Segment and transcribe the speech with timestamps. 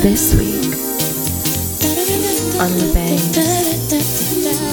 [0.00, 0.64] This week
[2.56, 3.20] on the Bang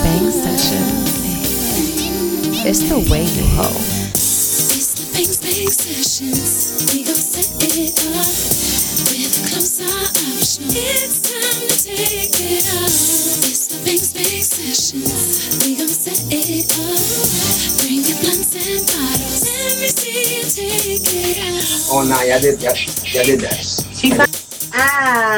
[0.01, 0.79] Bang Session,
[2.65, 3.75] it's the way you hoe.
[4.15, 6.93] It's the Bangs Bang Sessions.
[6.93, 8.39] We gon' set it off
[9.11, 10.71] with a closer option.
[10.71, 13.43] It's time to take it off.
[13.43, 15.59] It's the Bangs Bang Sessions.
[15.67, 17.83] We gon' set it off.
[17.83, 19.43] Bring your blunts and bottles.
[19.43, 21.91] Let me see you take it off.
[21.91, 22.79] Oh nah, y'all did y'all,
[23.11, 23.86] y'all did that.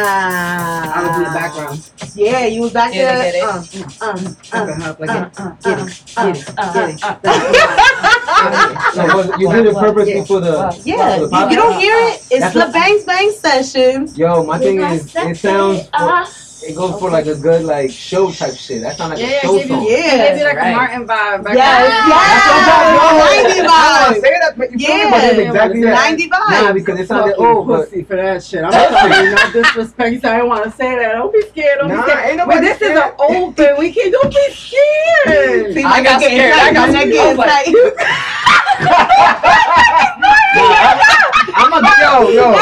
[0.06, 0.94] Ah.
[0.96, 1.92] I was in the background.
[2.16, 3.36] Yeah, you was back Get there.
[3.36, 3.64] it, Uh,
[4.02, 4.18] uh,
[4.54, 7.04] uh, Looking like, uh, get, uh, get uh, it, uh, get it, uh, get it.
[7.04, 11.52] uh, That's So was, you did it purposely for the Yeah, for the you, podcast?
[11.52, 12.16] you don't hear it?
[12.32, 14.18] It's That's the what- Bangs Bang Sessions.
[14.18, 16.49] Yo, my thing is, it sounds it off.
[16.62, 18.82] It goes for like a good like show type shit.
[18.82, 19.86] That sounds like Yeah, a show give you- song.
[19.88, 20.18] Yeah.
[20.18, 20.72] Maybe like Right.
[20.72, 21.44] a Martin vibe.
[21.44, 22.10] Back Yes, then.
[22.10, 22.20] yes.
[22.20, 23.20] That's what I'm talking about.
[23.20, 23.62] 90 I
[24.10, 24.22] was vibes.
[24.22, 24.88] that, but you feel?
[24.98, 25.10] Yeah.
[25.12, 25.94] But it's exactly that.
[25.94, 28.64] 90 Nah, because it sounded Fucking old, but pussy for that shit.
[28.64, 30.12] I'm sorry, no disrespect.
[30.14, 31.12] You said I didn't want to say that.
[31.14, 31.80] Don't be scared.
[31.80, 32.26] Don't Nah, be scared.
[32.30, 32.98] ain't But nobody this is scared.
[32.98, 33.76] an open.
[33.80, 34.12] We can't.
[34.12, 35.74] Don't be scared.
[35.74, 36.54] See, I like got getting scared.
[36.54, 37.12] I got like scared.
[37.14, 37.76] getting I was like- tight.
[41.60, 42.54] I'm a yo yo.
[42.56, 42.60] I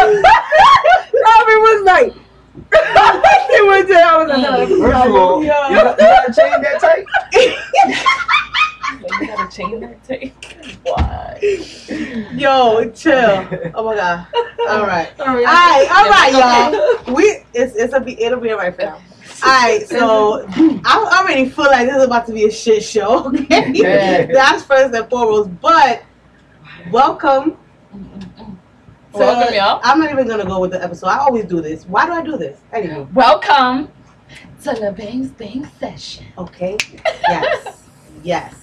[1.24, 2.12] Robin was like.
[2.72, 4.04] it was there.
[4.06, 4.78] I was like, said.
[4.78, 5.52] First of all, you Yo.
[5.52, 7.04] got, you got to change that tight.
[9.00, 10.34] You gotta change that take.
[10.82, 11.38] Why?
[12.34, 13.48] Yo, chill.
[13.74, 14.26] Oh my god.
[14.68, 15.08] All right.
[15.20, 16.32] All All right, all right,
[17.06, 17.14] y'all.
[17.14, 17.22] We
[17.54, 18.94] it's it's a be it'll be alright for now.
[19.42, 20.44] All right, so
[20.84, 23.26] I already feel like this is about to be a shit show.
[23.34, 24.26] Okay, Yeah.
[24.26, 25.50] that's first and foremost.
[25.60, 26.02] But
[26.90, 27.56] welcome.
[27.92, 29.80] to- Welcome, y'all.
[29.82, 31.08] I'm not even gonna go with the episode.
[31.08, 31.84] I always do this.
[31.84, 32.60] Why do I do this?
[32.72, 33.90] Anyway, Welcome
[34.62, 36.26] to the Bangs Bang Session.
[36.38, 36.76] okay.
[37.28, 37.82] Yes,
[38.22, 38.54] yes.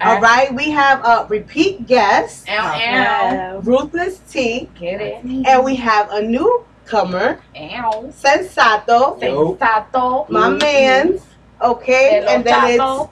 [0.00, 3.60] All right, we have a repeat guest, Ow, ow.
[3.60, 5.22] Ruthless T, Get it?
[5.24, 8.10] and we have a newcomer, Ow.
[8.10, 9.18] Sensato.
[9.20, 10.28] Sensato.
[10.28, 11.22] my man's
[11.62, 13.02] okay, Hello, and then Chato.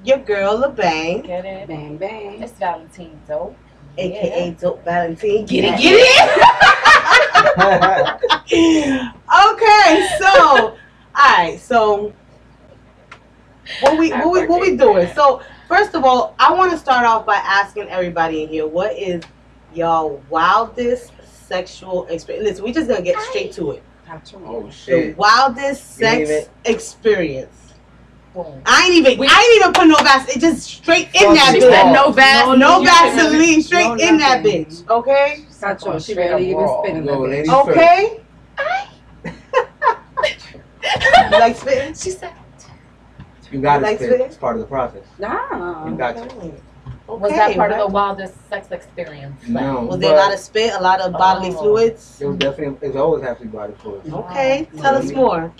[0.00, 1.68] it's your girl LeBang, Get it?
[1.68, 2.42] Bang bang.
[2.42, 3.54] It's Valentine, though.
[3.98, 5.46] Aka Dope Valentine.
[5.46, 5.94] Get it, Yeah.
[5.94, 6.44] get it?
[9.52, 10.76] okay, so
[11.16, 12.12] all right, so
[13.80, 15.08] what we what we what we doing?
[15.14, 18.96] So first of all, I want to start off by asking everybody in here, what
[18.98, 19.22] is
[19.72, 22.48] y'all wildest sexual experience?
[22.48, 23.82] Listen, we just gonna get straight to it.
[24.44, 25.14] oh shit!
[25.14, 27.63] The wildest sex experience.
[28.34, 28.60] Boom.
[28.66, 30.36] I ain't even We- I ain't even put no Vaseline.
[30.36, 31.60] It just straight in Fuck that you.
[31.60, 31.94] She said bitch.
[31.94, 32.58] no Vaseline.
[32.58, 34.88] No You Vaseline, straight No in that bitch.
[34.90, 35.44] Okay.
[35.48, 36.82] Sacho, oh, she Straight barely even raw.
[36.82, 37.70] spinning Yo, that bitch.
[37.70, 38.20] Okay.
[41.30, 41.94] You like spitting?
[41.94, 42.32] She said,
[43.50, 44.10] You got to Like spit.
[44.14, 44.20] spit?
[44.26, 45.04] It's part of the process.
[45.18, 45.88] Nah.
[45.88, 46.22] You got to.
[46.22, 46.52] Okay.
[47.06, 47.80] was that part right.
[47.80, 49.40] of the wildest sex experience?
[49.48, 49.82] No.
[49.82, 51.58] Was there a lot of spit, a lot of bodily Oh.
[51.58, 52.18] fluids?
[52.20, 52.86] It was definitely.
[52.86, 54.12] It's always have to be body fluids.
[54.12, 54.82] Okay, oh.
[54.82, 55.52] tell us more.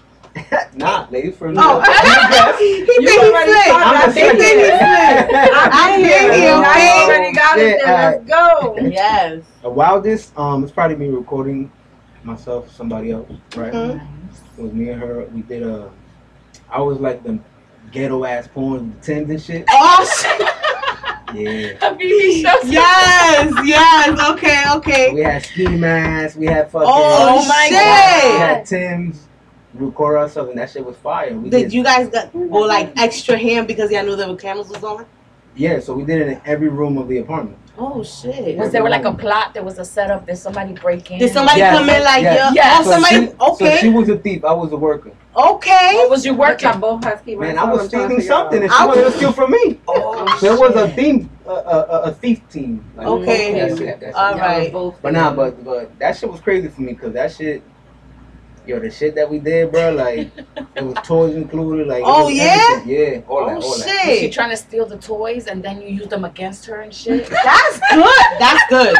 [0.75, 1.59] Nah, ladies first.
[1.61, 1.81] Oh,
[2.59, 3.69] he You think he's slick.
[3.71, 5.31] I'm He think he's slick.
[5.33, 8.11] I hear you, I already got it Yeah.
[8.11, 8.77] Let's go.
[8.79, 9.43] Yes.
[9.63, 11.71] The wildest, um, it's probably me recording
[12.25, 13.73] myself, somebody else, right?
[13.73, 14.01] Mhm.
[14.59, 15.25] It was me and her.
[15.33, 15.91] We did a.
[16.71, 17.39] I was like the
[17.93, 19.65] ghetto ass porn with Tims and shit.
[19.71, 20.49] Oh, shit.
[21.35, 21.73] Yeah.
[21.81, 24.31] Habibi yes, yes.
[24.31, 25.13] Okay, okay.
[25.13, 26.37] We had ski masks.
[26.37, 26.89] We had fucking.
[26.89, 28.33] Oh, my god.
[28.35, 29.27] we had Tims.
[29.75, 31.37] Record ourselves, and that shit was fire.
[31.37, 34.85] We Did you guys got, go like extra ham because y'all knew the cameras was
[34.85, 35.05] on?
[35.57, 37.59] Yeah, so we did it in every room of the apartment.
[37.77, 38.57] Oh shit.
[38.57, 39.53] Was there like a plot?
[39.53, 40.27] There was a setup?
[40.27, 41.19] Did somebody break in?
[41.19, 42.37] Did somebody Yes, come in like yes.
[42.39, 42.49] yeah?
[42.49, 42.87] Oh, yes.
[42.87, 43.15] Oh, somebody.
[43.27, 43.79] she, So okay.
[43.81, 44.45] she was a thief.
[44.45, 45.11] I was a worker.
[45.37, 45.95] okay.
[45.95, 46.67] What was you working?
[46.69, 49.33] Working both husky Man, I was stealing something, and she I wanted to was- steal
[49.33, 49.81] from me.
[49.89, 52.85] Oh, So it was a theme, a, a, a thief team.
[52.97, 53.53] Like, Okay.
[53.59, 53.85] That's it.
[54.01, 54.15] That's it.
[54.15, 54.73] All right.
[55.03, 57.61] But nah, but but that shit was crazy for me because that shit,
[58.67, 60.31] yo, the shit that we did, bro, like
[60.77, 62.57] it was toys included, like Oh, yeah?
[62.73, 63.15] everything.
[63.15, 64.07] yeah, all oh, that, Oh all that.
[64.09, 66.93] Was she trying to steal the toys and then you use them against her and
[66.95, 67.29] shit?
[67.45, 68.39] That's good.
[68.39, 68.97] That's good.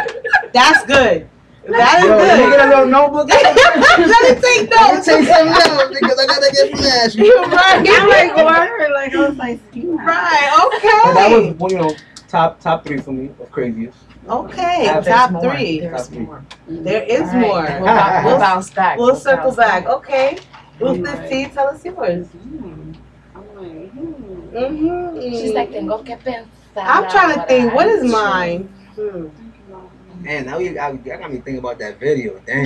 [0.53, 1.29] That's good.
[1.67, 2.57] That is Yo, let me good.
[2.57, 3.27] get a little notebook.
[3.29, 7.17] Let me take Let me take some notes because I gotta get flashy.
[7.25, 7.83] You're right.
[7.89, 8.91] I'm like, word.
[8.93, 10.69] Like, I was like, you Right.
[10.71, 11.95] But that was, you know,
[12.27, 13.97] top top three for me of craziest.
[14.27, 14.85] Okay.
[14.85, 15.41] There's Top more.
[15.41, 15.79] three.
[15.81, 16.19] There's Top three.
[16.25, 16.45] more.
[16.67, 17.63] There is All right, more.
[17.63, 18.97] We'll, bounce, we'll We'll- bounce back.
[18.97, 19.85] We'll circle bounce back.
[19.87, 20.37] Okay.
[20.79, 21.29] Ruthless Right.
[21.29, 22.27] T, tell us yours.
[22.33, 22.93] I'm
[23.55, 24.57] like, hmm.
[24.57, 25.21] Mm-hmm.
[25.21, 26.47] She's like, tengo que pensar.
[26.77, 27.73] I'm trying to think.
[27.73, 28.63] What is mine?
[28.95, 29.27] Hmm.
[30.21, 32.39] Man, now you got, you got me thinking about that video.
[32.45, 32.65] Damn.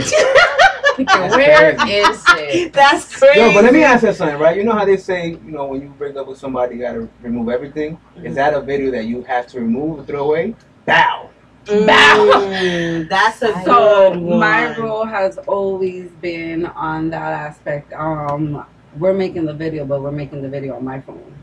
[1.32, 2.74] Where is it?
[2.74, 3.40] That's crazy.
[3.40, 4.56] Yo, but let me ask you something, right?
[4.58, 7.08] You know how they say, you know, when you break up with somebody, you gotta
[7.22, 8.00] remove everything.
[8.24, 10.56] Is that a video that you have to remove or throw away?
[10.86, 11.30] Bow.
[11.70, 14.40] Mm, that's a So good one.
[14.40, 17.94] my rule has always been on that aspect.
[17.94, 18.66] Um,
[18.98, 21.34] we're making the video, but we're making the video on my phone.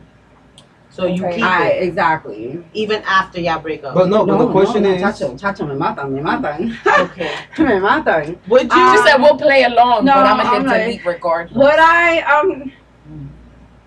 [0.91, 1.37] So you Okay.
[1.37, 2.65] keep I it exactly.
[2.73, 3.95] even after y'all break up.
[3.95, 7.35] But no, but the question no, is, chacho, chacho, me matan, me matan, okay.
[7.59, 8.39] me matan.
[8.49, 8.69] Would you?
[8.73, 11.57] Uh, She said we'll play along, No, but I'm gonna I'm hit like- delete regardless.
[11.57, 12.73] Would I um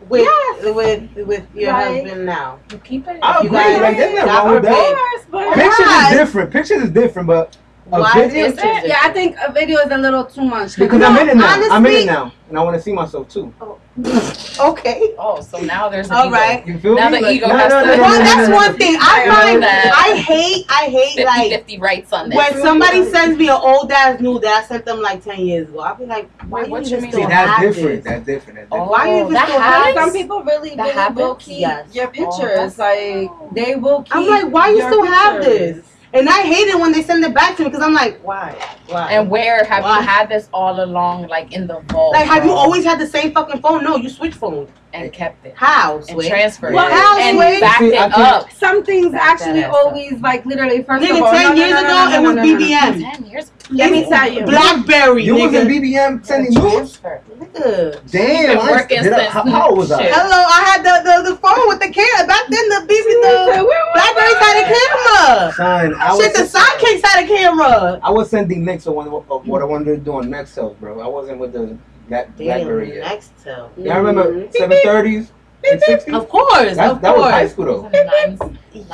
[0.09, 0.75] with Yes.
[0.75, 2.59] with with your Like- husband now.
[2.71, 3.19] You keep it.
[3.21, 3.57] I You agree.
[3.59, 5.23] guys- Like, there's nothing wrong with that.
[5.31, 5.53] forbid.
[5.55, 6.51] Pictures is different.
[6.51, 7.57] Pictures is different, but
[7.91, 8.45] a Why video.
[8.45, 8.87] is it?
[8.87, 10.75] yeah, I think a video is a little too much.
[10.77, 11.47] Because No, I'm in it now.
[11.53, 13.53] I'm in honestly- it now, and I want to see myself too.
[13.61, 13.77] Oh.
[14.59, 15.15] Okay.
[15.17, 16.35] Oh, so now there's an All ego.
[16.35, 16.67] right.
[16.67, 17.19] You feel Now me?
[17.21, 18.55] the ego no, has no, to- no, no, Well, no, that's no, no.
[18.55, 19.63] one thing I I find.
[19.63, 19.93] that.
[19.95, 20.65] I hate.
[20.69, 22.37] I hate 50 like 50 rights on this.
[22.37, 25.69] when somebody sends me an old ass nude that I sent them like ten years
[25.69, 25.79] ago.
[25.79, 27.11] I'll be like, why Wait, you what even you mean?
[27.11, 28.03] still See, that's have different.
[28.03, 28.03] this?
[28.03, 28.59] That's different.
[28.59, 28.91] That's Oh, different.
[28.91, 29.95] Why you oh, that still have happens?
[29.95, 31.95] Some people really, That really will keep Yes.
[31.95, 32.75] your Oh, pictures.
[32.75, 34.15] that's- like they will keep.
[34.15, 35.85] I'm like, why you still have this?
[36.11, 38.55] And I hate it when they send it back to me because I'm like, why?
[38.87, 39.11] Why?
[39.11, 39.99] And where have Why?
[39.99, 42.13] you had this all along, like in the vault?
[42.13, 43.83] like, have you always had the same fucking phone?
[43.83, 44.69] No, you switch phones.
[44.91, 46.01] and kept it How?
[46.09, 47.59] and transferred Well, it how, and Sway?
[47.59, 48.51] backed See, it I up?
[48.51, 49.75] Some things Back actually ass up.
[49.85, 51.31] always like literally first Nigga, of all.
[51.31, 52.45] 10 no, no, years no, no, ago, it was.
[52.65, 53.13] BBM.
[53.13, 53.51] Ten years.
[53.69, 54.45] Let me tell you.
[54.45, 56.97] Blackberry, You was in BBM sending news?
[56.97, 57.21] Transfer.
[57.37, 58.09] Nigga.
[58.09, 58.57] Damn.
[58.57, 60.01] I- working did I- since how, how old was I?
[60.09, 62.25] Hello, I had the, the, the phone with the camera.
[62.25, 63.38] Back then, the BB, the Blackberries had a
[65.53, 65.91] camera.
[65.91, 67.99] Son, I was, Shit, the sidekicks had a camera.
[68.03, 70.99] I was sending links of what, of what I wanted to do on Nextel, bro.
[71.01, 73.05] I wasn't with the Black, Blackberry yet.
[73.07, 73.71] next tell.
[73.77, 74.51] Yeah, I remember Mhm.
[74.55, 75.31] 730s
[75.71, 76.13] and 60s.
[76.13, 77.89] Of course, That, of that was high school though.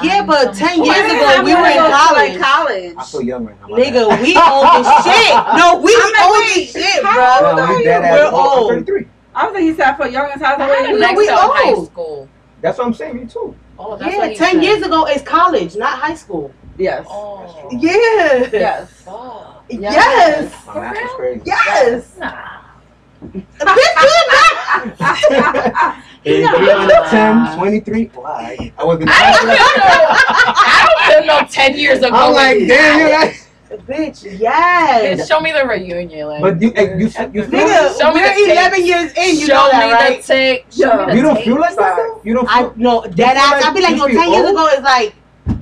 [0.02, 2.32] Yeah, but ten Well, years I ago we were in college.
[2.32, 2.96] Like college.
[2.98, 3.68] I feel young right now.
[3.68, 3.94] my bad.
[3.94, 5.34] Nigga, we old as shit.
[5.58, 7.12] No, we I'm like, old wait, as shit, bro.
[7.14, 8.34] old No, we're we're old.
[8.34, 8.70] I'm old.
[8.72, 9.08] 33.
[9.36, 10.56] I was like, you said for young as hell.
[10.62, 11.86] I had a No, we in high old.
[11.92, 12.28] school.
[12.62, 13.16] That's what I'm saying.
[13.18, 13.56] Me too.
[13.78, 14.64] Oh, that's Yeah, ten said.
[14.64, 16.52] years ago is college, not high school.
[16.78, 17.06] Yes.
[17.10, 17.68] Oh.
[17.72, 18.50] Yeah.
[18.52, 18.92] Yes.
[19.02, 19.66] Fuck.
[19.70, 20.66] Yes.
[20.68, 21.42] My math is.
[21.46, 22.18] Yes.
[22.18, 22.34] Nah.
[23.26, 23.66] Bitch, do
[25.40, 26.04] that.
[26.24, 28.06] 33 out of 10, 23.
[28.14, 28.74] Why?
[28.78, 29.10] I wasn't.
[29.12, 29.56] I don't feel no.
[30.68, 32.10] I don't feel no ten years ago.
[32.14, 33.42] I'm like, damn, you like.
[33.70, 35.22] Bitch, yes.
[35.22, 36.28] Bitch, show me the reunion.
[36.28, 38.52] Like, But you, eh, you, you, you feel Nigga, Show me we're the tape.
[38.52, 40.22] 11 years in, you show know that, me right?
[40.22, 40.66] the tape.
[40.72, 41.06] Show Yeah.
[41.06, 41.46] me the You don't tape.
[41.46, 42.22] feel like that though?
[42.24, 42.74] You don't I feel.
[42.78, 43.64] no dead ass.
[43.66, 45.16] I'd be like, yo, feel 10 years ago is like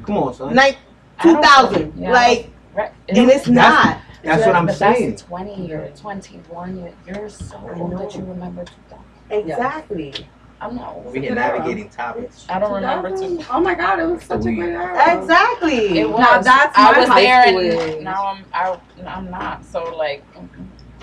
[0.06, 0.54] Come on, son.
[0.56, 0.78] like
[1.22, 1.94] 2000.
[1.98, 2.12] yeah.
[2.12, 2.92] Like, Right.
[3.10, 3.98] and it's That's- not.
[4.24, 5.10] That's what I'm saying.
[5.12, 6.78] That's 20 or 21.
[6.78, 7.98] You're, you're so I old know.
[8.00, 9.04] that you remember 2000.
[9.50, 10.14] Exactly.
[10.64, 11.12] I'm not old.
[11.12, 12.46] We here navigating topics.
[12.48, 13.46] I don't remember 2000.
[13.52, 15.20] Oh my god, it was such a great era.
[15.22, 16.00] Exactly.
[16.00, 16.20] It was.
[16.20, 19.66] Now that's I my was high there and now I'm I, I'm not.
[19.66, 20.24] So like.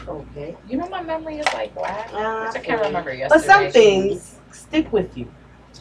[0.09, 0.57] Okay.
[0.67, 2.11] you know my memory is like black.
[2.15, 3.29] Uh, I can't remember yesterday.
[3.29, 5.31] But some things stick with you.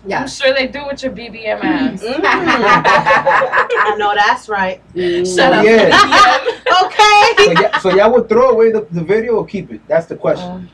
[0.06, 0.22] Yeah.
[0.22, 2.04] I'm sure they do with your BBM ass.
[2.04, 2.20] Mm.
[2.24, 4.82] I know that's right.
[4.94, 5.66] Shut up.
[5.66, 5.90] Yeah.
[6.84, 7.56] Okay.
[7.56, 9.82] So, yeah, so y'all would throw away the, the video or keep it?
[9.88, 10.52] That's the question.
[10.52, 10.70] Um,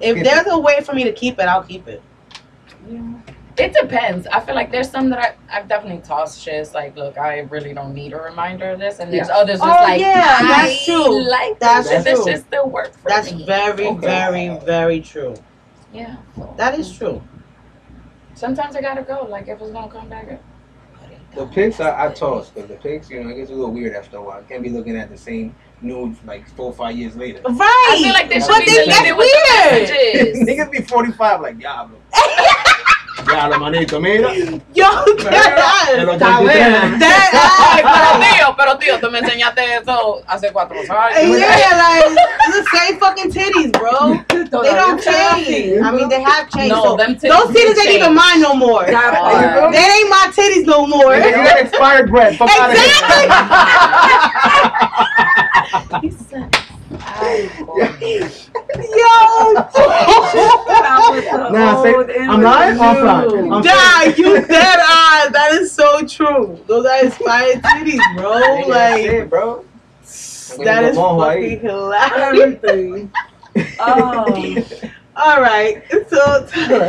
[0.00, 2.02] If there's a way for me to keep it, I'll keep it.
[2.88, 3.12] Yeah.
[3.56, 4.26] It depends.
[4.26, 6.68] I feel like there's some that I, I've definitely tossed shit.
[6.74, 8.98] Like, look, I really don't need a reminder of this.
[8.98, 11.22] And there's others just Oh, like, yeah, I that's true.
[11.30, 12.02] like That's this.
[12.02, 12.32] This true.
[12.32, 13.46] shit still work for That's me.
[13.46, 14.00] very, Okay.
[14.00, 15.34] very, very true.
[15.92, 16.16] Yeah.
[16.56, 17.22] That is true.
[18.34, 19.24] Sometimes I gotta go.
[19.30, 20.24] Like, if it's gonna come back.
[20.32, 20.38] I
[20.98, 23.54] put it The pics I, I toss because the pics, you know, it gets a
[23.54, 24.40] little weird after a while.
[24.40, 27.40] I can't be looking at the same nudes like four or five years later.
[27.44, 27.88] Right.
[27.92, 30.34] I feel like they should but be then deleted that's with the weird.
[30.42, 30.48] messages.
[30.48, 31.54] Niggas be 45 like,
[33.24, 33.58] diablo.
[33.58, 34.30] diablo, manito, mira.
[34.74, 35.30] Yo, Pero
[36.18, 36.98] that Está buena.
[37.82, 41.38] pero tío, pero tío, tú me enseñaste eso hace cuatro años.
[41.38, 42.14] Yeah, like
[42.52, 44.20] the same fucking titties, bro.
[44.62, 45.82] They don't change.
[45.82, 46.70] I mean, they have changed.
[46.74, 48.14] No, so them titties those titties did ain't even change.
[48.16, 48.84] mine no more.
[48.86, 49.70] That Uh.
[49.70, 51.14] They ain't my titties no more.
[51.14, 52.36] Nigga, you got expired bread.
[52.38, 52.50] Fuck
[57.06, 58.60] out of He said, ay.
[58.76, 62.78] Yo, That was the Nah, say- old and I'm the lying?
[62.78, 63.52] Offline.
[63.52, 65.32] I'm- Nah, you dead on.
[65.32, 66.58] That is so true.
[66.66, 68.32] Those are inspired titties, bro.
[68.32, 69.64] Nigga, Like it, bro.
[70.64, 72.12] that is Come on, fucking hilarious.
[72.64, 73.12] Everything.
[73.80, 74.56] Oh.
[75.16, 76.82] All right, so tell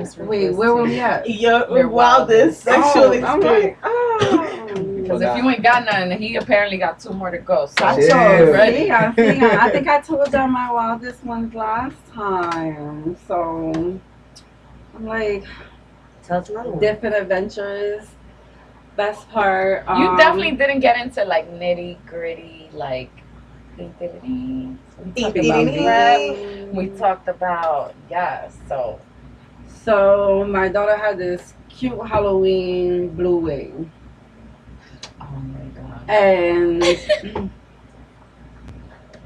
[0.00, 1.28] us Wait, where were we at?
[1.28, 3.44] your Your wildest sexual oh, experience.
[3.44, 4.91] like, oh.
[5.02, 7.66] Because if you ain't got none, he apparently got two more to go.
[7.66, 8.40] So Sacho, Yeah.
[8.50, 8.90] ready.
[8.90, 13.16] I, think I, I think I told y'all my wildest ones last time.
[13.26, 14.00] So
[14.94, 15.44] I'm like
[16.24, 16.80] Tell us another one.
[16.80, 18.08] different adventures.
[18.96, 19.84] Best part.
[19.88, 23.10] You um, definitely didn't get into like nitty gritty, like.
[23.78, 26.72] We talked about prep.
[26.72, 28.56] We talked about yes.
[28.68, 29.00] So
[29.66, 33.88] So my daughter had this cute Halloween blue wig.
[36.08, 36.82] And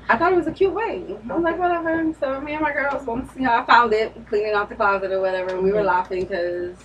[0.09, 1.05] I thought it was a cute way.
[1.29, 2.13] I was like, whatever.
[2.21, 5.11] So me and my girls, once you know, I found it, cleaning out the closet
[5.11, 5.89] or whatever, and we were mm-hmm.
[5.89, 6.77] laughing because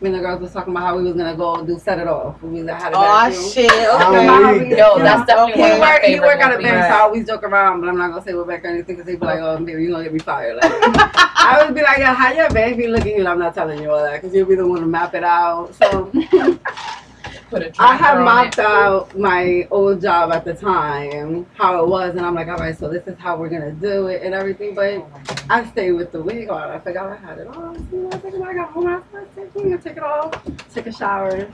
[0.00, 2.08] me and the girls was talking about how we was gonna go do set it
[2.08, 2.42] off.
[2.42, 3.70] We had a Oh shit.
[3.70, 4.26] Okay.
[4.26, 6.56] How we- Yo, you know, that's definitely he one of my favorite work at a
[6.56, 6.70] movies.
[6.70, 8.96] bank, so I always joke around, but I'm not gonna say what bank or anything
[8.96, 11.82] because he'd be like, "Oh, baby, you gonna get me fired." Like, I would be
[11.82, 13.26] like, "Yeah, how your bank be looking?" you?
[13.26, 15.74] I'm not telling you all that because you'll be the one to map it out.
[15.76, 16.12] So
[17.48, 21.88] Put a I had tracker mapped out my old job at the time, how it
[21.88, 24.34] was, and I'm like, "All right, so this is how we're gonna do it and
[24.34, 25.42] everything." But Oh my God.
[25.48, 26.70] I stayed with the wig on.
[26.70, 27.88] I forgot I had it on.
[27.92, 29.04] You know, I think I got home, I was
[29.36, 30.32] like, I'm gonna take it off,
[30.74, 31.48] take a shower.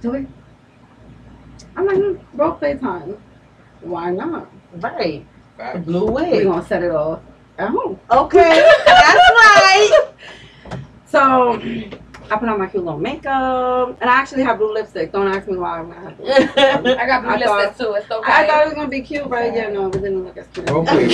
[0.00, 0.26] Do it.
[1.76, 3.16] I'm like, hmm, role play time.
[3.82, 4.50] Why not?
[4.74, 5.24] Right.
[5.56, 5.84] Facts.
[5.84, 6.44] Blue We're wig.
[6.46, 7.20] gonna set it off
[7.58, 8.00] at home.
[8.10, 8.68] Okay.
[8.86, 10.08] That's right.
[11.06, 11.60] So
[12.30, 15.10] I put on my cute little makeup, and I actually have blue lipstick.
[15.12, 16.58] Don't ask me why I'm gonna have blue lipstick.
[16.98, 17.92] I got blue I lipstick thought- too.
[17.94, 18.32] It's okay.
[18.32, 20.70] I thought it was gonna be cute, but yeah, no, it didn't look as cute.
[20.70, 21.06] Role play.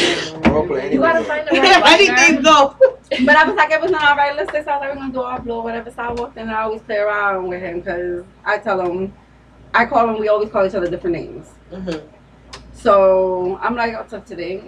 [0.51, 0.93] Role play.
[0.93, 1.25] you gotta Anyway.
[1.25, 2.43] find the right Anything liner.
[2.43, 2.77] go.
[3.25, 5.01] But I was like, it was not all right lipstick, so I was like, we're
[5.01, 5.91] gonna do all blue, whatever.
[5.91, 9.15] So I walked in, and I always play around with him because I tell him,
[9.73, 11.49] I call him, we always call each other different names.
[11.73, 12.03] Mhm.
[12.73, 14.63] So I'm like, what's up today?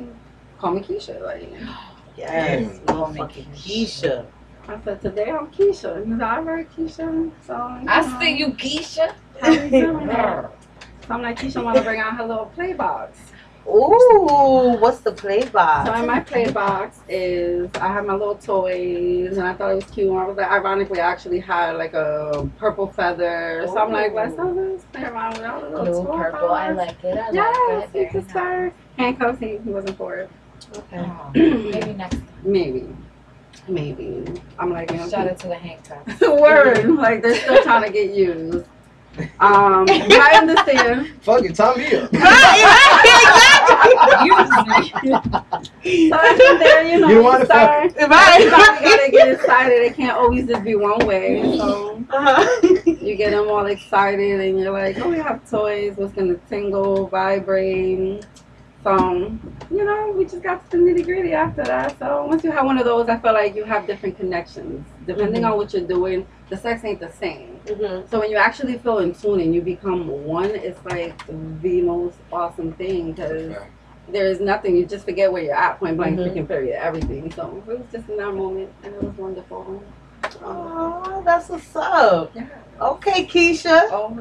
[0.59, 1.21] Call me Keisha.
[1.23, 1.53] Like,
[2.17, 2.79] Yes.
[2.87, 2.97] Damn.
[2.97, 4.27] Motherfucking Keisha.
[4.69, 5.97] I said, today I'm Keisha.
[5.97, 7.31] And he's like, all right, Keisha.
[7.47, 9.15] So, I know, see you, Keisha.
[9.41, 10.09] How you doing?
[10.11, 10.51] so
[11.11, 13.19] I'm like, Keisha want to bring out her little play box.
[13.67, 16.01] Ooh, what's the play So box?
[16.01, 19.85] in my play box is I have my little toys and I thought it was
[19.85, 20.09] cute.
[20.11, 23.65] And I was like, ironically, I actually had like a purple feather.
[23.67, 26.51] So I'm like, let's have this play around with our little Blue, toy purple.
[26.51, 27.19] I like it.
[27.19, 28.11] I Yes, like you it.
[28.11, 28.73] can start.
[28.97, 30.31] Handcuffs, he, he wasn't for it.
[30.77, 31.11] Okay.
[31.35, 32.27] Maybe next time.
[32.45, 32.87] Maybe.
[33.69, 34.25] Maybe.
[34.59, 36.21] I'm like, you know, Shout out to the handcuffs.
[36.23, 36.89] word.
[36.91, 38.67] Like they're still trying to get used.
[39.41, 41.09] Um, I understand.
[41.23, 42.13] Fuck it, time me up.
[44.25, 44.91] Usually.
[46.11, 47.93] So I think there, you know, You you wanna start.
[47.97, 47.97] Right.
[47.97, 49.83] Everybody gotta get excited.
[49.83, 51.43] It can't always just be one way.
[51.59, 52.61] So Uh-huh.
[52.87, 55.95] you get them all excited, and you're like, "Oh, we have toys.
[55.97, 58.25] What's gonna tingle, vibrate?"
[58.89, 59.39] So
[59.71, 61.99] you know, we just got to the nitty gritty after that.
[61.99, 65.45] So once you have one of those, I feel like you have different connections depending
[65.45, 66.27] on what you're doing.
[66.49, 67.61] The sex ain't the same.
[67.67, 68.09] Mhm.
[68.09, 71.13] So when you actually feel in tune and you become one, it's like
[71.61, 73.55] the most awesome thing because
[74.11, 74.75] there is nothing.
[74.75, 76.25] You just forget where you're at, point blank, Mhm.
[76.25, 77.31] freaking period, everything.
[77.33, 79.83] So it was just in that moment, and it was wonderful.
[80.43, 82.33] Oh, that's what's up.
[82.35, 82.47] Yeah.
[82.81, 83.89] Okay, Keisha.
[83.91, 84.15] Oh,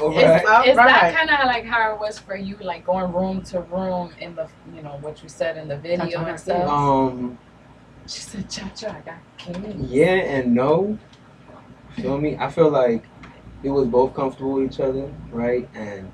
[0.00, 0.68] All Is, right.
[0.68, 0.76] is Alright.
[0.76, 4.34] that kind of like how it was for you, like going room to room in
[4.34, 6.68] the, you know, what you said in the video Cha-cha and stuff?
[6.68, 7.38] Um.
[8.06, 10.98] She said, "Cha cha, I got king." Yeah and no.
[11.96, 12.36] Feel me?
[12.36, 13.04] I feel like
[13.62, 15.66] it was both comfortable with each other, right?
[15.74, 16.12] And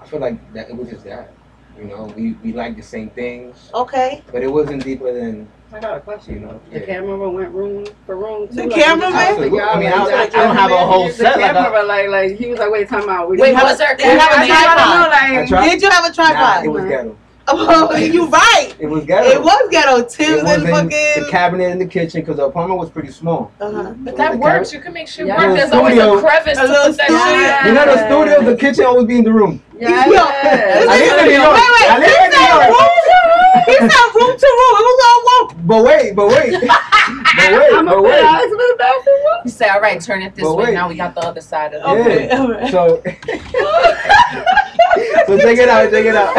[0.00, 1.34] I feel like that it was just that.
[1.78, 4.22] You know, we we like the same things, Okay.
[4.32, 6.34] but it wasn't deeper than I got a question.
[6.34, 6.60] you know.
[6.72, 6.86] The Yeah.
[6.86, 8.48] camera went room for room.
[8.48, 8.54] Too.
[8.54, 9.12] The Like, cameraman?
[9.12, 9.44] you Absolutely.
[9.50, 11.86] figure out, I mean, like, I- I don't have a whole use the set, like,
[11.86, 13.30] like, like he was like, wait, time out.
[13.30, 14.74] We Wait, have was there Did you have a camera?
[14.74, 15.10] Know, tripod?
[15.10, 16.64] like, I Did you have a Nah, tripod?
[16.64, 17.16] it was ghetto.
[17.50, 18.74] Oh, you right.
[18.78, 19.28] It was ghetto.
[19.28, 20.02] It was ghetto.
[20.04, 23.10] Tim It and was in the cabinet in the kitchen because the apartment was pretty
[23.10, 23.50] small.
[23.60, 23.94] Uh-huh.
[23.98, 24.72] But that The works.
[24.72, 25.36] You can make sure Yeah.
[25.46, 25.56] work.
[25.56, 26.18] There's Little always studio.
[26.18, 27.24] a crevice A to little put that studio.
[27.24, 27.66] shit.
[27.66, 29.62] You know the studio, the kitchen always be in the room.
[29.80, 30.84] Yeah, Yo, I yeah.
[30.90, 31.54] live in New York.
[31.54, 31.88] Wait, wait.
[31.88, 32.97] I live in New York.
[33.26, 33.64] Room to room.
[33.66, 34.74] He said room to room.
[34.78, 35.44] It was all one.
[35.66, 38.22] But wait, but wait, but wait, I'm but gonna put wait.
[38.22, 39.22] Alex in the bathroom.
[39.44, 40.74] You say, "All right, turn it this But way." wait.
[40.74, 41.88] Now we got the other side of the.
[41.88, 41.94] Yeah.
[42.04, 42.70] Okay, all right.
[42.70, 43.02] So,
[45.26, 46.36] so check it out, check it out.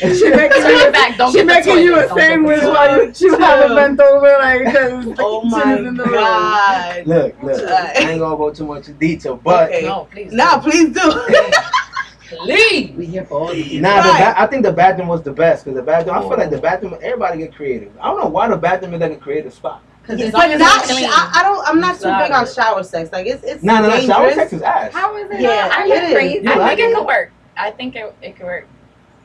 [0.00, 1.16] She making Turn you, it back.
[1.18, 2.06] Don't she get the making you toilet.
[2.06, 5.42] a Don't get the sandwich while you, you have it bent over like because Oh
[5.42, 6.12] she my in the room.
[6.14, 7.06] god.
[7.06, 7.62] Look, look.
[7.68, 9.82] I ain't gonna go too much in detail, but Okay.
[9.82, 10.32] No, please.
[10.32, 11.00] Now, please do.
[12.38, 12.92] Please.
[12.96, 13.80] We here for all these.
[13.80, 16.16] nah, the ba- I think the bathroom was the best because the bathroom.
[16.16, 16.94] I feel like the bathroom.
[17.02, 17.92] Everybody get creative.
[18.00, 19.82] I don't know why the bathroom is like a creative spot.
[20.02, 20.84] Because it's but not.
[20.84, 21.04] clean.
[21.08, 21.66] I, I don't.
[21.68, 23.10] I'm not too big on shower sex.
[23.12, 23.94] Like it's it's Nah, nah, nah.
[23.96, 24.06] dangerous.
[24.16, 24.92] Shower sex is ass.
[24.92, 25.40] How is it?
[25.40, 26.46] Yeah, I it crazy.
[26.46, 26.96] I like think it it?
[26.96, 27.32] could work.
[27.56, 28.66] I think it, it could work.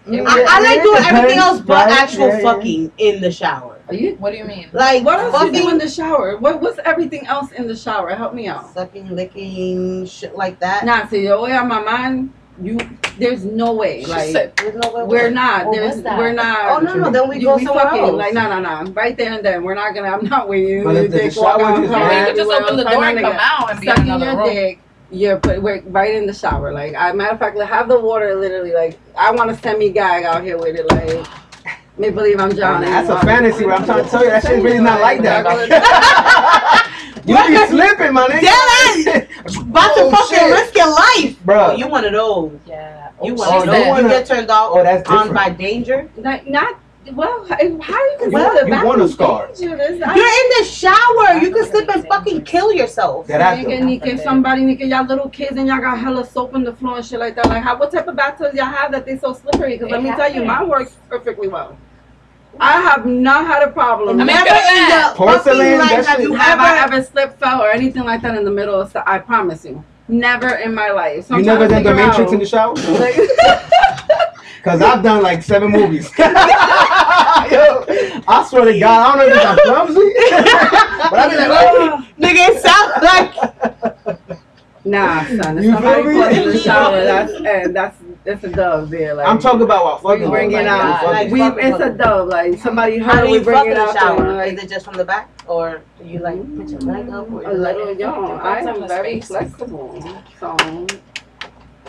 [0.05, 0.13] Mm-hmm.
[0.15, 0.45] It I.
[0.47, 2.43] I like doing everything else but actual yeah, yeah.
[2.43, 3.79] fucking in the shower.
[3.87, 4.15] Are you?
[4.15, 4.69] What do you mean?
[4.73, 6.37] Like What else you do in the shower?
[6.37, 8.09] What What's everything else in the shower?
[8.15, 8.71] Help me out.
[8.73, 10.85] sucking, licking, shit like that.
[10.85, 12.77] Nah, see the way on my mind, you
[13.19, 14.03] there's no way.
[14.03, 15.03] She Like said, There's no way.
[15.03, 15.71] we're not.
[15.71, 16.17] There's what's that?
[16.17, 16.71] we're not.
[16.71, 17.11] Oh no, no.
[17.11, 18.13] Then we you- go we somewhere fucking else.
[18.13, 20.83] like no no no right there and then we're not gonna I'm not with you.
[20.83, 22.77] But You if the dick shower out, just come I mean, ran- you just open
[22.77, 24.49] the door and come out and be in another your room.
[24.49, 24.79] dick.
[25.11, 26.71] You're put we're right in the shower.
[26.73, 29.77] Like I matter of fact, like, have the water literally like I want to send
[29.79, 30.89] me gag out here with it.
[30.91, 31.27] Like
[31.97, 32.89] make believe I'm drowning.
[32.89, 33.63] That's a fantasy.
[33.65, 33.75] Bro.
[33.75, 36.81] I'm trying to tell you that shit's really not like that.
[37.33, 38.41] Like, you be slipping, my nigga.
[38.41, 39.27] Dead
[39.57, 40.51] About Oh, to fucking shit.
[40.51, 41.43] risk your life.
[41.43, 41.69] Bro, Bruh.
[41.73, 42.59] Oh, you one of those.
[42.65, 43.09] Yeah.
[43.23, 43.87] You Oh, one Oh, of those.
[43.87, 46.07] wanna- You get turned off Oh, that's um, on by danger.
[46.17, 46.75] Not, not
[47.13, 47.45] well.
[47.47, 49.47] How, how you can Well, say You want a scar.
[49.47, 49.99] Dangerous?
[49.99, 50.07] You're
[50.41, 51.37] in the shower.
[51.41, 53.27] You can slip and fucking kill yourself.
[53.27, 53.85] That I Nigga, do.
[54.15, 57.05] nigga, somebody, nigga, y'all little kids and y'all got hella soap on the floor and
[57.05, 57.47] shit like that.
[57.47, 59.77] Like, how, what type of bathtubs y'all have that they so slippery?
[59.77, 60.69] Because let me tell you, mine happens.
[60.69, 61.77] works perfectly well.
[62.59, 64.19] I have not had a problem.
[64.21, 65.11] I mean, Never feel in bad.
[65.13, 66.93] the Porcelain, fucking life that have you have I ever.
[66.95, 69.03] ever slipped, fell, or anything like that in the middle of stuff?
[69.07, 69.83] I promise you.
[70.07, 71.25] Never in my life.
[71.27, 72.75] So You never trying done the figure Matrix in the shower?
[74.63, 76.09] Cause I've done like seven movies.
[76.17, 80.13] Yo, I swear to God, I don't know if I'm clumsy,
[81.11, 82.01] but I be like, oh.
[82.19, 83.31] Nigga, it sounds like
[84.85, 85.57] Nah, son.
[85.59, 86.19] If You somebody feel me?
[86.21, 89.13] falls in the shower, that's and that's that's a dub there.
[89.13, 90.23] Like I'm talking about while fucking.
[90.23, 91.01] we bring it out.
[91.01, 91.09] fucking.
[91.09, 91.97] Like, we, fucking it's a fucking.
[91.97, 92.27] dub.
[92.29, 93.95] Like somebody how heard do we you bring it the out.
[93.95, 94.23] shower?
[94.23, 97.09] there, Like, Is it just from the back, or do you like put your leg
[97.09, 97.31] up?
[97.31, 98.31] Or a you like, little young.
[98.31, 100.01] I am very flexible.
[100.39, 100.57] So.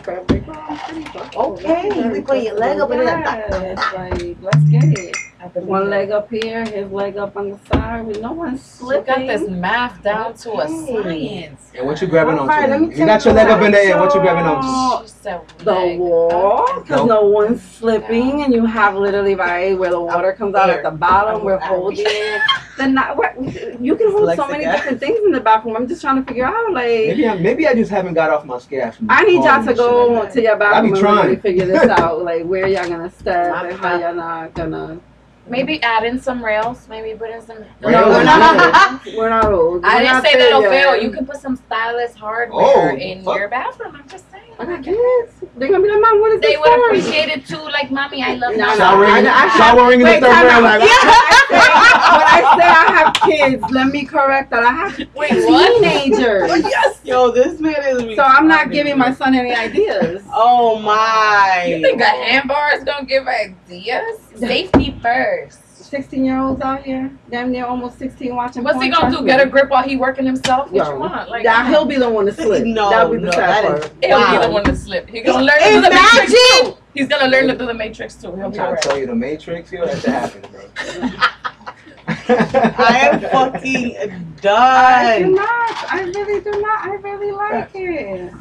[0.07, 5.17] Okay, you Very be your leg up and then Yes, like let's get it.
[5.39, 8.05] I believe One leg up here, his leg up on the side.
[8.07, 9.05] With no one You slipping.
[9.27, 11.03] got this math down to a Okay.
[11.03, 11.71] science.
[11.77, 12.91] And what you grabbing Alright, let onto?
[12.91, 15.07] me You got your leg up in there, and what you grabbing So- onto?
[15.07, 16.75] She said the leg wall up.
[16.83, 17.07] because Nope.
[17.09, 20.89] no one's slipping and you have literally right where the water comes out at the
[20.91, 22.41] bottom we're holding it
[22.77, 23.35] then not what
[23.81, 26.45] you can hold so many different things in the bathroom i'm just trying to figure
[26.45, 28.91] out like Maybe I, maybe I just haven't got off my scale.
[28.91, 30.33] from I need y'all to go like that.
[30.33, 31.25] to your bathroom and trying.
[31.25, 34.99] really figure this out, like where y'all gonna step and how y'all not gonna.
[35.49, 36.87] Maybe add in some rails.
[36.89, 37.57] Maybe put in some.
[37.57, 39.05] Rails No, we're not.
[39.15, 39.83] We're not old.
[39.85, 40.69] I We're didn't not say there that'll yet.
[40.69, 40.95] fail.
[41.01, 43.37] You can put some stylist hardware Oh, in fuck.
[43.37, 43.95] your bathroom.
[43.95, 44.46] I'm just saying.
[44.59, 45.33] I got kids.
[45.55, 47.57] They're gonna be like, Mom, what is They this would for?" appreciate it too.
[47.57, 50.19] Like, mommy, I love No, my no, Showering, I- I have- showering in the Wait,
[50.21, 50.79] third time round, out.
[50.79, 50.89] like,
[51.49, 53.13] When I say I have
[53.61, 54.63] kids, let me correct that.
[54.63, 55.81] I have Wait, what?
[55.81, 56.51] teenagers.
[56.51, 58.15] Oh, yes, yo, this man is.
[58.15, 58.71] So I'm not retarded.
[58.73, 60.23] giving my son any ideas.
[60.33, 61.65] Oh my!
[61.67, 64.19] You think a handbar is gonna give ideas?
[64.35, 65.59] Safety first.
[65.87, 69.21] 16 year olds out here, damn near almost 16 watching What's he gonna do?
[69.21, 69.27] me.
[69.27, 70.71] Get a grip while he working himself?
[70.71, 71.29] What Yo, you want?
[71.29, 72.65] Like, Now he'll be the one to slip.
[72.65, 73.93] No, That'll be the no, sad that part.
[74.03, 74.39] he'll Wow.
[74.41, 75.09] be the one to slip.
[75.09, 76.73] He gonna learn to do the matrix Imagine!
[76.73, 76.77] too.
[76.93, 78.35] He's gonna learn to do the matrix too.
[78.35, 78.81] He'll I'm be trying to alright.
[78.83, 80.61] tell you the Matrix, yo, that shit happened, bro.
[82.29, 84.55] I am fucking done.
[84.57, 85.93] I do not.
[85.93, 86.85] I really do not.
[86.85, 88.33] I really like it.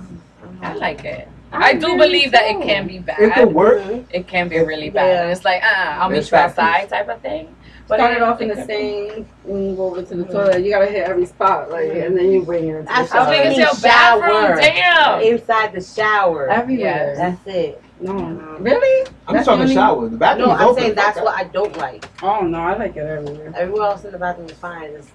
[0.63, 1.29] I like it.
[1.63, 3.19] I do really believe that it can be bad.
[3.21, 3.35] It bad.
[3.47, 3.83] could work.
[4.13, 5.07] It can be really bad.
[5.07, 5.23] Yeah.
[5.23, 7.55] And it's like, uh, I'll meet There's you outside type of thing.
[7.89, 10.25] But Start it it- off in the could be- sink, and go over to the
[10.25, 10.65] toilet.
[10.65, 13.27] You gotta hit every spot, like, and then you bring it into the That's How
[13.27, 13.51] what big shower.
[13.53, 14.21] is your Shower.
[14.21, 14.59] bathroom?
[14.59, 15.21] Damn.
[15.23, 16.49] Inside the shower.
[16.51, 17.15] Everywhere.
[17.17, 17.83] That's it.
[18.01, 18.13] No,
[18.59, 19.07] really?
[19.29, 20.09] I'm That's talking the shower.
[20.09, 20.83] The bathroom No, is I'm open.
[20.83, 21.25] saying that's that.
[21.25, 22.05] what I don't like.
[22.23, 23.53] Oh no, I like it everywhere.
[23.57, 24.91] Everywhere else in the bathroom is fine.
[24.91, 25.09] It's,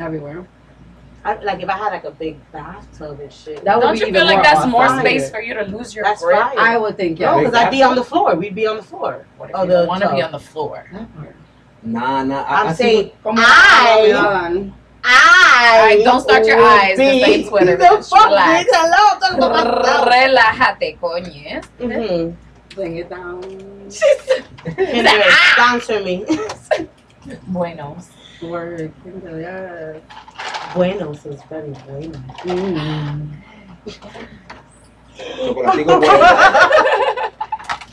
[0.00, 0.44] Everywhere.
[1.24, 3.64] I, like if I had like a big bathtub and shit.
[3.64, 5.00] That would Don't be you even feel like that's on more fire.
[5.00, 6.36] space for you to lose your That's grip?
[6.38, 6.54] fire.
[6.58, 7.38] I would think, no, yeah.
[7.38, 8.34] because I'd be on the floor.
[8.34, 9.24] We'd be on the floor.
[9.38, 10.84] What if Oh, you the don't want to be on the floor?
[11.82, 12.42] Nah, nah.
[12.42, 14.72] I, I'm I saying Como I- hablan.
[15.06, 15.80] I.
[15.80, 16.96] Alright, don't start your eyes.
[16.96, 18.08] This be- ain't Twitter, The bitch.
[18.10, 18.64] fuck, Relax.
[18.64, 18.72] bitch?
[18.72, 20.08] Hello, talk about.
[20.08, 21.62] Relájate, coño.
[21.78, 22.34] Mhm.
[22.74, 23.42] Bring it down.
[24.78, 26.24] Anyway, sponsor me.
[27.48, 28.08] Buenos.
[28.42, 28.92] Word.
[29.24, 30.02] Yes.
[30.74, 32.18] Buenos is very bueno.
[32.42, 33.30] Mm.
[35.16, 36.24] Chocolatico bueno.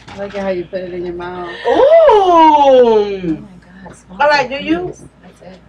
[0.07, 1.55] I like how you put it in your mouth.
[1.65, 3.37] Oh Ooh.
[3.37, 3.47] my
[3.87, 3.95] god.
[4.19, 4.93] All right, do you?
[5.21, 5.59] That's it.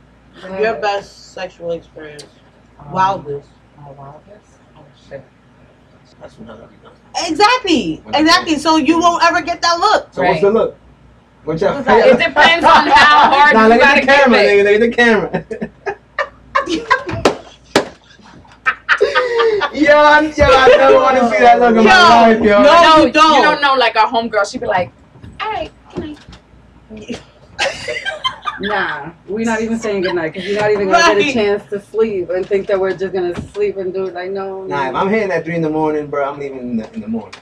[0.60, 2.26] Your best sexual experience.
[2.78, 3.48] Um, Wildest.
[3.78, 4.58] My wildest?
[4.76, 5.22] Oh shit.
[6.20, 6.92] That's what I love you know.
[7.28, 8.02] Exactly.
[8.14, 8.56] Exactly.
[8.56, 10.12] So you won't ever get that look.
[10.12, 10.76] So what's the look?
[11.44, 12.06] What's your What's that?
[12.06, 14.46] It depends on how hard nah, you look gotta at the camera, give it.
[14.46, 14.64] nigga.
[14.64, 15.44] Look at the camera.
[19.74, 22.62] yo, I, yo, I never want to see that look in my Yo, life, yo.
[22.62, 22.64] no.
[22.82, 23.36] No, you don't.
[23.36, 24.92] You don't know, like a homegirl, she'd be like,
[25.42, 26.18] alright, good
[26.90, 27.20] night.
[28.60, 31.80] Nah, we're not even saying goodnight because you're not even gonna get a chance to
[31.80, 34.14] sleep and think that we're just gonna sleep and do it.
[34.14, 34.64] Like, no.
[34.66, 34.94] Nah, if.
[34.94, 37.34] I'm hitting at three in the morning, bro, I'm leaving in the, in the morning.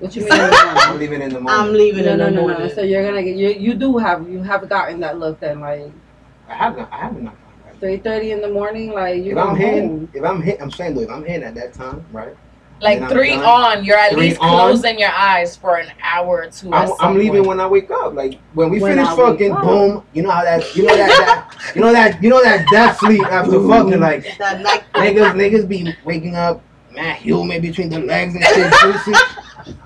[0.00, 0.32] What you mean?
[0.32, 1.60] I'm leaving in the morning.
[1.60, 2.58] I'm leaving no, in no, the no, morning.
[2.68, 2.68] no.
[2.74, 3.50] So you're gonna get you.
[3.50, 5.92] You do have you have gotten that look then, like
[6.48, 6.88] I haven't.
[6.90, 7.24] I haven't.
[7.24, 7.80] knocked on that.
[7.80, 10.10] three thirty in the morning, like you If I'm hitting, home.
[10.14, 12.34] if I'm hit, I'm saying though, if I'm hitting at that time, right?
[12.82, 13.44] Like three done.
[13.44, 14.48] on, you're at Three least on.
[14.48, 16.72] closing your eyes for an hour or two.
[16.72, 18.14] I'm, I'm leaving when I wake up.
[18.14, 20.02] Like when we When finish I fucking, boom.
[20.14, 21.08] You know how that, you know that,
[21.52, 24.00] that you know that, you know that death sleep after fucking.
[24.00, 24.82] Like That night.
[24.94, 29.16] niggas, niggas be waking up, man, humid between the legs and shit.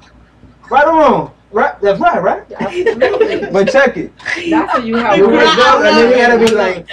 [0.69, 0.75] pussy.
[0.75, 1.31] right or wrong?
[1.51, 2.53] Right, that's right, right.
[2.53, 3.47] Absolutely.
[3.53, 4.13] But check it.
[4.51, 5.17] That's what you have.
[5.17, 6.89] You wake up and then you gotta be like,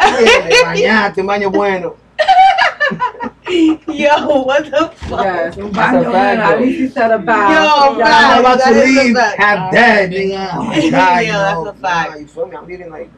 [0.00, 1.96] "Oye, te bañaste, bueno.
[3.88, 5.22] Yo, what the fuck?
[5.24, 7.50] Yes, un That's a baño fact, at least he said a bath.
[7.52, 8.06] Yo, Yeah.
[8.06, 9.14] I'm about to leave.
[9.16, 9.38] fact.
[9.38, 10.48] Half dead, nigga.
[10.52, 12.10] Oh my god, Yeah, you that's a fact.
[12.10, 12.56] nah, you feel me?
[12.56, 13.10] I'm leaving like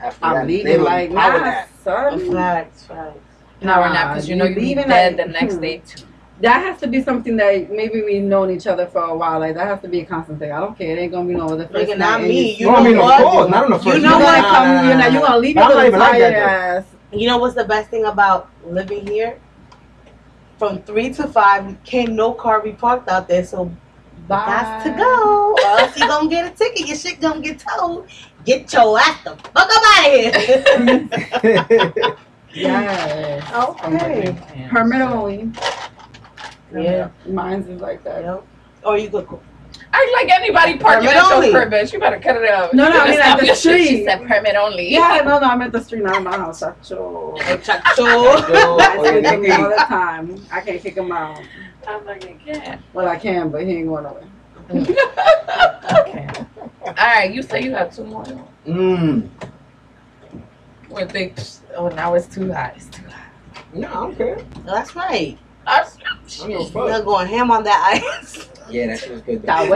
[0.00, 0.46] after I'm that.
[0.46, 2.32] they leaving like power nah, son.
[2.32, 3.18] Facts, facts.
[3.60, 5.60] No, we're not because you know you you'll be leaving dead like- the next hmm.
[5.60, 6.04] day too.
[6.42, 9.38] That has to be something that maybe we've known each other for a while.
[9.38, 10.50] Like that has to be a constant thing.
[10.50, 10.96] I don't care.
[10.96, 12.56] It ain't gonna be no other first Nigga, not me.
[12.56, 13.20] You no, I know mean, what?
[13.22, 14.24] of course, not on the first You You know know what?
[14.24, 14.42] what?
[14.42, 15.12] Nah, Come, nah, nah, you're not.
[15.12, 15.18] nah.
[15.18, 16.84] You gonna leave I'm your not like that, ass.
[17.12, 19.38] You know what's the best thing about living here?
[20.58, 23.66] From three to five, can't no car be parked out there, so
[24.26, 24.44] Bye.
[24.46, 25.52] that's to go.
[25.54, 28.08] Or else you gonna get a ticket, your shit gonna get towed.
[28.44, 30.12] Get your ass the fuck up out of
[32.02, 32.16] here.
[32.54, 33.50] Yes.
[33.84, 34.36] okay.
[34.70, 35.50] Permit only.
[36.74, 37.10] Yeah.
[37.26, 38.22] Mine's is like that.
[38.24, 38.44] Yep.
[38.84, 39.26] Or you could
[39.94, 41.50] Act like anybody parking Permit at your only.
[41.50, 41.92] crib.
[41.92, 42.74] You better cut it out.
[42.74, 43.80] No, no, I mean, stop at the your shit.
[43.80, 44.04] She street.
[44.04, 44.90] said permit only.
[44.90, 46.60] Yeah, no, no, I'm at the street, not in my house.
[46.62, 47.38] Chacho.
[47.38, 47.98] chacho.
[47.98, 48.06] Yo,
[48.80, 49.76] I oh, yeah, speak to me all nigga.
[49.78, 50.46] the time.
[50.50, 51.40] I can't kick him out.
[51.86, 52.80] I'm like, I can't.
[52.92, 54.24] Well, I can, but he ain't going nowhere.
[54.70, 56.44] Okay.
[56.84, 58.24] All right, you say you have two more.
[58.66, 59.28] Mmm.
[60.88, 61.32] What they?
[61.76, 62.74] Oh, now it's too hot.
[62.76, 63.64] It's too hot.
[63.74, 64.44] No, I don't care.
[64.64, 65.38] That's right.
[65.66, 65.86] I, I
[66.38, 66.88] don't give a.
[66.88, 68.48] You're going ham on that ice.
[68.70, 69.42] Yeah, that shit was good.
[69.42, 69.68] That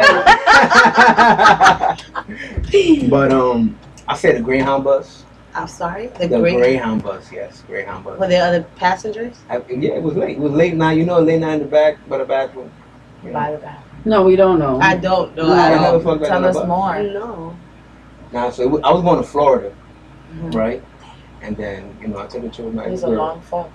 [2.73, 3.09] way.
[3.11, 5.25] but um, I said the Greyhound bus.
[5.55, 6.09] I'm sorry.
[6.19, 6.57] The, The great.
[6.57, 8.19] Greyhound bus, yes, Greyhound bus.
[8.21, 9.39] Were there other passengers?
[9.49, 10.37] I, yeah, it was late.
[10.37, 10.99] It was late night.
[10.99, 12.71] You know, late night in the back, by the bathroom.
[13.23, 13.35] You know.
[13.35, 13.83] By the back.
[14.05, 14.79] No, we don't know.
[14.81, 15.47] I don't know.
[15.49, 16.05] No, I I don't.
[16.05, 16.69] never Tell us bus.
[16.69, 17.03] more.
[17.03, 17.57] No.
[18.33, 19.73] Nah, so it I was going to Florida,
[20.35, 20.55] Mhm.
[20.55, 20.83] right?
[21.43, 23.17] And then you know I took a trip my It was a girl.
[23.17, 23.71] long fuck.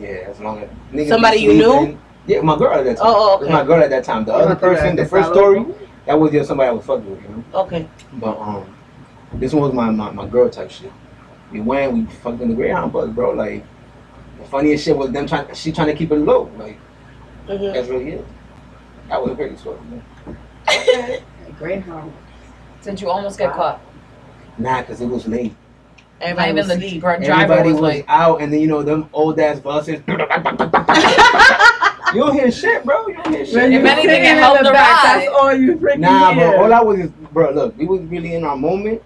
[0.00, 1.98] Yeah, as long as niggas Somebody you knew?
[2.26, 3.06] Yeah, my girl at that time.
[3.06, 4.24] Oh, oh, It was my girl at that time.
[4.24, 5.64] The other person, the first story,
[6.06, 7.44] that was just somebody I was fucking with, you know.
[7.60, 7.88] Okay.
[8.14, 8.76] But um,
[9.34, 10.92] this one was my, my, my girl type shit.
[11.52, 13.30] We went, we fucked in the Greyhound bus, bro.
[13.32, 13.64] Like
[14.38, 16.50] the funniest shit was them trying, she trying to keep it low.
[16.56, 16.78] Like
[17.46, 17.72] mm-hmm.
[17.72, 18.26] that's really it.
[19.08, 19.78] That was a crazy story.
[19.80, 21.22] Man.
[21.58, 22.12] Greyhound.
[22.80, 23.80] Since you almost get caught.
[24.58, 25.54] Nah, cause it was late.
[26.20, 27.00] Everybody Not was even the asleep.
[27.02, 30.00] dr- driver Everybody was was like, out, and then you know them old ass buses.
[30.08, 30.16] you
[32.20, 33.06] don't hear shit, bro.
[33.08, 33.70] You don't hear shit.
[33.72, 35.20] you If anything, it in helped the the back, ride.
[35.20, 36.50] That's all you freaking Nah, hear.
[36.52, 36.62] bro.
[36.64, 37.50] All I was is, bro.
[37.50, 39.02] Look, we was really in our moment,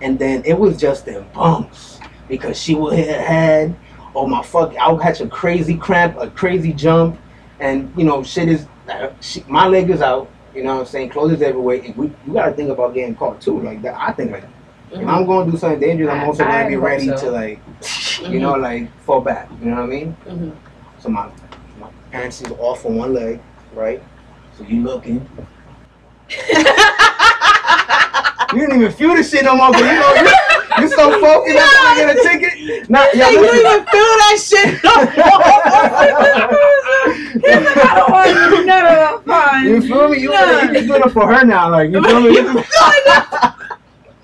[0.00, 3.76] and then it was just them bumps because she would hit her head.
[4.14, 4.76] Oh my fuck!
[4.76, 7.18] I would catch a crazy cramp, a crazy jump,
[7.60, 8.66] and you know shit is.
[8.88, 10.28] Uh, she, my leg is out.
[10.54, 11.08] You know what I'm saying?
[11.10, 11.80] Clothes is everywhere.
[11.82, 13.58] And we, you gotta think about getting caught too.
[13.60, 13.94] Like that.
[13.98, 14.44] I think like
[14.92, 17.16] if I'm going to do something dangerous, I'm also gonna be ready so.
[17.16, 17.60] to like,
[18.28, 19.48] you know, like fall back.
[19.60, 20.16] You know what I mean?
[20.26, 20.52] Mhm.
[20.98, 21.28] So my
[21.80, 23.40] my pants is off on one leg,
[23.74, 24.02] right?
[24.56, 25.26] So you looking.
[28.52, 31.56] You didn't even feel the shit no more, but you know, you, you so focused
[31.56, 32.90] on trying get a ticket.
[32.90, 33.58] Nah, yo, you listen.
[33.60, 34.92] even feel that shit no
[37.48, 39.64] I don't want you none of that fun.
[39.66, 40.18] You feel me?
[40.18, 40.60] You, Nah.
[40.60, 42.36] you can do it for her now, like you feel me?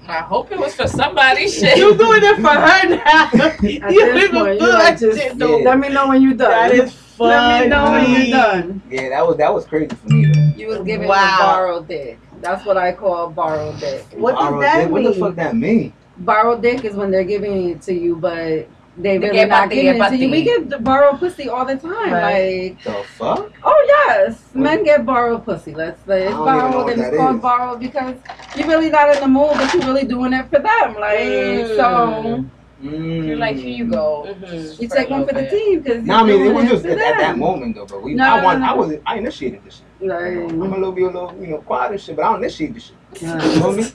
[0.08, 1.48] I hope it was for somebody.
[1.50, 1.76] Shit.
[1.76, 3.30] You doing it for her now.
[3.62, 5.46] you At don't this even point, like just Yeah.
[5.46, 6.50] let me know when you're done.
[6.50, 7.30] That is funny.
[7.34, 8.82] Let me know when you're done.
[8.90, 10.32] yeah, that was that was crazy for me.
[10.32, 10.52] Though.
[10.56, 11.36] You was giving Wow.
[11.40, 12.18] a borrowed dick.
[12.40, 14.06] That's what I call borrowed dick.
[14.14, 14.90] What does that dick?
[14.90, 15.92] What the fuck that mean?
[16.18, 18.66] Borrowed dick is when they're giving it to you, but
[18.98, 20.30] they De really que not pa' ti, giving it pa' you.
[20.30, 22.12] We get the borrowed pussy all the time.
[22.12, 22.72] Right.
[22.76, 23.52] Like, The fuck?
[23.64, 25.74] oh yes, men get borrowed pussy.
[25.74, 27.42] Let's say it's I don't even know borrowed and it's called is.
[27.42, 28.16] borrowed because
[28.56, 30.94] you're really not in the mood, but you're really doing it for them.
[30.98, 31.76] Like, Mm.
[31.76, 32.44] so
[32.80, 33.26] Mm.
[33.26, 34.24] You're like, here you go.
[34.40, 34.80] Mhm.
[34.80, 35.50] you For take one for the bit.
[35.50, 38.00] team because Nah, I mean it was just for at, at that moment though, but
[38.04, 38.66] we No, I no, want no.
[38.66, 40.08] I was I initiated this shit.
[40.08, 42.42] Like, I'm a little be a little you know quiet and shit, but I don't
[42.44, 42.96] initiate this shit.
[43.22, 43.34] yeah.
[43.44, 43.82] You feel me?
[43.82, 43.86] I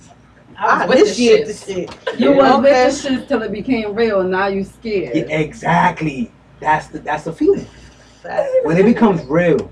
[0.60, 2.20] Ah, was with the initiate the shit.
[2.20, 2.38] You Yeah.
[2.38, 2.62] was Okay.
[2.86, 5.16] with the shit till it became real, and now you scared.
[5.16, 6.32] Yeah, exactly.
[6.60, 7.68] That's the that's the feeling
[8.24, 9.70] That's- when it becomes real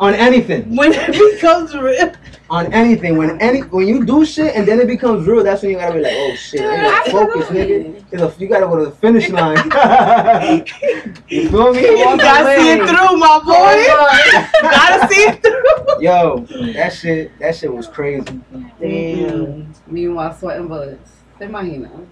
[0.00, 0.74] on anything.
[0.76, 2.12] When it becomes real.
[2.50, 3.16] On anything.
[3.16, 5.94] When any when you do shit and then it becomes real, that's when you gotta
[5.94, 8.04] be like, oh shit, I gotta focus, nigga.
[8.10, 9.56] There's a- You gotta go to the finish line.
[11.28, 11.80] you feel me?
[11.80, 14.62] You gotta see it through, my oh, boy.
[14.62, 16.02] You gotta see it through.
[16.02, 18.40] Yo, that shit, that shit was crazy.
[18.80, 19.72] Damn.
[19.86, 21.10] Meanwhile, sweating bullets.
[21.40, 22.06] Imagina.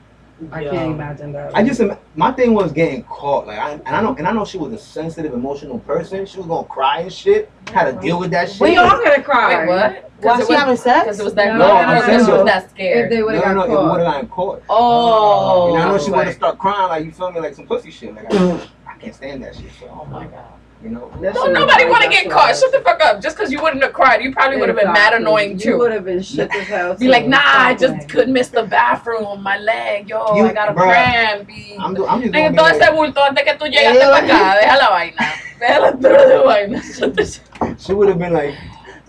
[0.52, 0.70] I Yo.
[0.70, 1.56] can't imagine that.
[1.56, 1.80] I just
[2.14, 3.46] my thing was getting caught.
[3.46, 6.26] Like I and I know and I know she was a sensitive, emotional person.
[6.26, 7.50] She was gonna cry and shit.
[7.72, 8.60] Had to deal with that shit.
[8.60, 9.60] we all gonna cry.
[9.60, 10.10] Wait, what?
[10.20, 11.04] Why she was, having sex?
[11.04, 12.70] Because it was that No, girl I'm or 'cause saying she was that scared.
[12.70, 12.72] If
[13.08, 13.12] scared.
[13.12, 13.98] they would no, have no, got no, it would caught.
[14.00, 14.62] have gotten caught.
[14.68, 15.74] Oh.
[15.74, 17.66] And I know she would like- have start crying like you feel me, like some
[17.66, 18.14] pussy shit.
[18.14, 19.70] Like I, I can't stand that shit.
[19.80, 20.44] So Oh my god.
[20.82, 21.10] You know.
[21.22, 22.54] That No, nobody want to get caught.
[22.54, 23.20] Shut the fuck up.
[23.22, 25.22] Just because you wouldn't have cried, you probably would have been mad Exactly.
[25.22, 25.78] annoying You too.
[25.78, 26.94] would have been shit as hell.
[26.96, 28.08] Be like, nah, I just Exactly.
[28.08, 29.42] couldn't miss the bathroom.
[29.42, 31.48] My leg, yo, You- I got a bruh, cramp.
[31.48, 33.64] y- I'm, do- I'm just Ay, gonna be todo ese like, bulto antes que tú
[33.66, 34.10] llegaste Yeah.
[34.10, 34.60] para acá.
[34.60, 35.32] Deja la vaina.
[35.58, 36.80] Deja la vaina.
[37.16, 37.80] The shit.
[37.80, 38.54] she would have been like,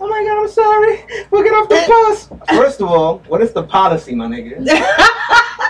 [0.00, 1.04] oh my god, I'm sorry.
[1.30, 2.28] We'll get off the bus.
[2.56, 4.58] First of all, what is the policy, my nigga?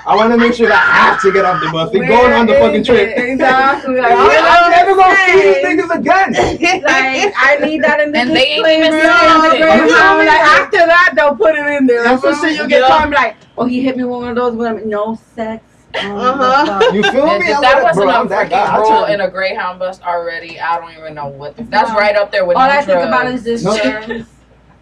[0.09, 1.93] I want to make sure that I have to get off the bus.
[1.93, 3.13] We're going on the fucking is trip.
[3.17, 3.29] it?
[3.31, 3.97] Exactly.
[4.01, 5.79] Like, I'm, I'm never gonna see these saying?
[5.79, 6.83] niggas again.
[6.89, 8.97] Like I need that in the And they ain't disclaimer.
[8.97, 9.91] even on the saying Greyhound.
[9.91, 10.27] nothing.
[10.27, 12.05] Like after that, they'll put it in there.
[12.05, 12.89] Like, so shit, you get Yeah.
[12.89, 14.55] caught and be like, oh, he hit me with one of those.
[14.55, 15.63] With no sex.
[15.97, 16.91] On the Uh-huh.
[16.93, 17.47] You feel me?
[17.47, 20.79] if that wasn't bro, a I'm freaking I rule in a Greyhound bus already, I
[20.81, 21.57] don't even know what.
[21.57, 21.97] The, that's No.
[21.99, 22.87] right up there with All no I drugs.
[22.87, 23.77] think about is just No.
[23.79, 24.27] germs.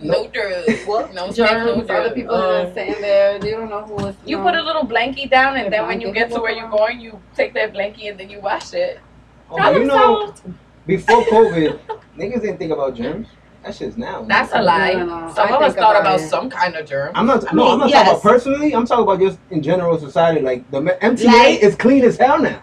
[0.01, 0.67] no drugs.
[0.87, 1.15] What?
[1.15, 1.69] No sex, no Germs.
[1.69, 2.15] Other drugs.
[2.15, 3.39] people Um, are just sitting there.
[3.39, 4.17] They don't know who is.
[4.25, 4.43] You know.
[4.45, 7.19] put a little blankie down, and then when you get to where you're going, you
[7.35, 9.01] take that blankie and then you wash it.
[9.51, 10.35] Oh, you know,
[10.87, 11.79] before COVID,
[12.19, 13.29] niggas didn't think about germs.
[13.67, 14.23] That shit's now.
[14.23, 14.93] That's a lie.
[14.93, 15.35] No, no, no.
[15.35, 17.11] Some I of us thought about about some kind of germ.
[17.17, 17.51] I'm not.
[17.51, 17.99] I no, I'm not yes.
[18.05, 18.73] talking about personally.
[18.77, 20.41] I'm talking about just in general society.
[20.41, 22.63] Like the MTA Like- is clean as hell now.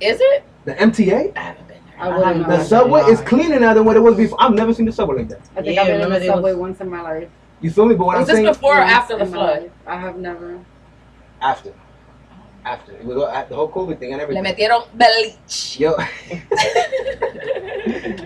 [0.00, 0.44] Is it?
[0.64, 1.94] The MTA, I haven't been there.
[1.98, 4.40] I wouldn't The the subway is cleaner now than what it was before.
[4.40, 5.40] I've never seen the subway like that.
[5.56, 7.28] I think Yeah, I've been in the subway was- once in my life.
[7.60, 7.96] You feel me?
[7.96, 9.72] But what Was I'm this saying before or after the flood?
[9.84, 10.60] I have never.
[11.40, 11.72] after,
[12.64, 14.44] after it was all- the whole COVID thing and Le everything.
[14.44, 15.80] metieron bleach.
[15.80, 15.96] Yo,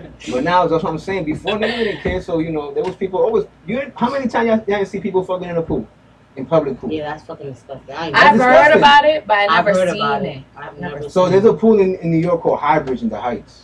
[0.29, 1.25] but now that's what I'm saying.
[1.25, 3.45] Before niggas didn't care, so you know there was people always.
[3.65, 5.87] You how many times y'all, y'all didn't see people fucking in a pool,
[6.35, 6.91] in public pool?
[6.91, 7.95] Yeah, that's fucking disgusting.
[7.95, 10.43] I ain't I've That's heard about it, but I I've never seen about it.
[10.55, 11.49] I've Never never So seen there's it.
[11.49, 13.63] a pool in, in New York called Highbridge in the Heights.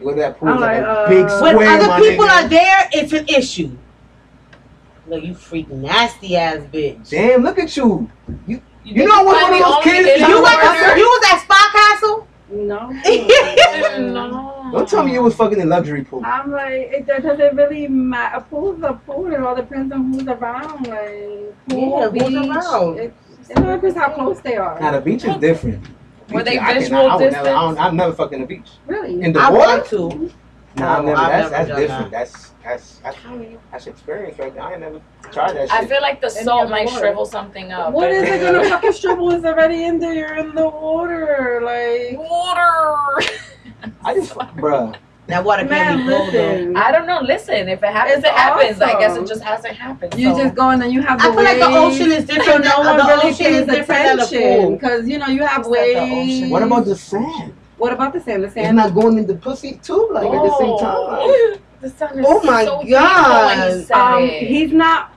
[0.00, 1.56] You go to that pool, I'm it's like, like, a uh, big square.
[1.56, 2.44] When other people nigga.
[2.44, 3.70] are there, it's an issue.
[5.06, 7.10] Look, you freak nasty ass bitch.
[7.10, 8.10] Damn, look at you.
[8.46, 10.96] You, You know what find one of those kids- hidden You like was, corner?
[10.96, 11.63] you was at Spa Castle?
[12.54, 12.90] No.
[13.98, 14.70] No.
[14.72, 16.22] Don't tell me you was fucking in luxury pool.
[16.24, 18.38] I'm like, it does it really matter?
[18.38, 19.32] A pool's a pool.
[19.32, 20.86] It all depends on who's around.
[20.86, 22.50] Like, pool, Yeah, who's beach.
[22.50, 22.98] around?
[22.98, 23.14] It,
[23.50, 24.80] it depends how close they are.
[24.80, 25.86] Now the beach is different.
[26.30, 27.46] Were they I cannot- visual I would never, I distance?
[27.46, 28.70] don't, I've never fucked in the beach.
[28.86, 29.20] Really?
[29.22, 29.98] In the I water?
[29.98, 30.34] want
[30.76, 30.80] to.
[30.82, 31.20] Nah, I've No, never.
[31.20, 32.10] I've that's never that's done different.
[32.12, 32.30] that.
[32.30, 33.18] That's that's that's
[33.70, 34.62] that's experience right there.
[34.62, 35.00] I ain't never
[35.32, 35.72] tried that shit.
[35.72, 36.98] I feel like the Any salt other might water?
[36.98, 37.92] shrivel something up.
[37.92, 39.30] What is it gonna fucking shrivel?
[39.32, 40.14] It's already in there.
[40.14, 41.60] You're in the water.
[41.64, 43.28] Like, Water.
[44.04, 44.96] I just, bruh.
[45.26, 46.52] That water can't be cold though.
[46.52, 46.76] listen.
[46.76, 47.20] I don't know.
[47.22, 48.80] Listen, if it happens, It's it happens.
[48.82, 50.14] I guess it just hasn't happened.
[50.20, 50.42] You so.
[50.42, 52.64] just go and then you have the I feel like the ocean is So different.
[52.66, 54.70] no one the really ocean is pays different than the attention pool.
[54.72, 56.50] because you know you have Just waves.
[56.50, 57.54] What about the sand?
[57.76, 58.42] What about the sand?
[58.42, 58.76] The It's sand.
[58.76, 61.02] not going in the pussy too, like at the same time.
[61.02, 61.56] Like, Oh.
[61.80, 63.90] the sun is Oh my so beautiful when he God.
[64.22, 65.10] um, he's not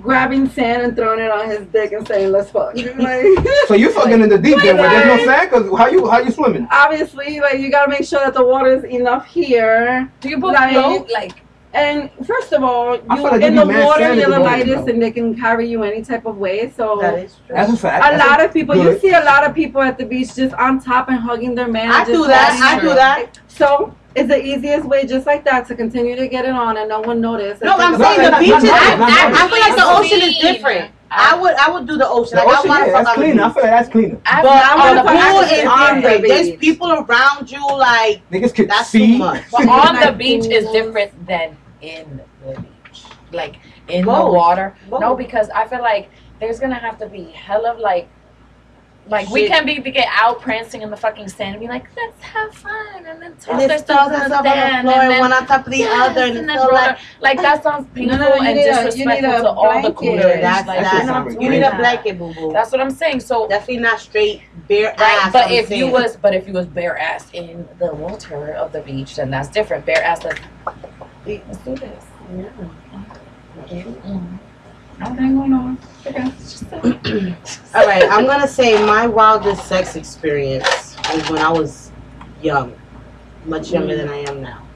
[0.00, 2.74] grabbing sand and throwing it on his dick and saying let's fuck.
[2.96, 3.26] Like,
[3.66, 5.50] so you're fucking in the deep end where there's no sand?
[5.50, 6.66] Cause how you how you swimming?
[6.70, 10.10] obviously, like you gotta make sure that the water is enough here.
[10.20, 11.10] Do you both like- float?
[11.12, 14.38] Like, And first of all, you I like in the water sand you're in the
[14.38, 16.70] the lightest and they can carry you any type of way.
[16.76, 17.54] So That is true.
[17.54, 18.04] That's a fact.
[18.04, 20.54] a That's lot of people, you see a lot of people at the beach just
[20.56, 21.90] on top and hugging their man.
[21.92, 22.58] I and do that.
[22.60, 23.38] I do that.
[23.46, 26.88] So it's the easiest way, just like that, to continue to get it on and
[26.88, 27.60] no one notice.
[27.60, 28.64] No, I'm saying the beach beaches.
[28.64, 30.90] not- I, I, I feel like the ocean is different.
[31.12, 32.38] I would I would do the ocean.
[32.38, 33.40] The Like, I ocean, want yeah, that's fuck on the clean.
[33.40, 34.18] I feel like that's cleaner.
[34.26, 35.22] I've But been on on the the beach.
[35.26, 36.28] pool is on the different.
[36.28, 39.12] There's people around you like Niggas can that's see.
[39.14, 39.42] too much.
[39.50, 43.04] But on the beach is different than in the beach.
[43.32, 43.56] Like
[43.88, 44.34] in the Both.
[44.34, 44.74] water.
[44.90, 48.08] No, because I feel like there's gonna have to be hell of like
[49.06, 49.50] like we Shit.
[49.50, 52.54] can be to get out prancing in the fucking sand and be like, let's have
[52.54, 54.50] fun and then toss And their it's stuff stuff in and the stuff on the
[54.50, 56.66] floor and and then one on top of the Yes, other and and then so
[56.68, 59.92] like like that sounds painful no, you and need a- you disrespectful to all the
[59.94, 60.40] coolers.
[60.42, 62.52] that's like, That we're not you need a blanket, boo boo.
[62.52, 63.20] That's what I'm saying.
[63.20, 65.32] So Definitely not straight bare Right, ass.
[65.32, 68.52] but on the if you was, but if you was bare ass in the water
[68.52, 69.86] of the beach, then that's different.
[69.86, 70.20] Bare ass,
[71.26, 72.04] like, let's do this.
[73.68, 74.38] Mm.
[74.98, 75.78] Nothing going on.
[76.06, 76.24] Okay.
[77.74, 81.90] All right, I'm gonna say my wildest sex experience was when I was
[82.42, 82.74] young,
[83.46, 84.66] much younger than I am now.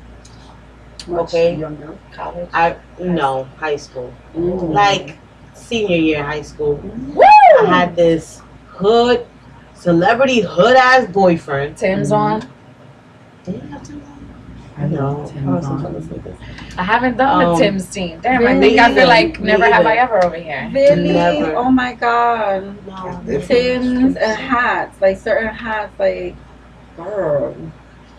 [1.08, 1.56] Okay.
[1.56, 1.96] Younger.
[2.12, 2.48] College.
[2.54, 4.70] I no high school, Mm.
[4.72, 5.18] like
[5.54, 6.76] senior year high school.
[6.76, 7.22] Woo!
[7.60, 9.26] I had this hood,
[9.74, 11.76] celebrity hood ass boyfriend.
[11.76, 12.40] Tim's on.
[13.44, 14.03] Did I have Tim's on?
[14.76, 15.24] I No.
[15.32, 15.80] Tim's I was on.
[15.80, 16.38] trying this.
[16.78, 18.18] I haven't done Um, the Tim's team.
[18.20, 20.68] Damn, I think I feel like Me never have I ever over here.
[20.72, 21.12] Really?
[21.12, 21.54] Never.
[21.56, 22.74] Oh my god.
[22.86, 23.20] No.
[23.24, 23.46] Different.
[23.46, 26.34] Tins and hats, like certain hats, like
[26.96, 27.54] girl.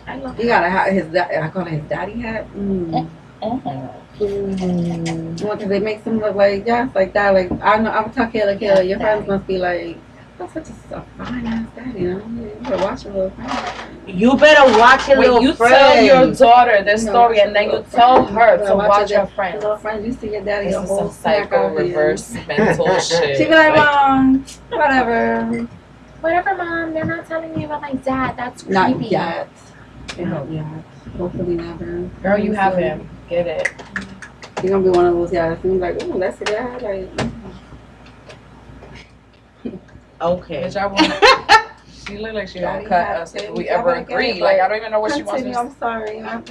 [0.06, 1.06] I love You gotta have his.
[1.06, 2.46] da- I call it his daddy hat.
[2.56, 3.08] Mm.
[3.42, 3.90] Mhm.
[4.18, 5.42] Mm.
[5.44, 7.34] Well, 'cause they make them look like yes, like that.
[7.34, 8.88] Like I know, I'm talking Kayla, Kayla.
[8.88, 9.98] Your friends must be like,
[10.38, 12.00] that's such a, a fine ass daddy.
[12.00, 14.08] You know, you better watch your little friend.
[14.08, 15.74] You better watch your Wait, little you friend.
[15.74, 17.10] tell your daughter this No.
[17.12, 19.62] story and then you tell her Better to watch watch your her friends.
[19.62, 21.86] Little friend, you see your daddy This a is whole some snack psycho out here.
[21.86, 23.36] reverse mental shit.
[23.38, 25.68] She be like, Like, mom, whatever.
[26.20, 26.94] Whatever, mom.
[26.94, 28.36] They're not telling me about my dad.
[28.36, 28.74] That's creepy.
[28.74, 29.48] Not yet.
[30.18, 30.64] I hope yet.
[31.18, 32.08] Hopefully never.
[32.22, 33.08] Girl, you have him.
[33.28, 33.68] Get it.
[34.62, 35.58] You're gonna be one of those guys.
[35.64, 36.78] And like, ooh, that's the guy.
[36.78, 37.35] Like,
[40.20, 40.62] Okay.
[40.64, 41.12] Bitch, I want.
[42.06, 43.58] She look like she gonna Daddy cut had us if things.
[43.58, 44.32] we I'm ever like, agree.
[44.34, 45.54] yeah, Like I don't even know what she wants me continue.
[45.54, 45.58] to.
[45.60, 46.20] I'm sorry.
[46.20, 46.42] I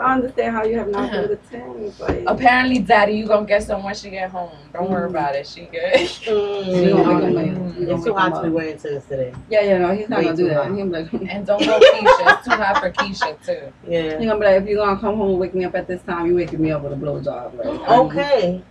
[0.00, 1.22] I understand how you have not Uh-huh.
[1.22, 1.98] do the things.
[1.98, 4.50] Like, Apparently, Daddy, you gonna get some when she get home.
[4.72, 5.10] Don't worry Mm.
[5.10, 5.48] about it.
[5.48, 5.92] She good.
[6.26, 7.34] we gonna Mm.
[7.34, 7.64] make him Mm.
[7.64, 7.78] wait.
[7.80, 8.54] We gonna It's too wake him hot to be up.
[8.54, 9.32] wearing to this today.
[9.48, 10.64] Yeah, yeah, no, he's not Way gonna do too that.
[10.68, 10.76] hot.
[10.76, 12.34] He'll be like, And don't go Keisha.
[12.38, 13.72] It's too hot for Keisha too.
[13.88, 14.00] Yeah.
[14.02, 16.02] You're gonna be like, if you're gonna come home and wake me up at this
[16.02, 17.56] time, you waking me up with a blowjob.
[17.58, 18.62] Like, I'm Okay.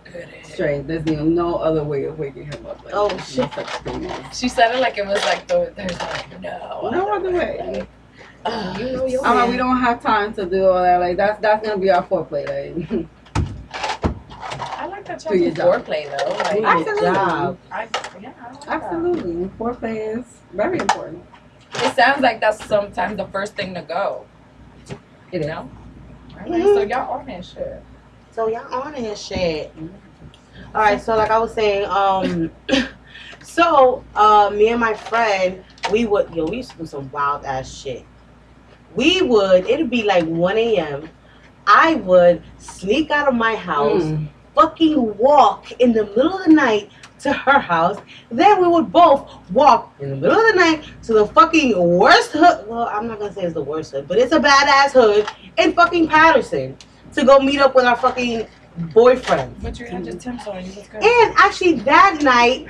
[0.52, 0.86] Straight.
[0.86, 2.84] There's you no other way of waking him up.
[2.84, 3.38] Like, Oh, there's shit.
[3.38, 6.88] No such thing She said it like it was like the, there's like no.
[6.92, 7.86] No other way.
[8.44, 8.78] Ugh.
[8.80, 10.96] You know your I'm like, we don't have time to do all that.
[10.98, 12.46] Like that's that's gonna be our foreplay.
[12.48, 13.06] Like
[14.42, 15.84] I like that Do your y'all do job.
[15.84, 16.32] foreplay though.
[16.32, 17.02] Do Like, your Absolutely.
[17.14, 17.58] job.
[17.70, 17.82] I,
[18.20, 18.68] yeah, I like that.
[18.68, 21.24] absolutely, foreplay is very important.
[21.74, 24.24] It sounds like that's sometimes the first thing to go.
[24.88, 24.96] It
[25.32, 25.46] You is.
[25.46, 25.70] know?
[26.34, 27.82] Alright, so y'all on that shit.
[28.32, 29.76] So y'all on his shit.
[29.76, 29.88] Mm-hmm.
[30.74, 31.00] All right.
[31.00, 32.50] So like I was saying, um,
[33.42, 37.44] so uh, me and my friend, we would yo, we used to do some wild
[37.44, 38.04] ass shit.
[38.94, 39.66] We would.
[39.68, 41.08] It'd be like 1 a.m.
[41.66, 44.28] I would sneak out of my house, Mm.
[44.54, 47.98] fucking walk in the middle of the night to her house.
[48.30, 52.32] Then we would both walk in the middle of the night to the fucking worst
[52.32, 52.66] hood.
[52.66, 55.26] Well, I'm not gonna say it's the worst hood, but it's a badass hood
[55.58, 56.76] in fucking Paterson
[57.12, 58.46] to go meet up with our fucking
[58.80, 59.54] boyfriend.
[59.62, 61.02] But you had your Tim's on, you good.
[61.02, 62.68] And actually, that night,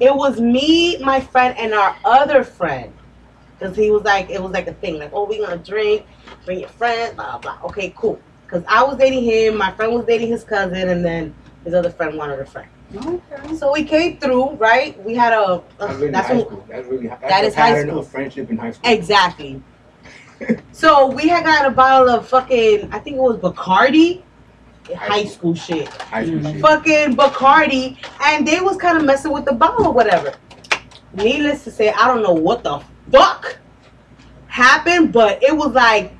[0.00, 2.92] it was me, my friend, and our other friend.
[3.58, 6.04] Because he was like, it was like a thing, like, oh, we gonna drink,
[6.44, 7.68] bring your friends, blah, blah, blah.
[7.68, 8.20] Okay, cool.
[8.44, 11.34] Because I was dating him, my friend was dating his cousin, and then
[11.64, 12.68] his other friend wanted a friend.
[12.94, 13.54] Okay.
[13.56, 15.02] So we came through, right?
[15.04, 15.62] We had a.
[15.78, 16.66] That's really that's high what- school.
[16.68, 17.98] That's really that's That the high school.
[18.00, 18.92] of friendship in high school.
[18.92, 19.62] Exactly.
[20.72, 24.22] so we had got a bottle of fucking, I think it was Bacardi.
[24.96, 25.88] High school shit.
[25.88, 26.52] High school Mm.
[26.52, 26.60] shit.
[26.60, 30.32] fucking Bacardi, and they was kind of messing with the bottle or whatever.
[31.14, 33.58] Needless to say, I don't know what the fuck
[34.48, 36.12] happened, but it was like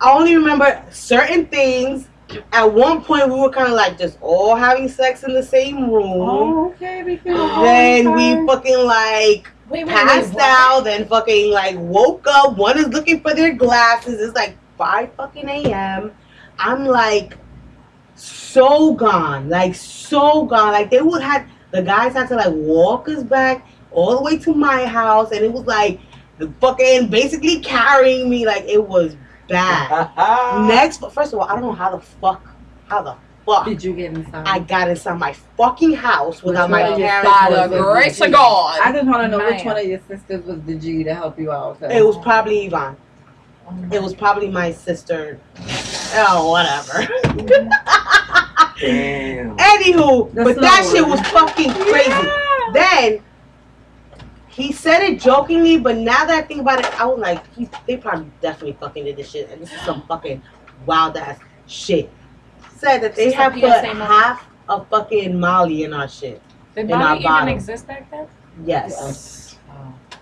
[0.00, 2.08] I only remember certain things.
[2.52, 5.90] At one point, we were kind of like just all having sex in the same
[5.90, 6.04] room.
[6.28, 7.02] Oh, okay.
[7.04, 7.34] We can.
[7.62, 12.56] Then we fucking like Wait, wait, passed wait, out, then fucking like woke up.
[12.58, 14.20] One is looking for their glasses.
[14.20, 16.12] It's like five fucking a.m.
[16.58, 17.36] I'm like
[18.54, 20.72] so gone, like so gone.
[20.72, 24.38] Like they would have the guys had to like walk us back all the way
[24.38, 26.00] to my house, and it was like
[26.38, 28.46] the fucking basically carrying me.
[28.46, 29.16] Like it was
[29.48, 30.10] bad.
[30.68, 32.46] Next, but first of all, I don't know how the fuck,
[32.88, 33.66] how the fuck.
[33.66, 34.46] Did you get inside?
[34.46, 37.30] I got inside my fucking house without my Which one of your parents.
[37.30, 37.82] By the was it?
[37.92, 38.80] grace of God.
[38.82, 41.38] I just want to know which one of your sisters was the G to help
[41.38, 41.80] you out.
[41.80, 42.96] 'cause- It was probably Yvonne.
[43.66, 45.38] Oh it was probably my sister.
[46.16, 47.06] Oh, whatever.
[47.34, 48.43] Mm-hmm.
[48.80, 49.56] Damn.
[49.56, 52.28] Anywho, The but that slow shit was fucking crazy.
[52.72, 53.22] Then
[54.48, 57.68] he said it jokingly, but now that I think about it, I was like, he,
[57.86, 60.42] they probably definitely fucking did this shit, and this is some fucking
[60.86, 62.10] wild ass shit.
[62.76, 66.08] Said that they Is this a have put PSA half a fucking Molly in our
[66.08, 66.40] shit.
[66.74, 67.54] Did in our Molly even bottle.
[67.54, 68.28] exist back then?
[68.64, 69.56] Yes.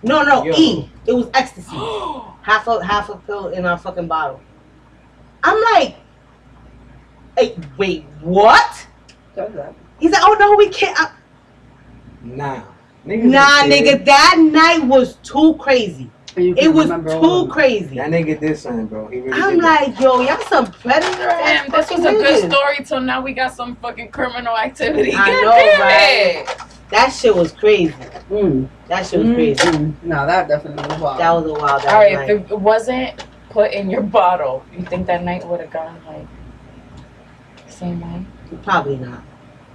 [0.02, 0.52] No, no, Yo.
[0.56, 0.90] E.
[1.06, 1.70] It was ecstasy.
[2.42, 4.40] half a half a pill in our fucking bottle.
[5.44, 5.96] I'm like,
[7.36, 8.86] hey, wait, what?
[9.34, 9.74] Does that?
[9.98, 10.98] He's like, oh no, we can't.
[11.00, 11.12] I-
[12.24, 12.62] Nah.
[13.06, 13.84] Niggas nah, is dead.
[14.00, 16.08] nigga, that night was too crazy.
[16.36, 17.50] It was remember all of too them.
[17.50, 17.96] crazy.
[17.96, 19.08] That nigga did something, bro.
[19.08, 19.82] He really I'm did that.
[19.88, 22.52] like, yo, y'all some predator Damn, this was a good niggas.
[22.54, 25.12] story till now we got some fucking criminal activity.
[25.14, 26.48] I God know, damn right?
[26.48, 26.56] it.
[26.90, 27.92] That shit was crazy.
[28.30, 28.68] Mm.
[28.88, 29.60] That shit was crazy.
[29.66, 29.94] Mm.
[30.04, 31.20] No, that definitely was wild.
[31.20, 32.30] That was a wild ass All right, night.
[32.30, 36.26] if it wasn't put in your bottle, you think that night would have gone like
[36.26, 36.41] the
[37.82, 38.24] same way?
[38.62, 39.22] Probably not.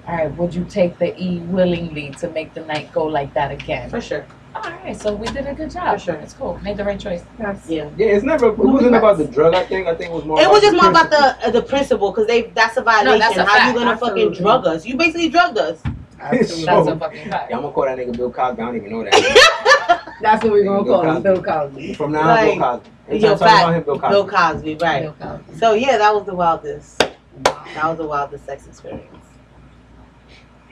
[0.08, 3.52] All right, would you take the E willingly to make the night go like that
[3.52, 3.90] again?
[3.90, 4.26] For sure.
[4.56, 6.00] All right, so we did a good job.
[6.00, 6.16] For sure.
[6.16, 6.58] It's cool.
[6.64, 7.24] Made the right choice.
[7.40, 7.66] Yes.
[7.68, 7.90] Yeah.
[7.98, 8.48] Yeah, it's never.
[8.48, 9.54] It wasn't about the drug.
[9.54, 9.86] I think.
[9.88, 10.42] I think it was more.
[10.42, 13.20] It was about just more about the uh, the principle because they that's a violation.
[13.20, 13.68] No, that's a How fact.
[13.74, 14.86] you gonna fucking drug us?
[14.86, 15.82] You basically drugged us.
[16.20, 16.66] Absolutely.
[16.66, 17.50] That's So- a fucking fact.
[17.52, 18.62] Yeah, I'm gonna call that nigga Bill Cosby.
[18.62, 20.14] I don't even know that.
[20.22, 21.94] That's what we're gonna Bill call him, Bill Cosby.
[21.94, 22.90] From now on, Like, Bill Cosby.
[23.10, 24.14] Anytime yo, fact, about him, Bill Cosby.
[24.14, 25.02] Bill Cosby, right?
[25.04, 25.60] Bill Cosby.
[25.60, 27.04] So yeah, that was the wildest.
[27.44, 29.26] That was the wildest sex experience.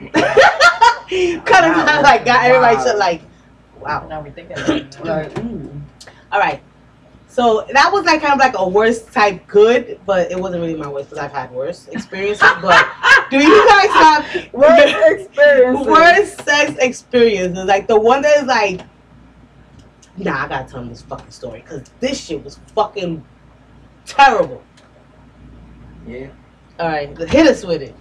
[0.00, 2.00] Cut it Wow.
[2.02, 2.84] like got everybody Wow.
[2.84, 3.22] shit like,
[3.80, 4.06] wow.
[4.08, 4.68] Now we thinking about.
[5.04, 5.80] Like, mm.
[6.32, 6.60] All right.
[7.28, 10.74] So that was like kind of like a worst type good, but it wasn't really
[10.74, 12.48] my worst because I've had worse experiences.
[12.62, 12.86] But
[13.30, 15.86] do you guys have Worst experiences?
[15.86, 17.64] worst sex experiences?
[17.66, 18.80] Like the one that is like,
[20.16, 23.22] nah, I gotta tell them this fucking story because this shit was fucking
[24.06, 24.62] terrible.
[26.06, 26.28] Yeah.
[26.78, 27.94] All right, hit us with it.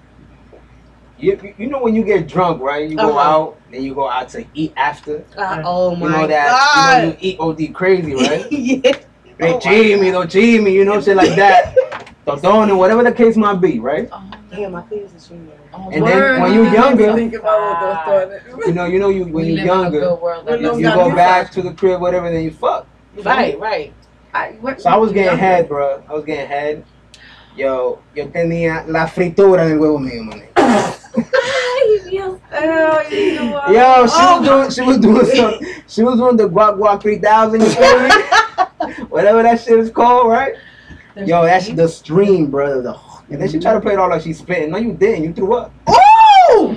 [1.17, 2.89] You, you- you know when you get drunk, right?
[2.89, 3.19] You go Uh-huh.
[3.19, 5.23] out, then you go out to eat after.
[5.37, 6.45] Uh, oh my You know that
[6.75, 7.19] you know god.
[7.21, 8.51] you eat OD crazy, right?
[8.51, 8.91] yeah.
[9.37, 11.73] They Oh my cheat me, don't cheat me, you know, shit like that.
[12.41, 14.09] Don't whatever the case might be, right?
[14.11, 15.51] Oh, Damn, my face is shooting.
[15.73, 18.67] oh, And then when you're younger- think about what those thoughts.
[18.67, 20.45] You know, you know, you when we you're live in a younger, world.
[20.45, 22.87] We're you, no you go back to the crib, whatever, then you fuck.
[23.23, 23.93] Right, right.
[24.33, 25.39] I, what, So I was getting younger.
[25.41, 26.03] head, bro.
[26.09, 26.85] I was getting head.
[27.55, 30.43] Yo, yo tenía la fritura en el huevo mío, man.
[30.57, 32.39] Ay, Dios.
[32.51, 33.73] Oh, you?
[33.73, 34.39] Yo, she Oh.
[34.39, 37.69] was doing, she was doing some, she was doing the gawk gawk three thousand, you
[37.69, 38.09] feel me?
[39.09, 40.53] Whatever that shit is called, right?
[41.13, 42.81] There's Yo, that's the stream, brother.
[42.81, 42.99] The,
[43.29, 44.71] and then she tried to play it all like she's spitting.
[44.71, 45.23] No, you didn't.
[45.23, 45.71] You threw up.
[45.89, 46.75] Ooh!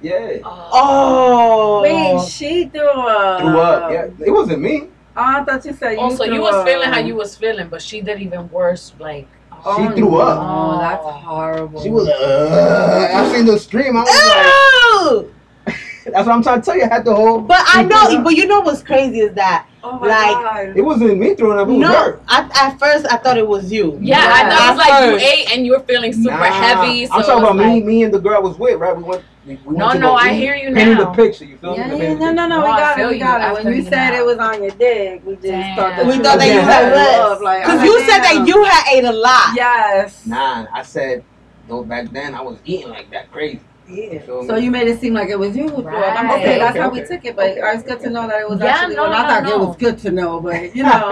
[0.00, 0.70] Yeah, oh.
[0.72, 1.82] oh.
[1.82, 3.40] Wait, she threw up.
[3.40, 3.90] threw up.
[3.92, 4.88] Yeah, it wasn't me.
[5.16, 6.66] Oh, I thought you said you oh, Also, threw you was up.
[6.66, 8.92] feeling how you was feeling, but she did even worse.
[8.98, 9.28] Like,
[9.64, 10.38] Oh, She threw up.
[10.42, 11.82] Oh, that's horrible.
[11.82, 13.96] She was like, uh, I seen the stream.
[13.96, 15.32] I was Ew!
[15.66, 15.76] like,
[16.12, 16.82] that's what I'm trying to tell you.
[16.84, 17.40] I had the whole.
[17.40, 18.24] But I know, up.
[18.24, 20.32] but you know what's crazy is that Oh my like-
[20.68, 20.76] god.
[20.76, 21.68] It wasn't me throwing up.
[21.68, 22.20] No, her.
[22.28, 23.98] I, at first I thought it was you.
[24.00, 24.32] yeah, Yeah.
[24.34, 27.06] I it was like At you ate and you were feeling super Nah, heavy.
[27.06, 28.78] So I'm talking it was about me, like- me and the girl I was with,
[28.80, 28.96] right?
[28.96, 29.22] We went.
[29.44, 31.10] We, we No, no, I hear you Painted now.
[31.12, 31.44] the picture.
[31.44, 31.94] You feel Yeah, me?
[31.94, 33.20] yeah, Painted no, no, no, No, we I got feel it, we you.
[33.24, 33.54] got I it.
[33.64, 34.20] When you you said now.
[34.20, 35.76] it was on your dick, we just Damn.
[35.76, 38.18] thought that We you thought was that you had love, like, Because oh, you said
[38.20, 38.46] that damn.
[38.46, 39.56] you had ate a lot.
[39.56, 40.26] Yes.
[40.26, 41.24] Nah, I said,
[41.66, 43.60] though back then I was eating like that crazy.
[43.88, 44.20] You Yeah.
[44.20, 44.46] feel me?
[44.48, 46.20] So you made it seem like it was you who threw up.
[46.20, 46.38] I'm Right.
[46.40, 47.00] okay, that's Okay, how okay.
[47.02, 48.94] we took it, but it's good to know that it was Yeah, actually.
[48.94, 51.08] no, well, no, I thought no, it was good to know, but you know,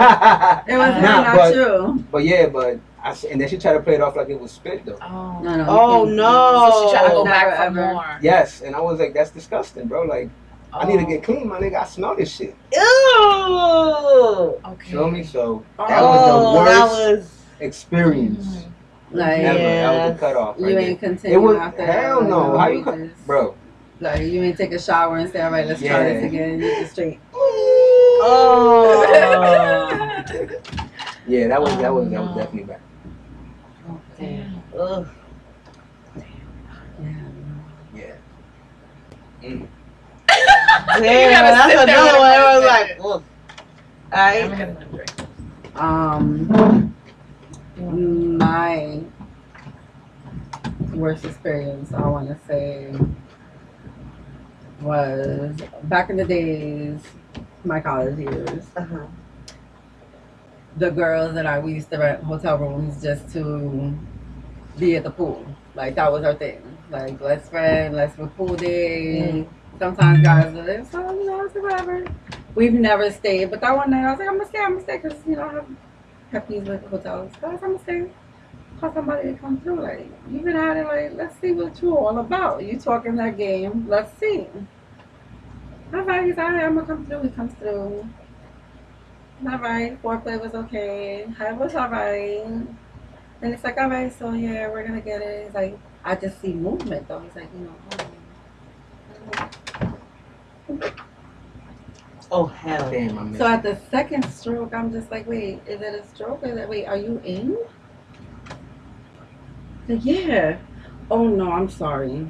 [0.67, 2.03] it was really Nah, not but- true.
[2.09, 4.39] but yeah, but I s- and then she tried to play it off like it
[4.39, 4.97] was spit though.
[5.01, 5.39] Oh.
[5.41, 5.65] No, no.
[5.67, 6.69] Oh, no.
[6.71, 7.85] So she tried to go Never, back for ever.
[7.93, 8.05] more.
[8.21, 10.03] Yes, and I was like, that's disgusting, bro.
[10.03, 10.29] Like
[10.73, 11.81] I need to Oh, get clean, my nigga.
[11.81, 12.55] I smell this shit.
[12.73, 12.81] Ew.
[14.65, 14.91] Okay.
[14.91, 15.23] Feel me?
[15.23, 17.31] So Oh, that was the Oh, worst that was.
[17.59, 18.71] experience Mhm.
[19.13, 19.57] Like ever.
[19.57, 20.05] That Yeah.
[20.05, 20.55] was the cutoff.
[20.59, 21.09] you right ain't there.
[21.09, 22.29] continue It was after hell that.
[22.29, 22.57] no.
[22.57, 23.55] How you, co- bro?
[23.99, 26.59] Like you ain't take a shower and say, all right, let's try this again.
[26.59, 27.19] You just straight.
[27.33, 28.87] Oh.
[31.27, 32.79] Yeah, that was that was that was Oh, definitely bad.
[34.21, 34.63] Damn.
[34.77, 35.07] Ugh.
[37.95, 38.15] Yeah.
[39.41, 42.29] Damn, gotta that's sit there another one.
[42.29, 43.23] I was like, ugh.
[44.11, 44.59] I'm Alright.
[44.59, 45.11] gonna a drink.
[45.75, 46.95] Um,
[48.37, 49.01] my
[50.93, 52.93] worst experience, I want to say,
[54.81, 57.01] was back in the days,
[57.63, 58.65] my college years.
[58.75, 59.07] Uh-huh.
[60.77, 63.97] The girls that I we used to rent hotel rooms just to
[64.77, 65.45] be at the pool.
[65.75, 66.61] Like that was our thing.
[66.89, 69.47] Like let's friend, let's have a pool day.
[69.79, 72.05] Sometimes guys are there, so you know, it's whatever.
[72.53, 74.83] We've never stayed, but that one night I was like, I'm gonna stay, I'm gonna
[74.83, 75.67] stay, cause you know I have
[76.31, 77.31] peppies with hotels.
[77.39, 78.09] So I'm gonna stay.
[78.79, 81.97] Call somebody to come through, like you've been at it, like let's see what you're
[81.97, 82.63] all about.
[82.63, 84.47] You talking that game, let's see.
[85.93, 87.23] All right, he's all right, I'm gonna come through.
[87.23, 88.07] He comes through.
[89.49, 91.25] All right, foreplay was okay.
[91.37, 92.67] Hi, it was all right.
[93.41, 95.45] And it's like, all right, so yeah, we're gonna get it.
[95.45, 97.19] He's like, I just see movement though.
[97.19, 97.75] He's like, you know.
[100.67, 100.93] hold on.
[102.31, 102.89] Oh, hell.
[102.89, 103.37] Damn, I.
[103.37, 106.43] So at the second stroke, I'm just like, wait, is it a stroke?
[106.43, 107.57] Is it, wait, are you in?
[109.89, 110.57] Like, yeah.
[111.09, 112.25] Oh no, I'm sorry.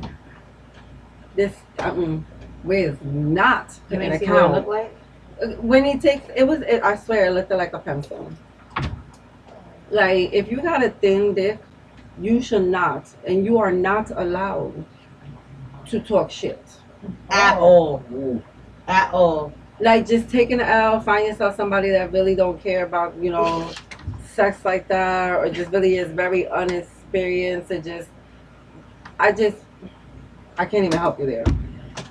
[1.35, 2.25] This, um,
[2.67, 4.67] is not Can an I see what it account.
[4.67, 4.93] like?
[5.59, 8.31] When he takes, it was, it, I swear, it looked like a pencil.
[9.91, 11.59] Like, if you got a thin dick,
[12.19, 14.85] you should not, and you are not allowed
[15.87, 16.63] to talk shit.
[17.29, 18.03] At all.
[18.87, 19.53] At all.
[19.81, 23.69] like just taking an L, find yourself somebody that really don't care about, you know,
[24.23, 28.09] sex like that, or just really is very unexperienced and just,
[29.19, 29.57] I just,
[30.57, 31.43] I can't even help you there.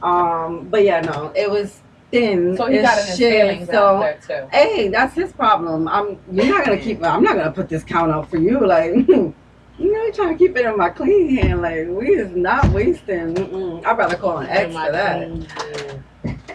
[0.02, 1.79] Um, but yeah, no, it was
[2.10, 2.56] thin.
[2.56, 4.56] So he got in his shit, so, out there too.
[4.56, 5.88] Hey, that's his problem.
[5.88, 6.18] I'm.
[6.30, 7.02] You're not gonna keep.
[7.02, 8.64] I'm not gonna put this count out for you.
[8.66, 9.34] Like, you
[9.78, 11.62] know, you're trying to keep it in my clean hand.
[11.62, 13.34] Like, we is not wasting.
[13.34, 13.84] Mm-mm.
[13.84, 16.00] I'd rather call an ex for that.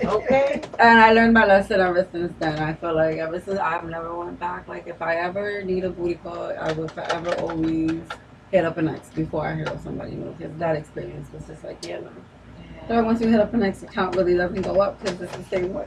[0.04, 0.62] Okay.
[0.78, 2.60] And I learned my lesson ever since then.
[2.60, 4.68] I feel like ever since I've never went back.
[4.68, 8.02] Like if I ever need a booty call, I will forever always
[8.52, 10.32] hit up an ex before I hit up somebody new.
[10.32, 12.12] Because that experience was just like, yeah, no.
[12.88, 15.44] So once you hit up an ex, account, really doesn't go up because it's the
[15.46, 15.86] same way.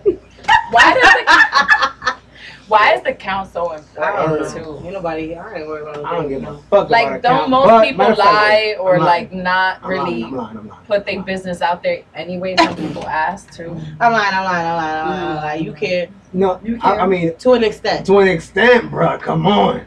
[0.70, 2.14] Why does it?
[2.68, 4.78] Why is the count so important don't know.
[4.78, 4.84] too?
[4.84, 5.34] Ain't nobody.
[5.34, 7.99] I ain't worried about I don't give a fuck Like, account, don't most but people
[7.99, 9.42] matter of fact, lie or I'm like lying.
[9.42, 10.84] not I'm really lying, I'm lying, I'm lying.
[10.86, 12.57] put their business out there anyway?
[12.59, 13.70] Some people ask too.
[14.01, 14.34] I'm lying.
[14.34, 14.66] I'm lying.
[14.66, 14.99] I'm lying.
[15.01, 15.28] I'm lying.
[15.30, 15.64] I'm lying.
[15.64, 15.76] You mm.
[15.78, 18.05] care No, You I, I can't- mean, to an extent.
[18.07, 19.16] to an extent, bro.
[19.16, 19.86] Come on.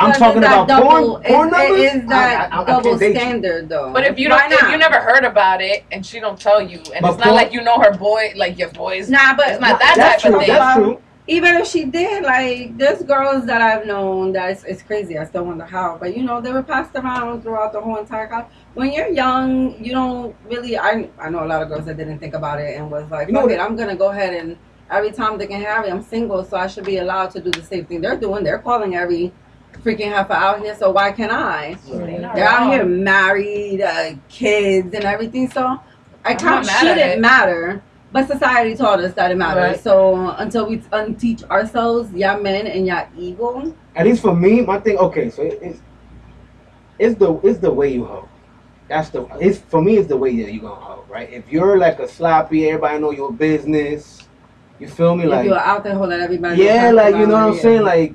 [0.00, 0.88] I'm But talking about double,
[1.18, 1.22] porn.
[1.24, 1.80] Porn numbers.
[1.94, 3.20] is that I- I- I double can't date you.
[3.20, 3.92] standard though?
[3.92, 6.60] But if you Why don't, if you never heard about it and she don't tell
[6.62, 9.10] you, and But it's not porn- like you know her boy, like your boys.
[9.10, 10.36] Nah, but It's not that type true.
[10.36, 10.48] of thing.
[10.54, 11.00] That's um, true.
[11.26, 15.18] even if she did, like there's girls that I've known that it's, it's crazy.
[15.18, 18.26] I still wonder how, but you know they were passed around throughout the whole entire
[18.26, 18.46] college.
[18.72, 20.78] When you're young, you don't really.
[20.78, 23.28] I I know a lot of girls that didn't think about it and was like,
[23.28, 24.56] You know "Fuck what- it, I'm gonna go ahead and
[24.90, 27.50] every time they can have it, I'm single, so I should be allowed to do
[27.50, 28.42] the same thing they're doing.
[28.42, 29.30] They're calling every
[29.82, 31.76] freaking heifer out here, so why can't I?
[31.86, 35.50] They're They're out here married, uh, kids, and everything.
[35.50, 35.66] So
[36.24, 37.20] I I'm count not mad at shouldn't it.
[37.20, 39.62] matter, but society taught us that it matters.
[39.62, 39.80] Right.
[39.80, 44.78] So until we unteach ourselves, y'all men and y'all ego, At least for me, my
[44.80, 44.98] thing.
[44.98, 45.80] Okay, so it- it's
[46.98, 48.28] it's the it's the way you hoe.
[48.88, 49.96] That's the it's for me.
[49.96, 51.30] It's the way that you gonna hoe, right?
[51.32, 54.28] If you're like a sloppy, everybody know your business.
[54.78, 55.24] You feel me?
[55.24, 56.62] if Like you're out there holding everybody.
[56.62, 57.60] yeah, like you know what I'm yeah.
[57.62, 57.82] saying?
[57.82, 58.14] Like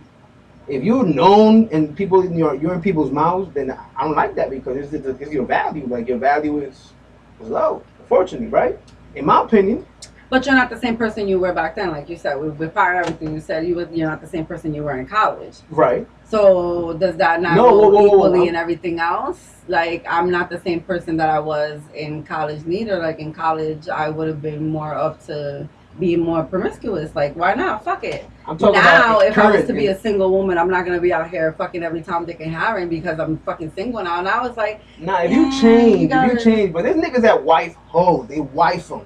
[0.68, 4.36] if you're known and people in your you're in people's mouths, then I don't like
[4.36, 5.86] that because it's it's, it's your value.
[5.88, 6.94] Like your value is
[7.42, 8.80] is low, unfortunately, right?
[9.16, 9.86] In my opinion,
[10.30, 12.36] But you're not the same person you were back then, like you said.
[12.42, 14.84] With, with part of everything you said, you was you're not the same person you
[14.84, 15.58] were in college.
[15.70, 16.06] right?
[16.26, 19.42] So does that not No, go whoa, whoa, whoa, equally I'm- in everything else?
[19.68, 22.98] Like I'm not the same person that I was in college neither.
[23.00, 27.16] Like in college, I would have been more up to being more promiscuous.
[27.16, 27.84] Like why not?
[27.84, 28.26] Fuck it.
[28.48, 31.02] I'm talking Now, about if I was to be a single woman, I'm not gonna
[31.02, 34.20] be out here fucking every Tom, Dick, and Harry because I'm fucking single now.
[34.20, 36.96] And I was like, Nah, if you change, you if gotta- you change, but there's
[36.96, 39.02] niggas that wife hoes, they wife them.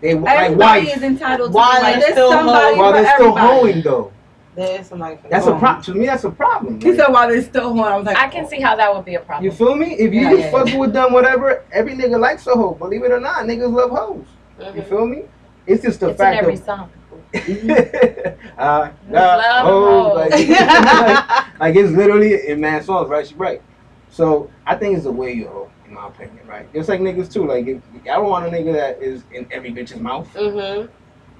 [0.00, 1.56] They like everybody wife is entitled to.
[1.56, 2.78] While be like, they're there's still somebody hoeing.
[2.78, 3.46] while they're still everybody.
[3.60, 4.12] hoeing though.
[4.54, 5.18] There is somebody.
[5.28, 5.56] That's that.
[5.56, 5.82] a problem.
[5.84, 6.80] To me, that's a problem.
[6.80, 8.94] He Like, said while they're still hoeing, I was like, I can see how that
[8.94, 9.44] would be a problem.
[9.44, 9.78] you problem.
[9.80, 9.94] feel me?
[9.94, 12.74] If you Yeah, just yeah, fucking with them, whatever, every nigga likes a hoe.
[12.74, 14.26] Believe it or not, niggas love hoes.
[14.60, 14.84] You Mhm.
[14.88, 15.22] feel me?
[15.66, 16.62] It's just the It's in fact every of.
[16.64, 16.90] song.
[18.58, 23.26] uh, Love hoes, like, like, like it's literally in mad songs, right?
[23.26, 23.60] She right.
[24.08, 26.72] So I think it's the way you hoe, in my opinion, right?
[26.72, 27.46] Just like niggas too.
[27.46, 30.32] Like if, I don't want a nigga that is in every bitch's mouth.
[30.34, 30.88] Mhm.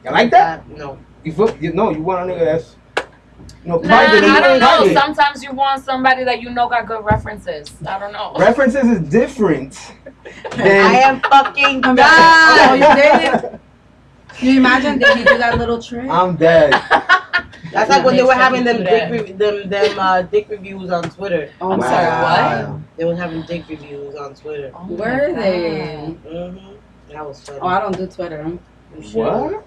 [0.05, 0.61] You like that?
[0.61, 0.99] Uh, no.
[1.23, 1.57] You feel?
[1.59, 2.77] You know, you want a nigga that's
[3.63, 3.97] you know Nah.
[3.97, 4.67] I don't know.
[4.67, 4.95] private.
[4.99, 7.73] Sometimes you want somebody that you know got good references.
[7.87, 8.35] I don't know.
[8.39, 9.79] References is different.
[10.53, 12.07] I am fucking I'm done.
[12.09, 13.61] Oh, you did?
[14.37, 16.09] Can you imagine did he do that little trick?
[16.11, 16.73] I'm dead.
[17.73, 21.05] That's like when they were having them dick, re- them them uh, dick reviews on
[21.11, 21.51] Twitter.
[21.61, 22.05] oh I'm my sorry,
[22.67, 22.85] God.
[22.97, 24.71] They were having dick reviews on Twitter.
[24.75, 25.39] Oh my Were God.
[25.43, 26.17] they?
[26.25, 26.77] Mhm.
[27.11, 27.59] That was funny.
[27.61, 28.59] Oh, I don't do Twitter.
[28.97, 29.15] You should.
[29.17, 29.67] What?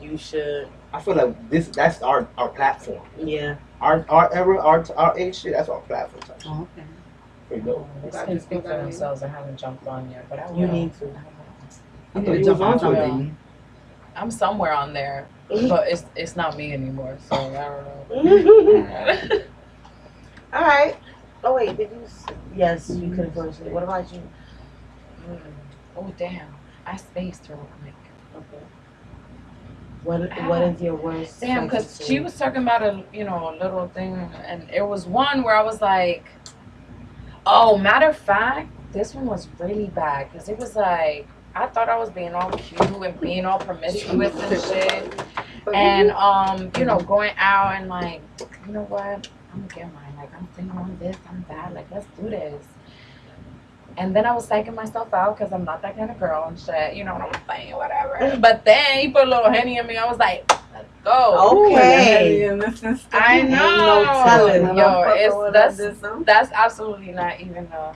[0.00, 0.68] You should.
[0.92, 1.68] I feel like this.
[1.68, 3.02] That's our our platform.
[3.18, 3.56] Yeah.
[3.80, 5.52] Our our era, our our age shit.
[5.54, 6.22] That's our platform.
[6.22, 6.42] Type.
[6.46, 6.86] Oh, okay.
[7.48, 7.88] Pretty dope.
[8.04, 9.22] They can speak for themselves.
[9.24, 10.60] I haven't jumped on yet, but I will.
[10.60, 11.06] You need to.
[11.06, 11.12] You
[12.14, 13.08] I need thought to you jump was on onto it.
[13.08, 13.36] something.
[14.16, 15.68] I'm somewhere on there, mm-hmm.
[15.68, 17.16] but it's it's not me anymore.
[17.28, 18.30] So I don't know.
[18.30, 19.52] Mm-hmm.
[20.54, 20.96] All right.
[21.42, 22.06] Oh wait, did you?
[22.54, 23.72] Yes, you could have finished it.
[23.72, 24.22] What about you?
[25.28, 25.40] Mm.
[25.96, 26.54] oh damn!
[26.86, 27.94] I spaced real quick.
[28.36, 28.64] Okay.
[30.02, 31.38] What What is your worst?
[31.42, 34.86] Ah, damn, because she was talking about a you know a little thing, and it
[34.86, 36.24] was one where I was like,
[37.46, 41.88] oh, matter of fact, this one was really bad because it was like I thought
[41.88, 45.24] I was being all cute and being all promiscuous and shit,
[45.74, 48.22] and um, you know, going out and like,
[48.66, 50.14] you know what, I'm gonna get mine.
[50.16, 51.74] Like I'm thinking on this, I'm that.
[51.74, 52.64] Like let's do this.
[53.96, 56.58] And then I was psyching myself out because I'm not that kind of girl and
[56.58, 56.94] shit.
[56.94, 57.74] You know what I'm saying?
[57.74, 58.36] Whatever.
[58.40, 59.96] But then he put a little henny in me.
[59.96, 61.66] I was like, let's go.
[61.66, 62.48] Okay.
[63.12, 64.04] I Ain't know.
[64.04, 64.76] no telling.
[64.76, 67.94] Yo, it's that's that's absolutely not even a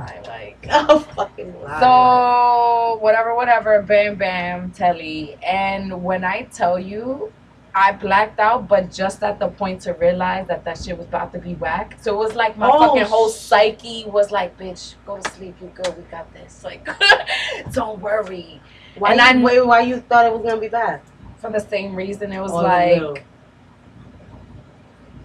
[0.00, 0.20] lie.
[0.26, 3.82] Like Oh fucking so, whatever, whatever.
[3.82, 5.36] Bam, bam, telly.
[5.44, 7.32] And when I tell you,
[7.74, 11.32] I blacked out, but just at the point to realize that that shit was about
[11.32, 11.96] to be whack.
[12.00, 15.54] So it was like my Oh, fucking whole psyche was like, "Bitch, go to sleep.
[15.60, 15.96] You good?
[15.96, 16.64] We got this.
[16.64, 16.88] Like,
[17.72, 18.60] don't worry."
[18.96, 21.00] why and you, I- wait, why you thought it was gonna be bad?
[21.38, 23.00] For the same reason, it was Oh, like.
[23.00, 23.16] no.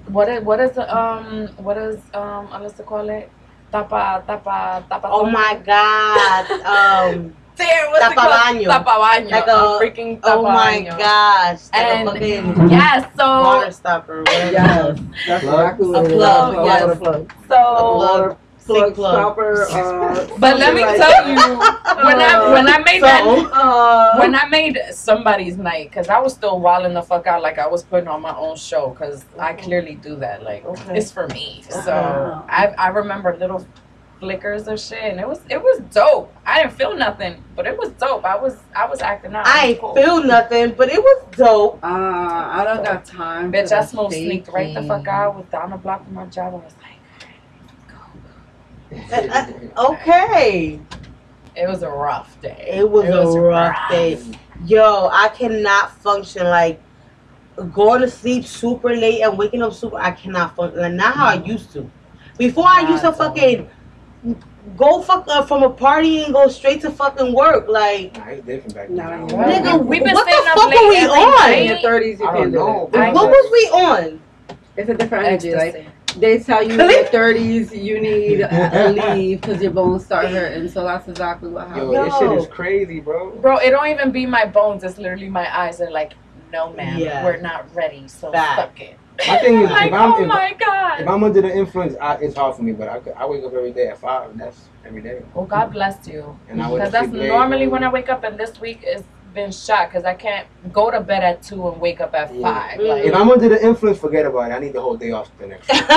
[0.07, 3.29] What is what is the um what is um i Alyssa call it?
[3.75, 5.07] Tapa tapa tapa.
[5.11, 6.47] Oh my god.
[6.63, 7.35] Um.
[7.55, 8.31] Damn, what's it called?
[8.31, 8.67] Tapabaño.
[8.67, 9.31] Tapabaño.
[9.31, 10.39] Like a, a- freaking tapabaño.
[10.39, 11.61] Oh my gosh.
[11.71, 14.23] Like And a fucking yeah, water stopper.
[14.27, 15.75] Yes, that's Plug?
[15.75, 16.13] exactly A it is.
[16.15, 16.81] plug, A yes.
[16.83, 17.21] water plug.
[17.47, 17.59] so
[17.99, 18.37] plug.
[18.65, 19.13] Plug, plug.
[19.15, 19.63] stopper.
[19.69, 23.43] Uh, But let me something tell you, like- when I when I made Something.
[23.43, 27.41] that Uh, when I made somebody's night, cause I was still wilding the fuck out,
[27.41, 30.43] like I was putting on my own show, cause I clearly do that.
[30.43, 30.97] Like Okay.
[30.97, 31.63] it's for me.
[31.69, 32.41] So Uh-huh.
[32.49, 33.65] I I remember little
[34.19, 36.33] flickers of shit, and it was it was dope.
[36.45, 38.23] I didn't feel nothing, but it was dope.
[38.25, 39.45] I was I was acting out.
[39.45, 39.93] I ain't cool.
[39.93, 41.79] feel nothing, but it was dope.
[41.83, 43.51] uh, I don't got time.
[43.51, 46.25] Bitch, I the smoked sneaked right the fuck out with down the block from my
[46.27, 46.53] job.
[46.53, 46.94] I was like,
[49.77, 50.79] Okay.
[51.55, 52.69] it was a rough day.
[52.77, 54.21] It was, a rough day.
[54.65, 56.81] Yo, I cannot function like
[57.73, 59.97] going to sleep super late and waking up super.
[59.97, 60.81] I cannot function.
[60.81, 61.51] Like, not how I mm-hmm.
[61.51, 61.89] used to.
[62.37, 63.69] Before I used to Nah, fucking
[64.77, 67.67] go fuck up from a party and go straight to fucking work.
[67.67, 69.29] Like, Nah, it's different back Nah, then.
[69.29, 71.53] you Well, nigga, we- we've been what the staying fuck late were we on?
[71.53, 72.91] In your thirties, you I can't don't know, it.
[72.91, 73.01] bro.
[73.01, 74.21] I what was we on?
[74.77, 75.55] It's a different energy.
[75.55, 75.94] Like Ecstasy.
[76.17, 80.27] They tell you in your thirties, you need a, a leave because your bones start
[80.27, 80.69] hurting.
[80.69, 81.91] So that's exactly what happened.
[81.93, 82.11] Yo, happened.
[82.11, 83.31] this shit is crazy, bro.
[83.37, 84.83] Bro, it don't even be my bones.
[84.83, 85.77] It's literally my eyes.
[85.77, 86.13] They're like,
[86.51, 87.23] no, man, Yeah.
[87.23, 88.07] we're not ready.
[88.07, 88.59] So Fact.
[88.59, 88.97] suck it.
[89.27, 90.99] My thing is, like, if I'm oh if, my god.
[91.01, 92.71] if I'm under the influence, I, it's hard for me.
[92.73, 95.21] But I, I wake up every day at five, and that's every day.
[95.33, 96.37] well, God bless you.
[96.49, 98.79] And I wake Because that's sleep late, normally when I wake up, and this week
[98.83, 99.03] it's
[99.35, 102.41] been shot because I can't go to bed at two and wake up at Yeah.
[102.41, 102.79] five.
[102.79, 104.55] Like, If I'm under the influence, forget about it.
[104.55, 105.67] I need the whole day off the next.
[105.67, 105.75] day.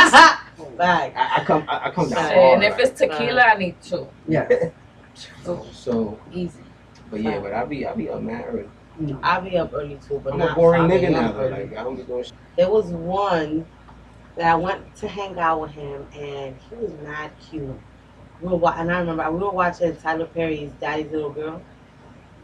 [0.80, 2.28] I, I come, I, I come down.
[2.28, 4.06] Say, and if it's tequila, I need two.
[4.26, 4.48] Yeah.
[5.72, 6.60] so, Easy.
[7.10, 8.68] but yeah, but I be, I be up mad early.
[9.22, 11.46] I'll be up early too, but I'm not a boring 5 nigga now, though.
[11.46, 12.32] Like I don't be doing shit.
[12.56, 13.64] There was one
[14.36, 17.78] that I went to hang out with him, and he was mad cute.
[18.40, 21.62] We were and I remember we were watching Tyler Perry's Daddy's Little Girl.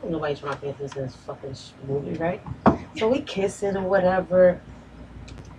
[0.06, 2.42] Nobody trying to pay attention to this fucking movie, right?
[2.96, 4.60] So we kissing or whatever,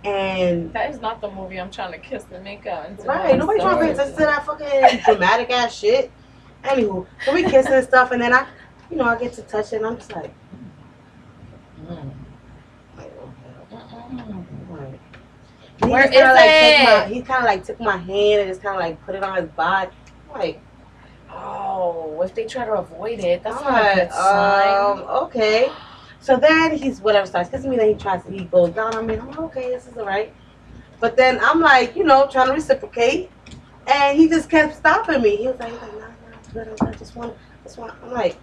[0.04, 2.90] and That is not the movie I'm trying to kiss the makeup.
[3.04, 6.10] right, I'm nobody trying to pay attention to that fucking dramatic ass shit.
[6.64, 8.46] Anywho, so we kissing and stuff, and then I,
[8.90, 10.32] you know, I get to touch it, and I'm just like,
[11.86, 12.10] Mm.
[12.96, 13.30] like, oh.
[15.84, 16.84] He Where kinda, is like, it?
[16.84, 19.22] my- he kind of like took my hand and just kind of like put it
[19.22, 19.90] on his body.
[20.32, 20.60] I'm like,
[21.38, 24.98] Oh, if they try to avoid it, that's I'm not a good sign.
[24.98, 25.70] um, okay.
[26.20, 27.76] So then he's whatever starts kissing me.
[27.76, 29.16] Then he tries to he goes down on me.
[29.16, 30.34] I'm like, okay, this is alright.
[31.00, 33.30] But then I'm like, you know, trying to reciprocate,
[33.86, 35.36] and he just kept stopping me.
[35.36, 36.68] He was like, he's like, nah, nah, it's good.
[36.68, 36.88] I'm good.
[36.94, 37.92] I just want, just want.
[38.02, 38.36] I'm like,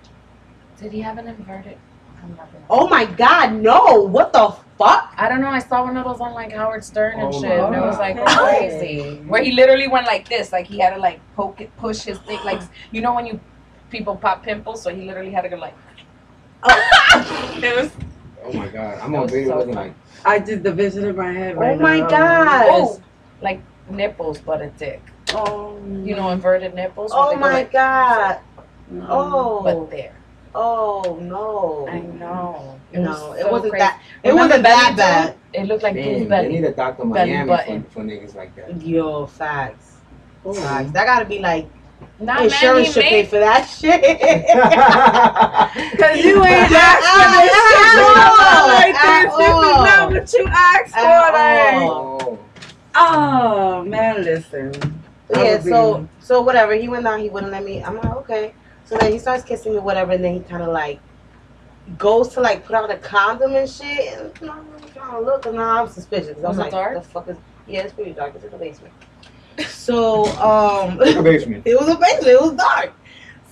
[0.78, 1.78] Did he have an inverted?
[2.24, 4.02] I'm not gonna- oh my god, no!
[4.04, 5.14] What the fuck?
[5.18, 5.50] I don't know.
[5.50, 7.98] I saw one of those on like Howard Stern and Oh shit, and it was
[8.00, 9.18] like crazy.
[9.28, 12.18] Where he literally went like this, like he had to like poke it, push his
[12.20, 12.62] thing, like
[12.92, 13.40] you know when you
[13.90, 15.76] people pop pimples, so he literally had to go like.
[16.66, 17.92] it was
[18.46, 19.94] Oh my god, I'm That on was video so looking like
[20.26, 22.08] I did the vision in my head right Oh my now.
[22.10, 22.66] god!
[22.70, 23.02] oh,
[23.42, 25.02] like nipples, but a dick.
[25.34, 25.78] Oh.
[26.04, 27.12] You know, inverted nipples.
[27.14, 28.40] Oh they go my like, god!
[28.94, 29.06] Mm.
[29.10, 30.16] Oh, But there.
[30.56, 31.88] Oh no!
[31.90, 32.80] I know.
[32.94, 33.80] No, was it so wasn't crazy.
[33.84, 34.02] that.
[34.24, 35.36] It Remember wasn't that Belly bad.
[35.54, 36.48] It looked like Damn, Blue's they belly.
[36.50, 37.06] need a Dr.
[37.06, 37.84] Miami button.
[37.84, 38.82] for, for niggas like that.
[38.82, 39.98] Yo, facts.
[40.44, 40.92] Facts.
[40.92, 41.68] That gotta be like
[42.20, 44.02] Not man, insurance he should pay for that shit.
[46.00, 47.82] Cause you ain't Yeah, asked for this shit.
[47.82, 49.38] at all, Like at this.
[49.38, 49.84] This is all.
[49.84, 51.00] not what you asked for.
[51.00, 52.40] At Like, oh,
[52.96, 54.72] oh man, listen.
[55.30, 56.74] Yeah, so be- so whatever.
[56.76, 57.20] He went down.
[57.20, 57.82] He wouldn't let me.
[57.84, 58.54] I'm like, okay.
[58.86, 61.00] So then he starts kissing me, whatever, and then he kind of like
[61.98, 64.18] goes to like put on a condom and shit.
[64.20, 66.36] And you know, I'm trying to look, and now I'm suspicious.
[66.36, 66.96] 'cause I'm Was like, dark?
[66.96, 67.38] the fuck is?
[67.68, 68.36] Yeah, it's pretty dark.
[68.36, 68.94] It's in the basement.
[69.70, 70.98] So um.
[70.98, 71.64] the basement.
[71.68, 72.28] It was a basement.
[72.28, 72.94] It was dark.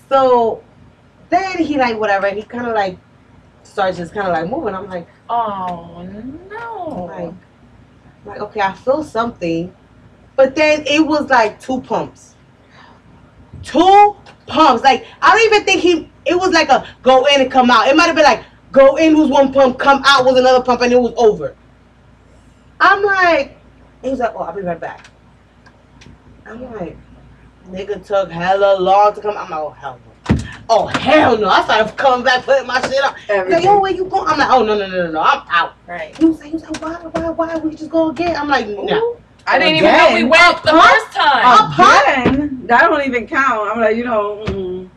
[0.09, 0.63] So
[1.29, 2.29] then he like whatever.
[2.29, 2.97] He kind of like
[3.63, 4.75] starts just kind of like moving.
[4.75, 6.03] I'm like, Oh
[6.49, 7.05] no.
[7.05, 7.33] like,
[8.25, 9.73] like okay, I feel something,
[10.35, 12.35] but then it was like two pumps.
[13.63, 14.15] Two
[14.51, 14.83] pumps.
[14.83, 16.09] Like I don't even think he.
[16.25, 17.87] It was like a go in and come out.
[17.87, 20.81] It might have been like go in was one pump, come out was another pump,
[20.81, 21.55] and it was over.
[22.79, 23.57] I'm like,
[24.01, 25.07] he was like, oh, I'll be right back.
[26.45, 26.97] I'm like,
[27.69, 29.37] nigga took hella long to come.
[29.37, 30.11] I'm like, oh hell no.
[30.69, 31.49] Oh hell no!
[31.49, 33.15] I started coming back, putting my shit on.
[33.45, 34.27] He's like, yo, where you going?
[34.27, 35.73] I'm like, oh no no no no no, I'm out.
[35.85, 36.15] Right.
[36.17, 38.35] He was like, he was like, why why why we just go again?
[38.35, 39.17] I'm like, no.
[39.51, 40.29] I didn't even know we Again?
[40.29, 40.87] went the Huh?
[40.93, 42.25] first time.
[42.25, 43.69] Again, that don't even count.
[43.69, 44.89] I'm like, you know, mm,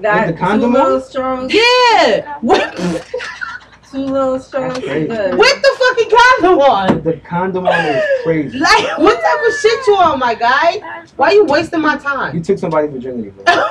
[0.00, 1.02] that With the condom two little on?
[1.02, 3.12] strokes, Yeah, with,
[3.90, 4.74] two little strokes.
[4.74, 5.06] That's crazy.
[5.08, 5.38] good.
[5.38, 7.02] with the fucking condom on.
[7.04, 8.58] The condom on is crazy.
[8.58, 11.04] Like, what type of shit you on, my guy?
[11.16, 12.34] Why you wasting my time?
[12.36, 13.44] You took somebody's virginity, bro.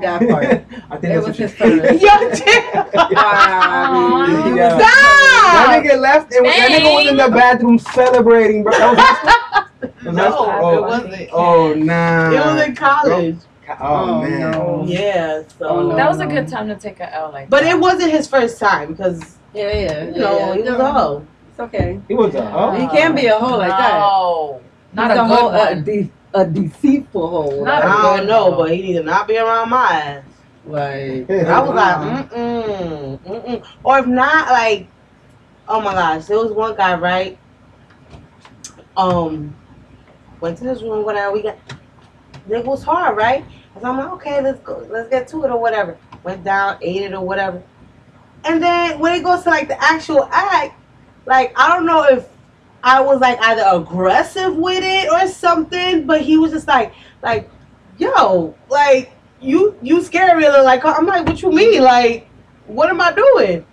[0.00, 0.44] That part.
[0.44, 2.02] I think It that's was what you his first.
[2.02, 2.64] Yo, Jim.
[2.94, 4.54] Wow.
[4.56, 4.78] Yeah.
[4.78, 4.88] Stop!
[5.52, 8.72] That nigga left and that nigga was in the bathroom celebrating, bro.
[8.72, 9.68] That was
[10.04, 10.70] Was No, high school?
[10.70, 11.28] it Oh, wasn't.
[11.32, 12.30] oh nah.
[12.30, 13.36] It was in college.
[13.68, 14.50] Oh, Oh, man.
[14.50, 14.84] no.
[14.86, 15.68] Yeah, so.
[15.68, 15.96] Oh, no.
[15.96, 17.76] That was a good time to take a L like But that.
[17.76, 20.04] it wasn't his first time because Yeah, yeah.
[20.06, 20.88] you know yeah, he was yeah.
[20.88, 21.26] a hoe.
[21.50, 22.00] It's okay.
[22.08, 22.72] He was a oh.
[22.72, 23.98] He can't be a hoe like that.
[23.98, 24.60] No,
[24.94, 25.84] not He's a good hoe, a, one.
[25.84, 27.64] de- a deceitful hoe.
[27.64, 30.24] Not like, I don't know, but he need to not be around my ass.
[30.64, 33.66] like I was like, mm mm, mm mm.
[33.84, 34.88] Or if not, like,
[35.68, 37.38] oh my gosh, there was one guy, right?
[38.96, 39.54] Um,
[40.40, 41.32] went to his room, whatever.
[41.32, 41.56] We got,
[42.48, 43.44] it was hard, right?
[43.80, 45.96] So I'm like, okay, let's go, let's get to it or whatever.
[46.24, 47.62] Went down, ate it or whatever.
[48.44, 50.78] And then when it goes to like the actual act,
[51.26, 52.28] like I don't know if
[52.82, 57.48] I was like either aggressive with it or something, but he was just like, like,
[57.98, 60.48] yo, like you you scared me.
[60.48, 61.74] Like I'm like, what you mean?
[61.74, 61.84] Mm-hmm.
[61.84, 62.28] Like,
[62.66, 63.64] what am I doing?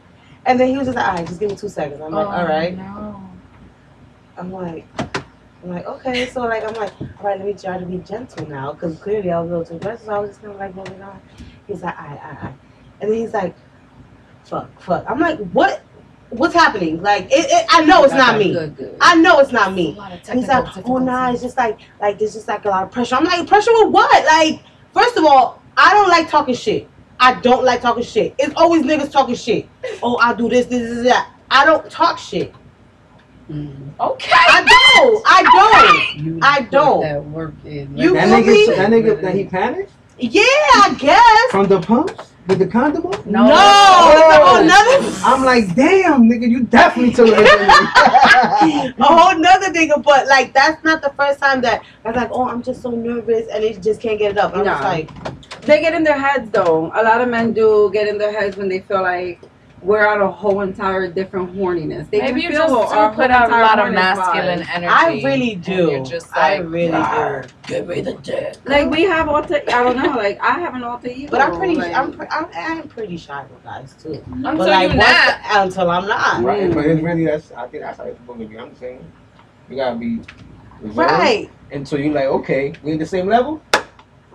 [0.46, 2.02] And then he was just like, all right, just give me two seconds.
[2.02, 2.78] I'm like, Oh, all right.
[2.78, 3.30] No.
[4.38, 4.86] I'm like,
[5.64, 6.30] I'm like, okay.
[6.30, 9.32] So like, I'm like, all right, let me try to be gentle now, because clearly
[9.32, 10.06] I was a little too aggressive.
[10.06, 11.20] So I was just kind of like moving on.
[11.68, 12.60] He's like, all right, all right, all right.
[13.02, 13.56] And then he's like,
[14.44, 15.06] fuck, fuck.
[15.10, 15.84] I'm like, what?
[16.30, 17.02] What's happening?
[17.02, 18.54] Like, it, it, I know it's not me.
[18.54, 18.98] Good, good.
[19.02, 19.94] I know it's not me.
[19.94, 22.66] A lot of And he's like, oh nah, it's just like like there's just like
[22.66, 23.16] a lot of pressure.
[23.16, 24.26] I'm like, pressure with what?
[24.26, 24.62] Like,
[24.94, 26.88] first of all, I don't like talking shit.
[27.20, 28.36] I don't like talking shit.
[28.38, 29.68] It's always niggas talking shit.
[30.02, 31.34] Oh, I'll do this, this, this, that.
[31.52, 32.54] I don't talk shit.
[33.50, 34.00] Mm.
[34.00, 34.32] Okay.
[34.32, 35.24] I don't.
[35.26, 37.02] I You I don't.
[37.02, 37.98] That work in.
[37.98, 40.34] You That nigga, that nigga, that he panicked don't.
[40.34, 41.52] Yeah, I guess.
[41.52, 43.14] from the pumps with the condom on?
[43.26, 43.46] No.
[43.46, 44.64] No, oh, oh.
[44.64, 47.36] it's a nother, I'm like, damn, nigga, you definitely took it.
[49.00, 50.04] a whole nother nigga.
[50.04, 52.90] But like, that's not the first time that I was like, oh, I'm just so
[52.92, 54.56] nervous, and it just can't get it up.
[54.56, 56.92] I'm just like, They get in their heads though.
[56.96, 59.42] A lot of men do get in their heads when they feel like
[59.82, 62.10] we're at a whole entire different horniness.
[62.10, 64.76] They Maybe you feel just do put out a lot of masculine vibe.
[64.76, 64.94] energy.
[64.94, 65.92] I really do.
[65.92, 67.50] You're just I really do.
[67.68, 68.58] Give me the dick.
[68.66, 69.62] Like we have alter.
[69.68, 70.18] I don't know.
[70.18, 71.32] Like I have an alter ego.
[71.32, 74.24] But I'm pretty, like, I'm, pre- I'm, I'm pretty shy with guys too.
[74.28, 75.40] Until But like you once not.
[75.66, 76.44] until I'm not.
[76.44, 77.04] right, but it's mm.
[77.04, 78.58] really that's I think that's how it's supposed to be.
[78.58, 79.12] I'm saying
[79.70, 80.20] you gotta be
[80.82, 81.50] reserved Right.
[81.72, 83.62] until you're like, okay, we in the same level.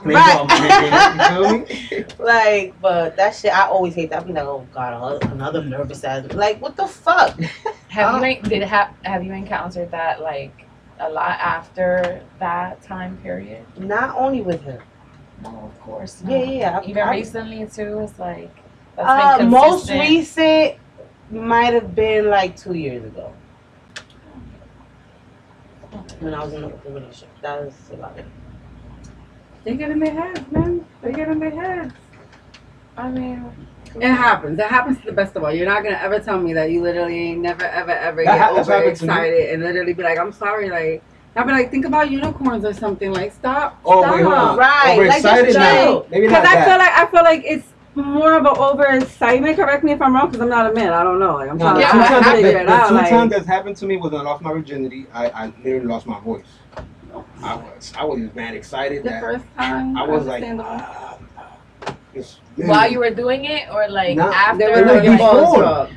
[0.04, 1.32] Then Right.
[1.34, 2.04] you know, you feel me?
[2.18, 4.22] Like, but that shit, I always hate that.
[4.22, 6.24] I be like, oh god, another nervous ass.
[6.32, 7.38] Like, what the fuck?
[7.88, 10.66] Have Uh, you did have have you encountered that like
[10.98, 13.64] a lot after that time period?
[13.78, 14.80] Not only with him.
[15.42, 16.22] No, of course.
[16.26, 16.46] Yeah, not.
[16.48, 16.52] yeah.
[16.54, 16.78] yeah.
[16.78, 18.50] I- Even I- recently too, it's like
[18.96, 20.74] that's Uh, been most recent
[21.30, 23.32] might have been like two years ago
[26.20, 27.28] when I was in a relationship.
[27.42, 28.26] That was about it.
[29.64, 30.84] They get in their heads, man.
[31.02, 31.94] They get in their heads.
[32.96, 33.50] I mean,
[33.96, 34.58] It happens.
[34.58, 35.52] It happens to the best of all.
[35.52, 38.40] You're not gonna ever tell me that you literally ain't never, ever, ever That get
[38.40, 39.12] ha- that's happened to me.
[39.12, 41.02] overexcited and literally be like, "I'm sorry." Like,
[41.36, 43.78] I'll be like, "Think about unicorns or something." Like, stop.
[43.84, 44.12] Oh stop.
[44.14, 44.56] wait, hold on.
[44.58, 45.52] Right, like, just Overexcited?
[45.54, 45.60] chill.
[45.62, 49.56] No, maybe Because not I feel like I feel like it's more of an overexcitement.
[49.56, 50.92] Correct me if I'm wrong, because I'm not a man.
[50.92, 51.34] I don't know.
[51.36, 53.32] Like I'm No, trying Yeah, two to times, the, figure it the two Like, times
[53.32, 55.06] that's happened to me was when I lost my virginity.
[55.14, 56.58] I, I literally lost my voice.
[57.42, 60.70] I was I was mad excited the that first time, I was like, understandable.
[60.70, 61.18] ah,
[62.56, 64.58] while you were doing it or like Nah, after?
[64.58, 65.88] they it were like your balls before.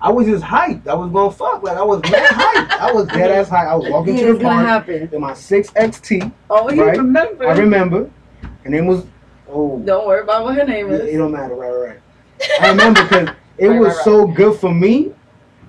[0.00, 0.86] I was just hyped.
[0.86, 1.62] I was gonna fuck.
[1.62, 2.70] Like I was mad hyped.
[2.78, 3.66] I was dead ass hyped.
[3.68, 5.08] I was walking Yeah, to the gonna park happen.
[5.12, 6.32] in my six XT.
[6.50, 6.98] Oh, you Right?
[6.98, 7.46] remember?
[7.48, 8.10] I remember.
[8.62, 9.04] Her name was
[9.48, 11.00] oh Don't worry about what her name is.
[11.00, 11.18] it, it is.
[11.18, 12.00] don't matter, right, right, right.
[12.60, 14.04] I remember because it Right, was right, right.
[14.04, 15.12] so good for me,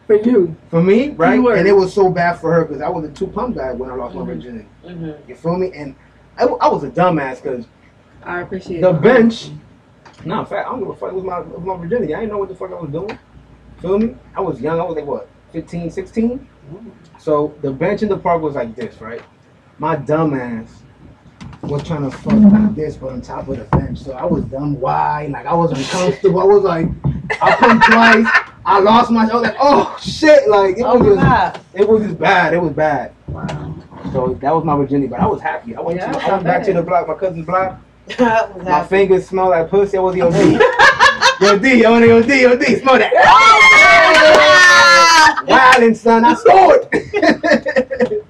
[0.07, 0.55] For you.
[0.69, 1.37] for me, right?
[1.37, 3.89] And it was so bad for her because I was a two pump guy when
[3.89, 4.19] I lost Mhm.
[4.19, 4.67] my virginity.
[4.85, 5.29] Mm-hmm.
[5.29, 5.71] You feel me?
[5.75, 5.95] And
[6.37, 7.65] I, I was a dumbass because
[8.23, 9.01] I appreciate the it.
[9.01, 9.51] bench.
[10.23, 11.11] No, in fact, I don't give a fuck.
[11.11, 12.15] with my, it was my virginity.
[12.15, 13.19] I didn't know what the fuck I was doing.
[13.81, 14.15] Feel me?
[14.35, 14.79] I was young.
[14.79, 16.47] I was like, what, 15, 16?
[17.19, 19.21] So the bench in the park was like this, right?
[19.77, 20.83] My dumb ass
[21.63, 23.99] was trying to fuck like this, but on top of the bench.
[23.99, 25.31] So I was dumb wide.
[25.31, 26.39] Like, I was uncomfortable.
[26.39, 26.87] I was like,
[27.41, 28.27] I pumped twice.
[28.65, 30.47] I lost my, I was like, oh, shit.
[30.49, 32.53] Like, it Oh was just, it was just bad.
[32.53, 33.13] It was bad.
[33.27, 33.75] Wow.
[34.11, 35.07] So that was my virginity.
[35.07, 35.75] But I was happy.
[35.75, 37.79] I went, Yeah, to, I went back to the block, my cousin's block.
[38.63, 39.97] My fingers smell like pussy.
[39.97, 40.37] I was yo D.
[41.41, 43.11] yo D, yo yo D, yo D, smell that.
[45.47, 48.23] Wildin' son, I scored.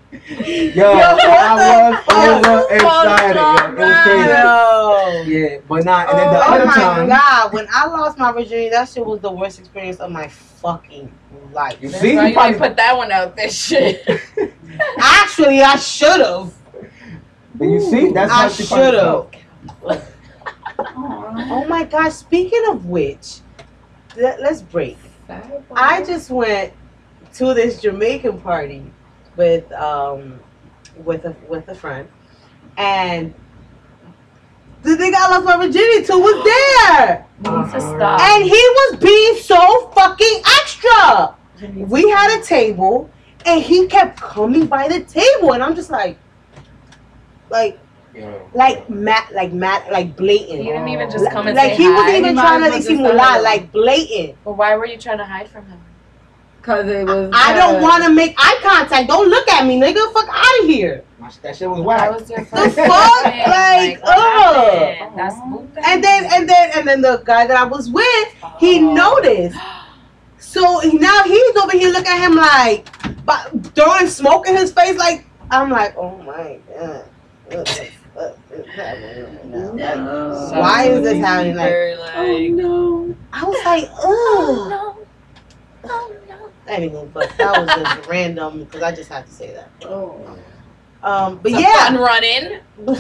[0.48, 3.36] Yo, I was over excited.
[3.36, 3.56] Yo.
[3.56, 4.30] It was crazy.
[4.30, 5.24] Yo.
[5.26, 6.10] Yeah, but not.
[6.10, 8.90] And then the oh, oh other my time, god, when I lost my virginity, that
[8.90, 11.12] shit was the worst experience of my fucking
[11.54, 11.78] life.
[11.82, 13.50] you That's see, you you probably, put that one out there.
[13.50, 14.08] Shit.
[15.00, 16.54] Actually, I should have.
[17.56, 19.28] but you see, that's I how she should've.
[20.80, 23.40] Oh my gosh, speaking of which,
[24.16, 24.98] let's break.
[25.76, 26.72] I just went
[27.34, 28.84] to this Jamaican party
[29.38, 30.40] with um
[31.06, 32.10] with a with a friend,
[32.78, 33.34] and
[34.84, 38.20] the nigga I lost my virginity to was there, You need stop.
[38.22, 41.36] and he was being so fucking extra.
[41.88, 43.10] We had a table,
[43.46, 46.18] and he kept coming by the table, and I'm just like,
[47.50, 47.80] like,
[48.14, 48.48] Yo.
[48.54, 50.60] like Matt, like Matt, like blatant.
[50.60, 51.94] He didn't even just come and like say he hi.
[51.96, 54.38] wasn't even He trying to well just disimular, say like blatant.
[54.44, 55.80] But why were you trying to hide from him?
[56.68, 57.32] Cause it was.
[57.34, 59.08] I don't want to make eye contact.
[59.08, 60.12] Don't look at me, nigga.
[60.12, 61.02] Fuck out of here.
[61.18, 62.74] My, that shit was That was your The fuck?
[62.74, 62.86] thing.
[63.48, 65.14] Like, what ugh.
[65.16, 65.36] That's.
[65.88, 68.28] And then and then and then the guy that I was with,
[68.60, 68.94] he Oh.
[68.94, 69.58] noticed.
[70.40, 72.86] So now he's over here looking at him like,
[73.26, 74.98] but throwing smoke in his face.
[74.98, 77.06] Like I'm like, oh my god.
[77.46, 79.72] What the fuck is happening right now?
[79.72, 80.52] Like, No.
[80.60, 81.56] Why is this happening?
[81.56, 83.16] Like, Very, Oh no.
[83.32, 84.04] I was like, ugh.
[84.04, 84.94] Oh, no.
[85.90, 86.27] Oh no.
[86.68, 89.70] Anyway, but that was just random because I just had to say that.
[89.86, 90.38] Oh.
[91.04, 92.60] Um, but a yeah, fun running.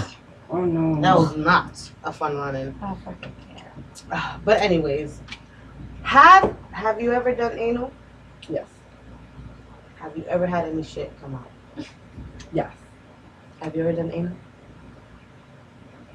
[0.49, 1.01] Oh no.
[1.01, 2.73] that was not a fun run-in.
[2.81, 4.03] Oh, fucking can't.
[4.13, 5.19] Ah, But anyways,
[6.03, 7.91] have have you ever done anal?
[8.47, 8.65] Yes.
[9.97, 11.85] Have you ever had any shit come out?
[12.53, 12.71] Yes.
[13.61, 14.37] Have you ever done anal?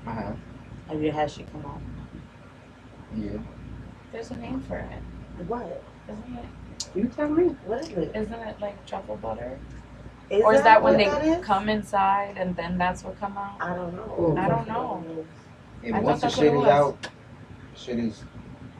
[0.07, 0.39] I have.
[0.89, 1.81] Have you had shit come out?
[3.15, 3.37] Yeah.
[4.13, 5.03] There's a name for it,
[5.47, 5.83] What?
[6.09, 6.45] isn't it?
[6.95, 7.45] You tell me.
[7.65, 8.13] What is it?
[8.15, 9.59] Isn't it like truffle butter?
[10.31, 11.45] Is or is that when they that is?
[11.45, 13.57] come inside and then that's what come out?
[13.61, 14.17] I don't know.
[14.19, 14.37] Ooh.
[14.37, 15.05] I don't know.
[15.83, 17.09] Yeah, I once the thought that's what shit is out,
[17.77, 18.25] shit is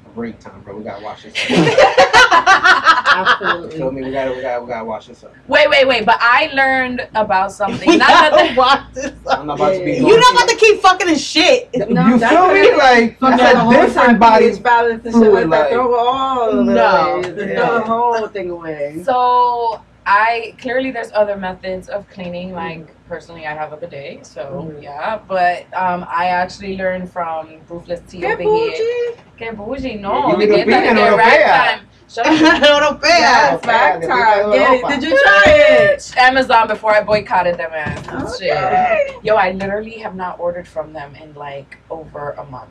[0.07, 0.77] a break time, bro.
[0.77, 1.35] We gotta wash this
[3.17, 3.41] up.
[3.65, 4.03] you feel me?
[4.03, 5.35] We gotta, we gotta, we gotta wash this up.
[5.49, 6.05] Wait, wait, wait.
[6.07, 7.89] But I learned about something.
[7.89, 9.39] We Not gotta that watch this up.
[9.41, 9.93] I'm not about to be.
[9.97, 11.71] You're not about to keep fucking in shit.
[11.91, 12.53] No, you that's feel me?
[12.61, 14.51] really- Like Fuck that's the a whole different body.
[14.51, 15.71] pH balance and shit like that.
[15.71, 17.15] Throw all of it No.
[17.17, 17.23] away.
[17.23, 17.67] Just Yeah.
[17.67, 19.03] throw the whole thing away.
[19.05, 22.53] So I clearly there's other methods of cleaning.
[22.53, 24.83] Like personally, I have a bidet, so Mhm.
[24.83, 25.19] yeah.
[25.29, 28.71] But um, I actually learned from Ruthless Tea Get over here.
[28.71, 29.23] bougie.
[29.39, 30.37] Que bougie, no.
[30.39, 31.47] You get that get europea.
[31.79, 31.81] time.
[32.09, 32.33] Shut up.
[32.35, 33.09] Europea.
[33.09, 34.51] Yes, Okay, back time.
[34.51, 34.89] big Get it.
[35.01, 36.15] Did you try it?
[36.19, 37.97] Amazon before I boycotted them, man.
[38.39, 39.25] Shit.
[39.25, 42.71] Yo, I literally have not ordered from them in like over a month.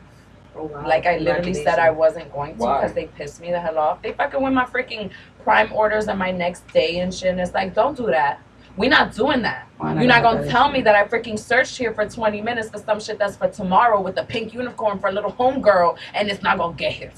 [0.56, 0.86] Oh, wow.
[0.88, 4.02] Like I literally said I wasn't going to because they pissed me the hell off.
[4.02, 5.12] They fucking with my freaking
[5.43, 7.30] Prime orders on my next day and shit.
[7.30, 8.39] And it's like, don't do that.
[8.78, 9.68] We're not doing that.
[9.78, 10.74] Why You're not gonna tell issue?
[10.74, 13.99] me that I freaking searched here for 20 minutes for some shit that's for tomorrow
[14.02, 17.12] with a pink unicorn for a little homegirl and it's not gonna get here.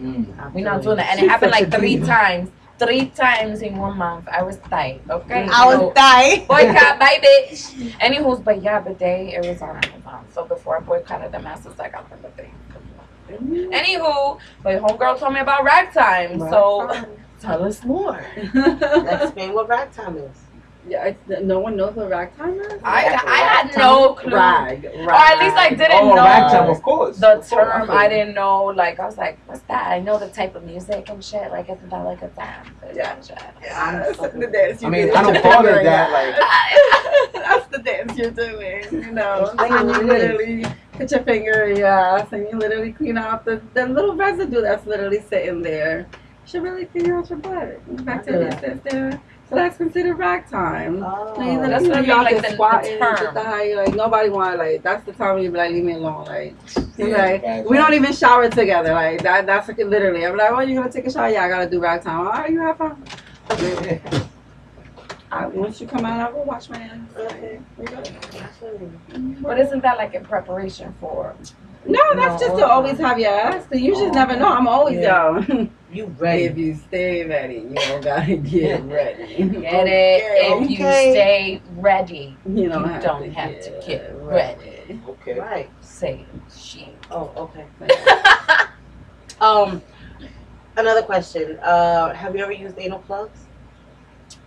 [0.00, 0.52] Mm.
[0.54, 1.10] We're not doing that.
[1.10, 2.06] And She's it happened like three diva.
[2.06, 2.50] times.
[2.78, 4.26] Three times in one month.
[4.28, 5.02] I was tight.
[5.08, 5.46] Okay.
[5.52, 6.46] I was So, dying.
[6.46, 7.92] boycott, bye bitch.
[8.00, 10.01] Anywho's, but yeah, bidet, it was on Amazon.
[10.32, 12.50] So before I boycotted them asses, I got from the bidet.
[13.72, 16.38] Anywho, but homegirl told me about ragtime.
[16.38, 16.90] So
[17.40, 18.24] tell us more.
[18.36, 20.36] Explain what ragtime is.
[20.88, 22.80] Yeah, it's, no one knows what ragtime is.
[22.82, 24.34] I, I had no clue.
[24.34, 27.18] Rag, Or at least I didn't Oh, know ragtime, of course.
[27.18, 27.86] the Of term.
[27.86, 28.64] feel I didn't know.
[28.64, 29.86] Like I was like, what's that?
[29.88, 31.50] I know the type of music and shit.
[31.52, 32.68] Like isn't that like a dance?
[32.94, 33.20] Yeah.
[33.20, 33.38] Shit.
[33.62, 35.14] Yeah, that's the dance I mean, do.
[35.14, 39.44] I don't your call it that, Like that's the dance you're doing, you know.
[39.44, 43.18] Explain So you it literally put your finger in your ass and you literally clean
[43.18, 46.08] out the, the little residue that's literally sitting there.
[46.10, 48.04] You should really clean out your butt.
[48.04, 48.60] Bacteria Yeah.
[48.60, 49.20] sits there.
[49.52, 51.02] So that's considered ragtime.
[51.04, 51.34] Oh.
[51.36, 53.34] So you That's literally what I you mean, out like there the- the squatting, term.
[53.34, 55.84] the high, like nobody want to like that's the time when you be like leave
[55.84, 56.54] me alone like
[56.96, 60.50] Yeah, like facts, we don't even shower together like that that's like literally I'm like
[60.52, 62.78] oh you gonna take a shower yeah I gotta do ragtime all right you have
[62.78, 63.04] fun
[65.30, 67.60] I, once you come out I will wash my hands Okay.
[67.76, 67.84] We.
[67.86, 69.42] Mm-hmm.
[69.42, 71.34] But isn't that like in preparation for?
[71.86, 74.98] No that's just to always have your ass so you just never know I'm always
[75.00, 76.44] young You ready.
[76.44, 80.22] if you stay ready you don't gotta get ready Get it?
[80.62, 85.00] If you stay ready, you don't You have don't to have get to get ready.
[85.08, 85.38] Okay.
[85.38, 85.70] Right.
[85.80, 86.24] say
[86.54, 86.94] she.
[87.10, 87.66] Oh, okay.
[89.40, 89.82] Um,
[90.76, 91.58] another question.
[91.60, 93.38] Uh, have you ever used anal plugs?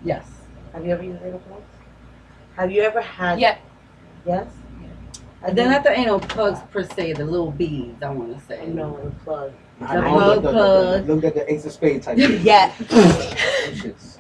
[0.04, 0.26] yes
[0.74, 1.64] Have you ever used anal plugs?
[2.56, 3.40] Have you ever had?
[3.40, 3.58] Yeah.
[4.26, 4.48] Yes.
[5.46, 8.66] And then not the anal plugs per se the little beads I want to say
[8.68, 9.52] No, the plug.
[9.82, 11.08] I The know, plug, look, look, plug.
[11.08, 12.42] look, look at the ace of spades type shit.
[12.42, 12.72] Yeah,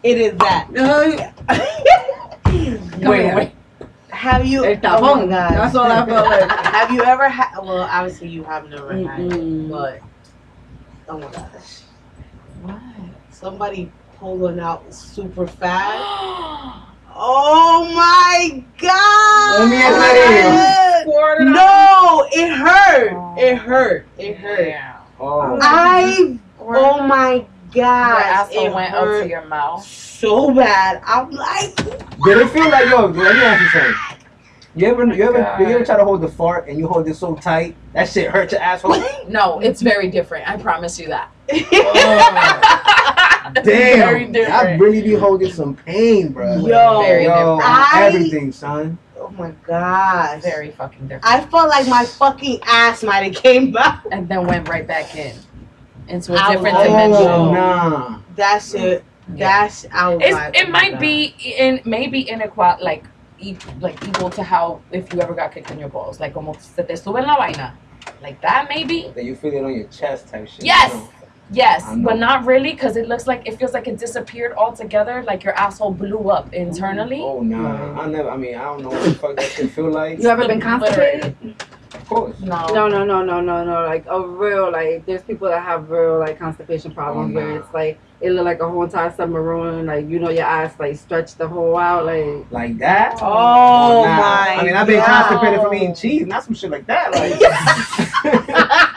[0.03, 0.67] it is that.
[2.45, 3.36] Come Wait, here.
[3.36, 3.51] wait.
[4.09, 4.63] Have you?
[4.65, 5.26] El oh my.
[5.28, 5.51] God.
[5.53, 6.49] That's all I felt like.
[6.65, 7.57] Have you ever had?
[7.59, 9.99] Well, obviously you have never had it, but
[11.09, 11.82] oh my gosh,
[12.63, 12.80] What?
[13.32, 16.82] somebody pulling out super fast.
[17.17, 18.91] Oh my god!
[18.91, 19.78] Oh, mi
[21.05, 21.07] hermano.
[21.11, 21.53] Squirt it out.
[21.53, 22.27] No, oh.
[22.31, 23.11] it hurt.
[23.37, 24.05] It hurt.
[24.17, 24.17] Oh.
[24.17, 24.67] Oh it hurt.
[24.67, 24.97] Yeah.
[25.19, 25.57] Oh.
[25.61, 26.39] I.
[26.59, 29.83] Oh my Your gosh, it went up to your mouth.
[29.85, 31.01] so bad.
[31.05, 33.05] I'm like, Did it feel like yo?
[33.07, 33.95] Let me ask you something.
[34.77, 35.59] You ever, you ever, God.
[35.61, 38.29] you ever try to hold the fart and you hold it so tight that shit
[38.29, 39.01] hurt your asshole?
[39.29, 40.47] No, it's very different.
[40.49, 41.31] I promise you that.
[41.51, 44.35] Oh, damn.
[44.51, 46.57] I really be holding some pain, bro.
[46.57, 47.61] Yo, Very yo, different.
[47.63, 48.97] I- everything, son.
[49.28, 50.41] Oh my gosh.
[50.43, 51.26] very fucking different.
[51.26, 54.03] I felt like my fucking ass might have came back.
[54.11, 55.36] and then went right back in
[56.07, 57.28] into a I different was- dimension.
[57.28, 58.19] Oh, nah.
[58.36, 59.03] That shit.
[59.34, 59.38] Yeah.
[59.67, 60.99] That's I was It's, it oh might God.
[61.01, 63.03] be in maybe inequal like
[63.39, 66.76] e- like equal to how if you ever got kicked in your balls, like almost
[66.76, 67.76] se te sube la vaina,
[68.21, 69.11] like that maybe.
[69.15, 70.63] That you feel it on your chest type shit.
[70.65, 70.93] Yes.
[71.49, 71.61] You know?
[71.61, 75.23] Yes, I but not really because it looks like it feels like it disappeared altogether,
[75.23, 77.21] like your asshole blew up oh, internally.
[77.21, 78.29] Oh nah, I never.
[78.29, 80.19] I mean, I don't know what the fuck that shit feel like.
[80.19, 81.35] You ever been constipated?
[81.93, 82.39] Of course.
[82.41, 82.67] No.
[82.67, 83.85] No, no, no, no, no, no.
[83.85, 87.73] Like a real like there's people that have real like constipation problems Oh, where it's
[87.73, 91.38] like it looked like a whole entire submarine, like you know your ass like stretched
[91.38, 93.20] the whole out, like Like that?
[93.22, 93.26] Oh,
[94.01, 94.18] oh Nah.
[94.18, 95.28] my I mean, I've been God.
[95.28, 97.11] constipated from eating cheese, not some shit like that.
[97.11, 97.39] Like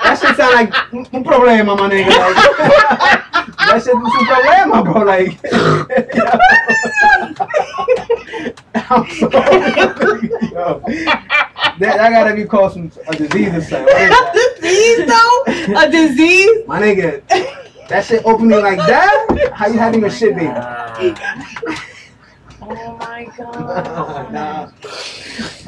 [0.02, 2.08] that shit sound like un un problema, my nigga.
[2.08, 2.36] Like,
[3.58, 5.02] that shit is some problema, bro.
[5.02, 5.38] Like,
[8.90, 10.30] I'm sorry.
[10.52, 10.82] Yo.
[11.78, 13.84] That, that gotta be called some a disease or something.
[13.86, 14.56] What is that?
[14.60, 15.80] disease though?
[15.80, 16.66] A disease?
[16.66, 17.22] My nigga,
[17.88, 19.50] that shit opening like that?
[19.54, 20.48] How you having a shit baby?
[22.60, 24.32] Oh my god.
[24.32, 24.70] nah.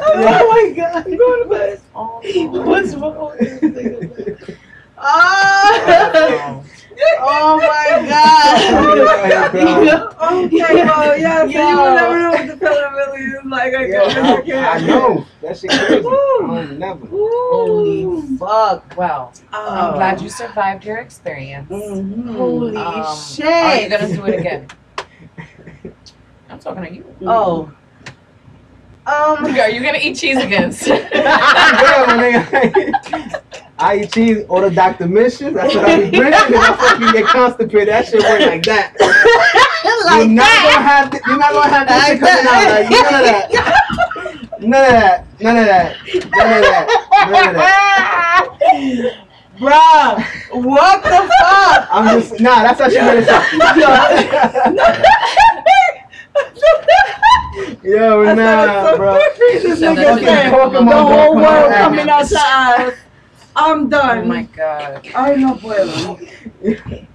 [0.02, 1.04] Oh my god.
[1.04, 1.80] Go to bed.
[1.94, 2.20] Oh,
[2.64, 4.56] What's wrong with this nigga?
[5.02, 6.64] Oh,
[7.20, 10.06] oh my god.
[10.30, 13.74] Okay, well, yeah, so you will never know what the feeling really is like.
[13.74, 14.16] I Yo, guess.
[14.16, 15.26] I, I know.
[15.42, 15.94] That shit crazy.
[15.96, 17.06] I don't never.
[17.06, 18.94] Holy fuck.
[18.96, 21.68] Well, I'm glad you survived your experience.
[21.70, 22.34] Mm-hmm.
[22.36, 23.46] Holy Um, shit.
[23.46, 24.68] Are you gonna do it again?
[26.48, 27.04] I'm talking to you.
[27.26, 27.72] Oh.
[29.06, 29.44] Um.
[29.46, 30.70] Are you gonna eat cheese again?
[30.86, 33.42] yeah, my nigga.
[33.80, 35.06] I eat cheese, order Dr.
[35.08, 35.54] Missions.
[35.54, 36.32] That's what I be drinking.
[36.32, 37.88] And I fucking get constipated.
[37.88, 38.94] That shit work like that.
[40.06, 40.62] like you're not that.
[40.68, 41.10] gonna have.
[41.10, 42.70] th- you're not gonna have that shit coming out.
[42.70, 43.46] Like none of that.
[44.60, 45.24] None of that.
[45.40, 45.96] None of that.
[46.36, 46.86] None of that.
[47.30, 47.64] None of that.
[49.60, 50.14] Bruh,
[50.64, 51.80] what the fuck?
[51.90, 52.62] I'm just nah.
[52.62, 53.80] That's how she made it sound.
[57.82, 59.18] Yo, nah, bro.
[59.38, 62.94] This So nigga that's said, what- the whole world coming out your eyes.
[63.56, 64.18] I'm done.
[64.18, 65.06] oh my god.
[65.14, 66.18] Ay, no puedo.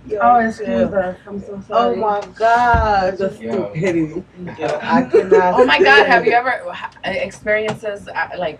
[0.07, 1.17] Yo, Oh, excuse us.
[1.27, 1.95] I'm so sorry.
[1.95, 3.17] Oh my god.
[3.17, 3.71] The Yo.
[3.73, 4.23] stupidity.
[4.59, 5.59] I cannot.
[5.59, 8.59] Oh my god, have you ever ha- experiences uh, like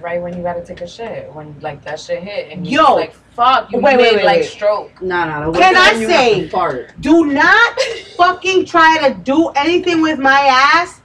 [0.00, 2.94] right when you gotta take a shit when like that shit hit and you Yo.
[2.94, 4.48] like fuck you Wait, made wait, wait, like wait.
[4.48, 5.02] stroke.
[5.02, 5.52] Nah, nah, nah.
[5.52, 6.92] Can I When you say- Fart.
[7.00, 7.78] Do not
[8.16, 11.00] fucking try to do anything with my ass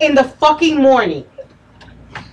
[0.00, 1.24] in the fucking morning.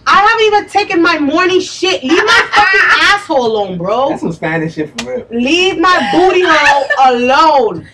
[0.07, 2.03] I haven't even taken my morning shit.
[2.03, 2.81] Leave my fucking
[3.13, 4.09] asshole alone, bro.
[4.09, 5.27] That's some Spanish shit for real.
[5.31, 7.87] Leave my booty hole alone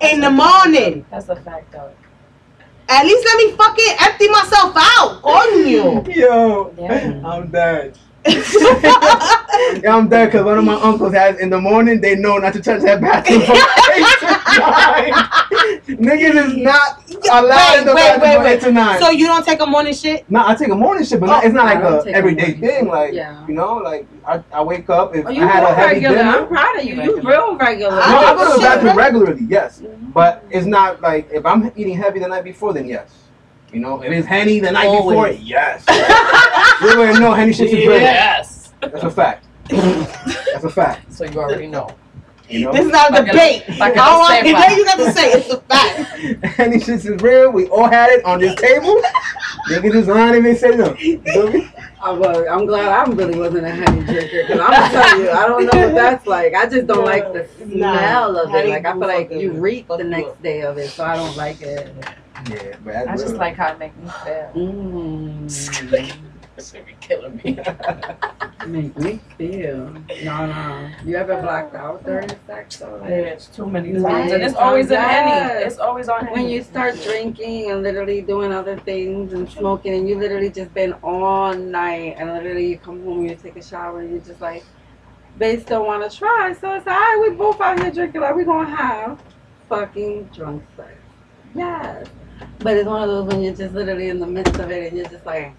[0.00, 1.04] in the morning.
[1.10, 1.90] That's a fact though.
[2.88, 5.22] At least let me fucking empty myself out.
[5.22, 6.14] Coño.
[6.14, 7.22] Yo, Yeah.
[7.24, 7.96] I'm dead.
[8.24, 12.00] Yeah, I'm dead because one of my uncles has in the morning.
[12.00, 13.56] They know not to touch that bathroom from
[13.94, 14.26] eight to
[14.60, 15.12] nine.
[15.98, 18.52] Niggas is not allowed in the Wait, wait, bathroom wait, wait.
[18.54, 19.00] eight to nine.
[19.00, 20.28] So you don't take a morning shit?
[20.30, 22.14] no, I take a morning shit, but oh, not, it's not I like a take
[22.14, 22.88] a everyday morning thing.
[22.88, 23.46] Like Yeah.
[23.46, 25.94] you know, like I, I wake up if Oh, I you had a real heavy
[25.94, 26.16] regular.
[26.16, 26.30] dinner.
[26.30, 26.94] I'm proud of you.
[26.94, 27.30] You Regular.
[27.30, 27.96] real regular.
[27.96, 29.80] No, I go to the bathroom regularly, yes.
[29.80, 30.10] Mm-hmm.
[30.12, 33.10] But it's not like if I'm eating heavy the night before, then yes.
[33.72, 35.40] You know, if it's henny the night before, Always.
[35.40, 35.84] yes.
[36.82, 37.92] you already know henny shit is real.
[38.00, 38.72] Yes.
[38.80, 39.46] That's a fact.
[39.68, 41.06] That's a fact.
[41.12, 41.88] So you already know.
[42.48, 43.62] You know, This is not a Like a- debate.
[43.78, 44.54] like a I don't want sepa.
[44.54, 45.32] anything you got to say.
[45.32, 46.44] It's a fact.
[46.56, 47.50] henny shit is real.
[47.50, 49.00] We all had it on this table.
[49.70, 50.94] Niggas just lying and say no.
[50.96, 51.70] You feel me?
[52.02, 55.30] I was, I'm glad I really wasn't a honey drinker because I'm gonna tell you,
[55.30, 56.52] I don't know what that's like.
[56.54, 58.68] I just don't like the Nah, smell of it.
[58.68, 59.60] Like I feel like you it.
[59.60, 61.94] reek the next day of it, so I don't like it.
[62.48, 64.50] Yeah, but that's I just like how it make me feel.
[64.54, 67.58] Mm, This should be killing me.
[68.66, 69.94] make me feel.
[70.22, 70.90] No, no.
[71.02, 72.82] You ever blacked out during sex?
[72.82, 74.02] Or like, It's too many Yes.
[74.02, 75.10] times, and it's always in Yes.
[75.10, 75.64] henny.
[75.64, 76.32] It's always on henny.
[76.42, 80.74] when you start drinking and literally doing other things and smoking and you literally just
[80.74, 84.40] been all night and literally you come home you take a shower and you're just
[84.42, 84.64] like
[85.38, 88.34] they still want to try so it's all right we both out here drinking like
[88.36, 89.18] we gonna have
[89.68, 90.92] fucking drunk sex
[91.54, 92.06] yes
[92.60, 94.96] but it's one of those when you're just literally in the midst of it and
[94.96, 95.52] you're just like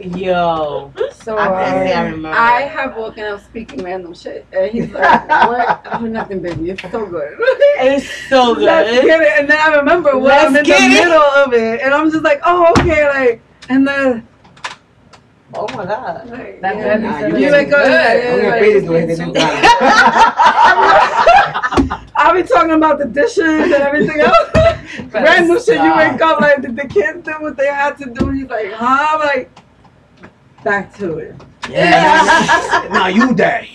[0.00, 2.26] Yo, So I can I um.
[2.26, 5.86] I have woken up speaking random shit, and he's like, "What?
[5.92, 6.70] Oh, nothing, baby.
[6.70, 7.38] It's so good."
[7.78, 9.04] It's so Let's good.
[9.06, 9.32] get it.
[9.38, 10.88] And then I remember when Let's I'm in the it.
[11.04, 14.26] middle of it, and I'm just like, "Oh, okay." Like, and then
[15.54, 16.28] Oh my god.
[16.28, 16.96] like, That yeah.
[16.96, 17.90] Nah, you it You was wake up good.
[18.26, 19.04] I'm gonna like, pay this way.
[22.24, 24.50] They didn't I'll be talking about the dishes and everything else.
[25.10, 25.82] Better Random shit.
[25.82, 28.32] You wake up like, did the kids do what they had to do?
[28.32, 29.08] You like, huh?
[29.10, 29.50] I'm like,
[30.62, 31.34] back to it.
[31.70, 32.88] Yeah.
[32.92, 33.68] now you die.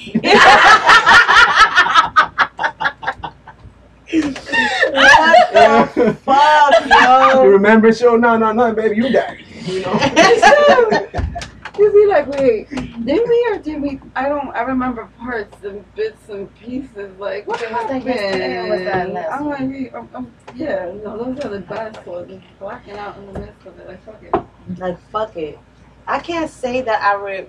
[5.51, 7.45] What the fuck, You yo?
[7.45, 8.13] remember show?
[8.13, 9.39] Oh, no, no, no, baby, you die.
[9.65, 11.45] You know.
[11.79, 14.01] Is he like, wait, did we or did we?
[14.15, 14.49] I don't.
[14.55, 17.17] I remember parts and bits and pieces.
[17.17, 18.03] Like, what happened?
[18.03, 21.61] yesterday or was that last I'm like, we- I'm, I'm, yeah, no, those are the
[21.61, 22.43] best ones.
[22.59, 23.87] Blacking out in the midst of it.
[23.87, 24.79] Like, fuck it.
[24.79, 25.57] Like fuck it.
[26.05, 27.45] I can't say that I re.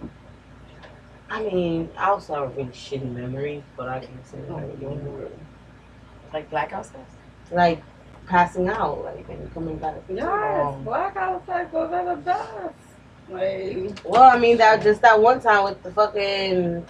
[1.28, 4.61] I mean, I also have a really shitty memory, but I can't say that I
[4.62, 5.28] remember.
[6.33, 7.01] Like blackout stuff.
[7.51, 7.83] Like
[8.26, 9.97] passing out, like and coming back.
[10.09, 12.74] Yes, Um, blackout cycles are the best.
[13.31, 16.85] Like, Well, I mean that just that one time with the fucking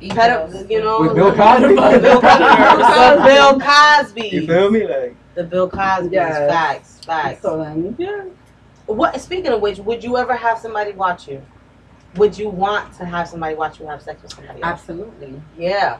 [0.00, 1.74] pedo, you know, With Bill Cosby?
[1.74, 4.86] the Bill Cosby, the Bill You Cosby, feel me?
[4.86, 6.08] Like the Bill Cosby.
[6.12, 6.50] Yes.
[6.50, 7.42] Facts, facts.
[7.42, 8.24] so then, yeah.
[8.86, 9.20] What?
[9.20, 11.42] Speaking of which, would you ever have somebody watch you?
[12.16, 14.80] Would you want to have somebody watch you have sex with somebody else?
[14.80, 15.42] Absolutely.
[15.58, 15.98] Yeah.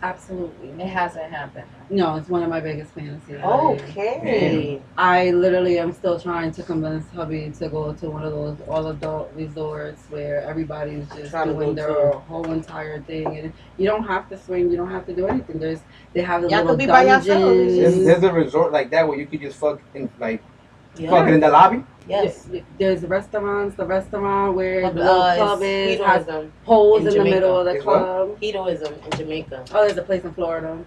[0.00, 0.68] Absolutely.
[0.80, 1.64] It hasn't happened.
[1.90, 3.40] No, it's one of my biggest fantasies.
[3.42, 4.80] Like, Okay.
[4.96, 8.86] I literally am still trying to convince hubby to go to one of those all
[8.88, 12.18] adult resorts where everybody's just doing their too.
[12.28, 15.58] whole entire thing, and you don't have to swing, you don't have to do anything.
[15.58, 15.80] There's
[16.12, 17.26] they have the Y'all little could be by yourselves.
[17.26, 17.76] dungeons.
[17.78, 20.42] there's, there's a resort like that where you could just fuck in like
[20.96, 21.10] Yeah.
[21.10, 21.82] fucking in the lobby.
[22.08, 22.48] Yes.
[22.78, 26.52] There's restaurants, the restaurant where Uh, the little club is, has hedonism.
[26.64, 27.98] holes in in, the middle of the It's what?
[27.98, 28.36] club.
[28.40, 29.64] Hedonism in Jamaica.
[29.74, 30.78] Oh, there's a place in Florida.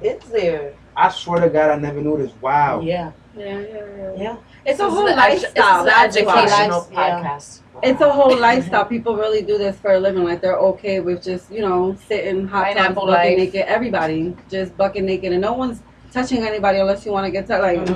[0.00, 0.72] It's there.
[0.96, 2.32] I swear to God, I never knew this.
[2.40, 2.80] Wow.
[2.80, 3.12] Yeah.
[3.36, 3.66] Yeah, yeah,
[3.96, 4.12] yeah.
[4.16, 4.36] Yeah.
[4.66, 5.84] It's a whole lifestyle.
[5.84, 6.42] This That's is an why.
[6.42, 7.22] educational Yeah.
[7.38, 7.60] podcast.
[7.82, 8.84] It's a whole lifestyle.
[8.84, 10.24] People really do this for a living.
[10.24, 13.38] Like they're okay with just, you know, sitting hot tubs, bucket life.
[13.38, 13.64] naked.
[13.66, 15.80] Everybody just bucket naked, and no one's
[16.12, 17.86] touching anybody unless you want to get to like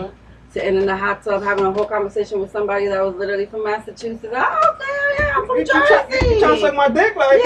[0.48, 0.52] Mhm.
[0.52, 3.64] sitting in the hot tub having a whole conversation with somebody that was literally from
[3.64, 4.26] Massachusetts.
[4.34, 6.26] Oh, okay, yeah, I'm from You try- Jersey.
[6.34, 7.42] you trying to suck my dick, like?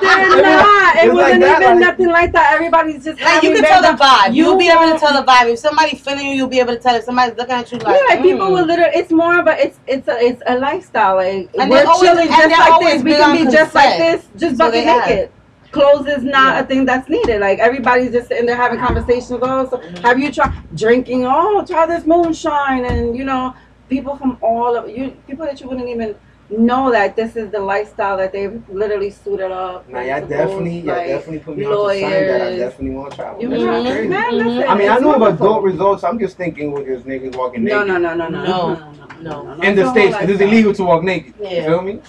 [0.00, 0.96] They're not.
[0.96, 2.52] It It's like wasn't that, even like- nothing like that.
[2.54, 4.34] Everybody's just Like you can tell the vibe.
[4.34, 5.52] You You'll be able to tell the vibe.
[5.52, 6.94] If somebody's feeling you, you'll be able to tell.
[6.96, 8.52] If somebody's looking at you like, yeah, like people mm.
[8.52, 8.92] will literally.
[8.94, 9.56] It's more of a.
[9.64, 11.16] It's it's a it's a lifestyle.
[11.16, 13.02] Like And we're they always- chilling and just like this.
[13.02, 15.30] We can on be just like this, just So bucket they have.
[15.72, 15.82] Naked.
[15.92, 16.60] Clothes is not Yeah.
[16.60, 17.40] a thing that's needed.
[17.40, 19.30] Like everybody's just sitting there having conversations.
[19.42, 20.02] Oh, so Mhm.
[20.02, 21.24] have you tried drinking?
[21.26, 23.54] Oh, try this moonshine, and you know,
[23.88, 26.14] people from all of you, people that you wouldn't even
[26.50, 29.88] know that this is the lifestyle that they've literally suited up.
[29.88, 32.42] Nah, y'all definitely, y'all like, definitely put me on to sign that.
[32.42, 33.42] I definitely want to travel.
[33.42, 34.08] You That's know, crazy.
[34.08, 34.32] man, Mhm.
[34.32, 36.04] listen, I mean, I know knew of adult results.
[36.04, 38.02] I'm just thinking with just niggas walking No, naked.
[38.02, 38.78] no, no, no, no, No.
[39.22, 39.62] no, No.
[39.62, 40.48] In the It's a states, whole it is lifestyle.
[40.48, 41.34] illegal to walk naked.
[41.40, 41.66] You Yeah.
[41.66, 42.00] feel me?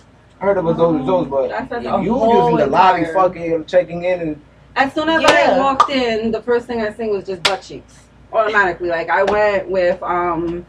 [0.44, 2.70] I heard of adult No, results, but that's- that's you a you whole just in
[2.70, 4.42] the lobby entire- fucking checking in and
[4.76, 5.54] As soon as Yeah.
[5.56, 8.00] I walked in, the first thing I seen was just butt cheeks.
[8.34, 8.90] Automatically.
[8.90, 10.66] Like I went with um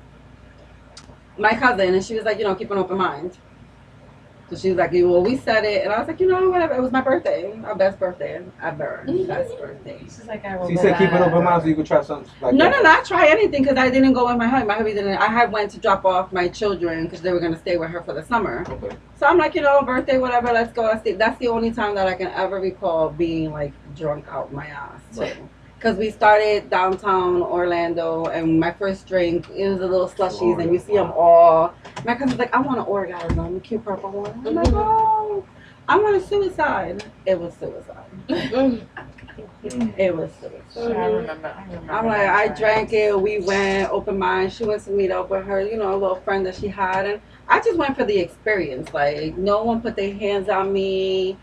[1.39, 3.37] my cousin and she was like, you know, keep an open mind.
[4.51, 6.74] So she was like, well, we said it and I was like, you know, whatever,
[6.74, 7.51] it was my birthday.
[7.64, 9.05] Our best birthday ever.
[9.26, 9.99] Best birthday.
[10.03, 11.28] She's like, I will she said keep an back.
[11.28, 12.76] open mind so you could try something like No, that.
[12.76, 14.66] no, not try anything because I didn't go with my hubby.
[14.66, 15.16] My hubby didn't.
[15.16, 18.03] I had went to drop off my children because they were gonna stay with her
[18.03, 18.64] for the summer.
[18.68, 18.95] Okay.
[19.16, 20.82] So I'm like, you know, birthday, whatever, let's go.
[20.82, 24.53] That's the, that's the only time that I can ever recall being like drunk out
[24.53, 25.01] my ass.
[25.14, 25.20] Too.
[25.22, 25.36] Right.
[25.85, 30.72] Because we started downtown Orlando, and my first drink, it was a little slushies, and
[30.72, 31.75] you see them all.
[32.07, 34.30] My cousin's like, I want an orgasm, a cute purple one.
[34.46, 34.83] I'm like, Mhm.
[34.83, 35.45] oh,
[35.87, 37.04] I want a suicide.
[37.26, 38.07] It was suicide.
[38.30, 38.87] Mm.
[39.99, 40.96] It was suicide.
[40.96, 41.49] I remember.
[41.54, 41.92] I remember.
[41.92, 43.21] I'm like, I drank it.
[43.21, 44.54] We went open mind.
[44.54, 47.04] She went to meet up with her, you know, a little friend that she had,
[47.04, 48.95] and I just went for the experience.
[48.95, 51.37] Like, no one put their hands on me.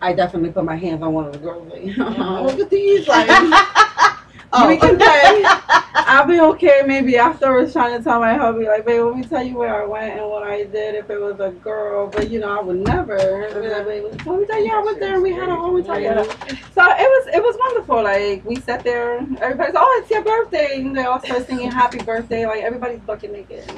[0.00, 1.70] I definitely put my hands on one of the girls.
[1.70, 3.06] Like, look at these.
[3.06, 3.28] Like,
[4.52, 4.66] Oh.
[4.68, 5.44] we can play.
[5.94, 6.82] I'll be okay.
[6.84, 9.86] Maybe afterwards, trying to tell my hubby, like, babe, let me tell you where I
[9.86, 10.96] went and what I did.
[10.96, 13.16] If it was a girl, but you know, I would never.
[13.16, 13.84] Be like, uh-huh.
[13.84, 16.24] "Babe, Let me tell you, I went there and we had a whole entire.
[16.24, 18.02] So it was it was wonderful.
[18.02, 21.98] Like we sat there, everybody's oh it's your birthday, and they all start singing happy
[21.98, 22.44] birthday.
[22.44, 23.70] Like everybody's bucket naked.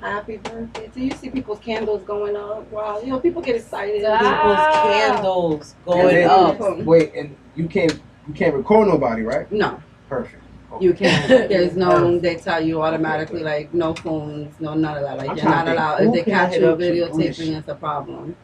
[0.00, 0.90] Happy birthday.
[0.94, 2.70] So you see people's candles going up.
[2.72, 4.00] Wow, you know people get excited.
[4.00, 4.20] Stop.
[4.20, 6.60] People's candles going then- up.
[6.60, 6.78] up.
[6.78, 9.50] Wait, and you can't you can't record nobody, right?
[9.52, 10.42] No, Perfect.
[10.80, 11.28] You can't.
[11.50, 12.18] There's no.
[12.18, 15.18] They tell you automatically like no phones, no none of that.
[15.18, 16.00] Like I'm you're not to think, allowed.
[16.02, 17.48] If they catch hit you up to do this videotaping, shit?
[17.58, 18.36] it's a problem.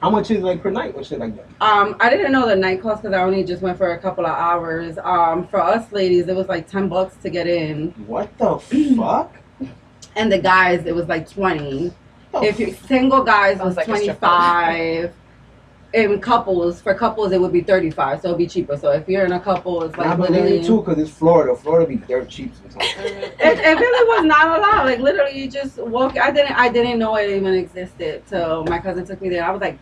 [0.00, 1.46] How much is it like per night or shit like that?
[1.60, 4.24] Um, I didn't know the night cost because I only just went for a couple
[4.26, 4.96] of hours.
[5.02, 8.58] Um, for us ladies, it was like ten bucks to get in, What the
[8.96, 9.34] fuck?
[10.16, 11.92] And the guys it was like twenty.
[12.32, 15.14] The If you single guys Sounds was like a twenty strip five.
[15.94, 18.78] In couples, for couples it would be thirty five, so it'd be cheaper.
[18.78, 20.58] So if you're in a couple, it's I like believe literally.
[20.60, 21.54] you too, cause it's Florida.
[21.54, 22.94] Florida be dirt cheap sometimes.
[22.98, 26.16] It, it really was not a lot Like literally, you just walk.
[26.18, 26.52] I didn't.
[26.52, 29.44] I didn't know it even existed till my cousin took me there.
[29.44, 29.78] I was like,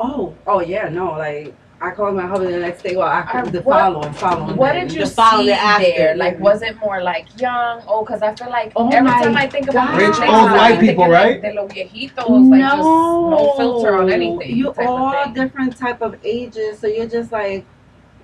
[0.00, 1.12] oh, oh yeah, no.
[1.12, 1.54] Like
[1.84, 2.96] I called my husband the next day.
[2.96, 4.56] Well, I Uh, the what- following, following.
[4.56, 4.80] What day.
[4.80, 5.84] did you The follow see the after.
[5.96, 6.16] there?
[6.16, 7.82] Like, was it more like young?
[7.86, 10.00] Oh, because I feel like Oh every time I think about God.
[10.00, 11.42] Rich old white people, right?
[11.42, 14.56] De los viejitos, like just no filter on anything.
[14.56, 17.64] You all different type of ages, so you're just like,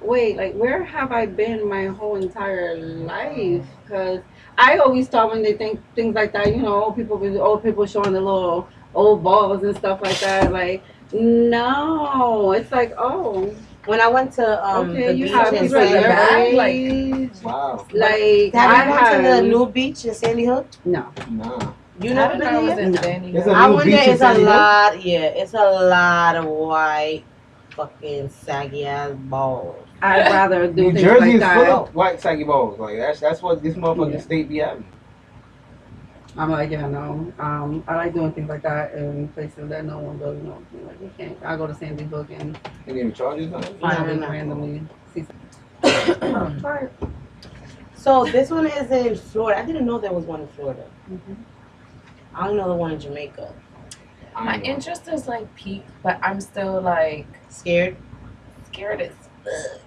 [0.00, 3.64] wait, like where have I been my whole entire life?
[3.84, 4.20] Because
[4.56, 7.84] I always thought when they think things like that, you know, old people, old people
[7.86, 10.52] showing the little old balls and stuff like that.
[10.52, 10.82] Like,
[11.12, 13.54] no, it's like, oh,
[13.86, 17.86] When I went to um okay, the you beach have in Sandy Hook, like- Wow.
[17.92, 20.66] like have I you gone to the new beach in Sandy Hook?
[20.84, 21.06] no.
[21.30, 21.74] no.
[22.02, 22.84] You I never didn't know been was there?
[22.86, 23.02] in No.
[23.02, 23.46] Sandy Hook.
[23.46, 24.10] a I new went beach there.
[24.12, 24.48] It's a Sandy Hook?
[24.50, 25.04] lot.
[25.04, 27.24] Yeah, it's a lot of white,
[27.70, 29.76] fucking saggy ass balls.
[30.02, 31.54] I'd rather do New things Jersey like is that.
[31.66, 32.78] full of white saggy balls.
[32.78, 34.20] Like that's that's what this motherfucking Yeah.
[34.20, 34.84] state be having.
[36.40, 37.30] I'm like, yeah, no.
[37.38, 40.62] Um, I like doing things like that in places that no one really knows.
[40.86, 41.36] Like, you can't.
[41.44, 42.58] I go to Sandy Hook and
[42.88, 43.52] Any of the charges?
[43.52, 43.78] on it?
[43.78, 44.28] find No, it no.
[44.30, 44.82] randomly.
[45.12, 45.26] See
[45.82, 46.88] some-
[47.94, 49.60] So this one is in Florida.
[49.60, 50.86] I didn't know there was one in Florida.
[51.12, 51.36] Mhm.
[52.34, 53.52] I only know the one in Jamaica.
[54.34, 57.98] My interest is like peak, but I'm still like Scared?
[58.68, 59.19] scared as fuck.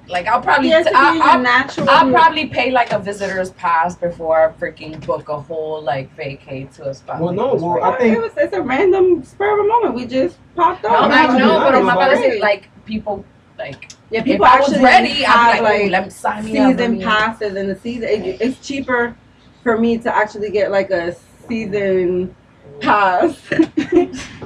[0.07, 1.90] Like I'll probably, Yeah, to t- I'll, I'll, natural.
[1.90, 6.73] I'll probably pay like a visitor's pass before I freaking book a whole like vacay
[6.76, 7.19] to a spot.
[7.22, 9.95] Well, like no, well, I think- it was it's a random spur of a moment.
[9.95, 11.11] We just popped No, up.
[11.11, 13.23] I no, know, no, but I'm about to say like people
[13.57, 15.91] like Yeah, people if people I was actually ready, have I'd be like, like oh,
[15.91, 16.72] let me sign me up.
[16.77, 19.15] season passes, and the season it, it's cheaper
[19.64, 21.15] for me to actually get like a
[21.48, 22.35] season
[22.81, 23.40] pass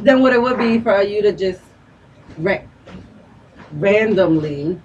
[0.02, 1.62] than what it would be for you to just
[2.38, 2.60] ra-
[3.74, 4.80] randomly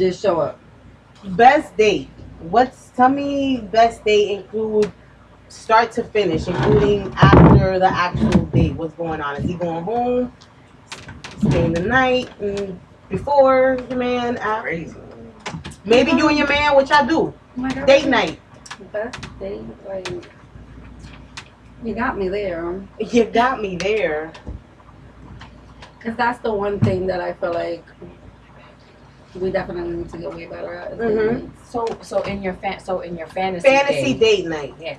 [0.00, 0.58] just show up.
[1.24, 2.08] Best date.
[2.40, 4.90] What's tell me best date include
[5.48, 8.74] start to finish, including after the actual date.
[8.74, 9.36] What's going on?
[9.36, 10.32] Is he going home?
[11.46, 12.30] Staying the night?
[12.40, 12.78] Mm,
[13.10, 14.38] before the man?
[14.38, 14.62] After?
[14.62, 14.96] Crazy.
[15.84, 17.34] Maybe you and your man, which I do.
[17.58, 17.84] Oh.
[17.84, 18.40] Date night.
[18.92, 20.08] Best date, like
[21.84, 22.82] you got me there.
[22.98, 24.32] You got me there.
[26.00, 27.84] Cause that's the one thing that I feel like
[29.34, 30.92] we definitely need to get way better at.
[30.92, 31.42] is date Mhm.
[31.42, 31.70] nights.
[31.70, 34.98] So so in your fan so in your fantasy Fantasy day, date night.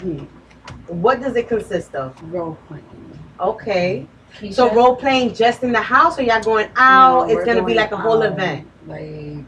[0.00, 0.24] Hmm.
[0.88, 2.14] What does it consist of?
[2.32, 2.84] Role playing.
[3.40, 4.06] Okay.
[4.38, 7.28] Keisha, So role playing just in the house, or y'all going out?
[7.28, 8.66] No, it's we're gonna be going like a whole out, event.
[8.86, 9.44] Like,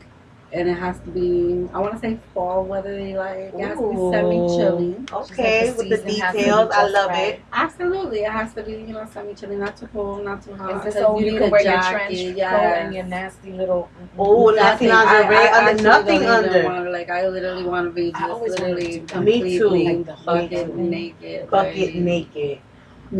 [0.54, 1.68] and it has to be.
[1.74, 2.96] I want to say fall weather.
[3.16, 4.96] Like, it has to be semi-chilly.
[5.12, 7.34] Okay, the with the season has to be details, I love right.
[7.34, 7.40] it.
[7.52, 8.72] Absolutely, it has to be.
[8.72, 10.76] You know, semi-chilly, not too cold, not too hot.
[10.76, 12.84] Is this 'cause so you need can a wear your jacket, trench coat yes.
[12.84, 14.20] and your nasty little mm-hmm.
[14.20, 14.90] Oh, nasty Nothing.
[15.08, 16.64] I- lingerie I under nothing under.
[16.64, 19.20] wanna, like I literally want to be I just always literally to.
[19.20, 19.68] Me too.
[19.68, 20.76] completely Like the bucket hood.
[20.78, 21.50] naked.
[21.50, 22.58] Bucket like, naked.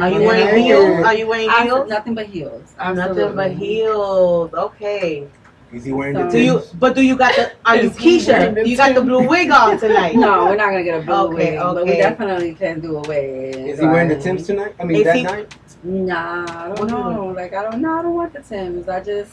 [0.01, 0.63] Are you wearing no.
[0.63, 1.05] heels?
[1.07, 1.89] Are you wearing Abso- heels?
[1.89, 2.75] Nothing but heels.
[2.79, 4.53] Nothing but heels.
[4.55, 5.29] Okay.
[5.75, 6.63] Is he wearing So- the Do you?
[6.79, 7.53] But do you got the?
[7.67, 8.67] Are you Is Keisha?
[8.67, 10.15] You got the blue wig on tonight.
[10.17, 13.03] No, we're not gonna get a blue Okay, wig, but we definitely can do a
[13.03, 13.57] wig.
[13.71, 14.75] Is he wearing the like- Timbs tonight?
[14.81, 15.55] I mean Is that he- night?
[15.83, 17.27] Nah, I don't do you know.
[17.37, 17.99] Like I don't know.
[17.99, 18.89] I don't want the Tims.
[18.89, 19.33] I just.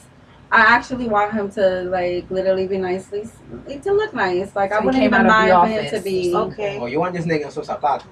[0.53, 3.23] I actually want him to like literally be nicely,
[3.83, 4.53] to look nice.
[4.53, 6.35] Like So I wouldn't even out of the mind for him to be.
[6.35, 6.77] Okay.
[6.77, 8.03] Oh, you want this nigga in some zapatos?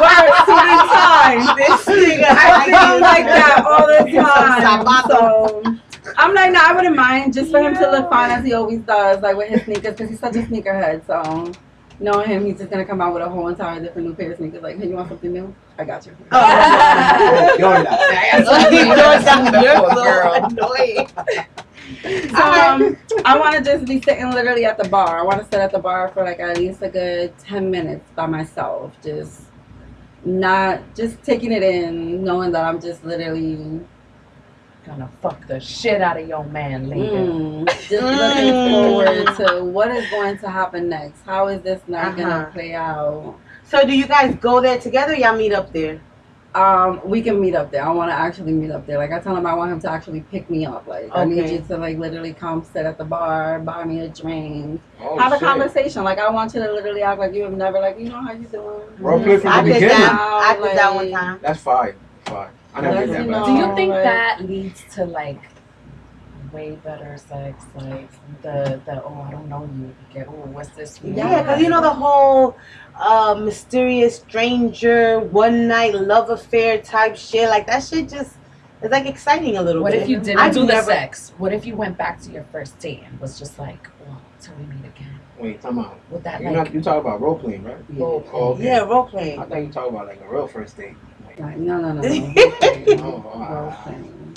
[0.00, 1.58] Word, suit and.
[1.58, 2.28] This nigga.
[2.32, 5.04] I feel like that all the time.
[5.10, 5.76] So
[6.18, 8.80] I'm like, no, I wouldn't mind just for him to look fine as he always
[8.80, 11.06] does, like with his sneakers, because he's such a sneakerhead.
[11.06, 11.52] So
[12.00, 14.38] knowing him, he's just gonna come out with a whole entire different new pair of
[14.38, 14.62] sneakers.
[14.62, 15.54] Like, hey, you want something new?
[15.78, 16.12] I got you.
[17.58, 18.00] You're not.
[19.62, 20.34] You're so Girl.
[20.34, 21.08] annoying.
[22.02, 25.20] So um, I want to just be sitting literally at the bar.
[25.20, 28.10] I want to sit at the bar for like at least a good ten minutes
[28.16, 29.42] by myself, just
[30.24, 33.80] not just taking it in, knowing that I'm just literally
[34.86, 37.02] gonna fuck the shit out of your man later.
[37.04, 41.22] Mm, just looking forward to what is going to happen next.
[41.24, 42.16] How is this not Uh-huh.
[42.16, 43.34] gonna play out?
[43.64, 45.14] So do you guys go there together?
[45.14, 46.00] Y'all meet up there.
[46.54, 47.84] Um, we can meet up there.
[47.84, 48.96] I want to actually meet up there.
[48.96, 50.86] Like I tell him, I want him to actually pick me up.
[50.86, 54.08] Like I need you to like literally come sit at the bar, buy me a
[54.08, 56.02] drink, Oh, have a conversation.
[56.02, 58.32] Like I want you to literally act like you have never like you know how
[58.32, 58.80] you doing.
[58.98, 59.98] Role play from I the did beginning.
[59.98, 60.58] that.
[60.58, 61.38] I did that one time.
[61.42, 61.94] That's fine.
[62.24, 62.48] Fine.
[62.76, 65.40] I never did That's, that, Do you Oh, think that leads to like
[66.52, 67.64] way better sex?
[67.74, 68.10] Like
[68.42, 69.86] the the oh I don't know you.
[69.86, 71.00] you Get oh what's this?
[71.02, 72.56] Yeah, because you know the whole
[72.98, 77.48] uh, mysterious stranger, one night love affair type shit.
[77.48, 78.36] Like that shit just
[78.82, 80.00] it's like exciting a little What bit.
[80.00, 81.32] What if you didn't I've do the never- sex?
[81.38, 84.54] What if you went back to your first date and was just like, well, till
[84.56, 85.18] we meet again?
[85.38, 85.98] wait, time out.
[86.10, 87.76] Would that You're like not you talk about role playing, right?
[87.90, 88.30] role play?
[88.32, 88.64] Oh, okay.
[88.64, 89.38] Yeah, role playing.
[89.38, 90.94] I thought you talk about like a real first date.
[91.38, 92.34] Like, Like, no, no, no, no.
[93.04, 93.84] oh, wow.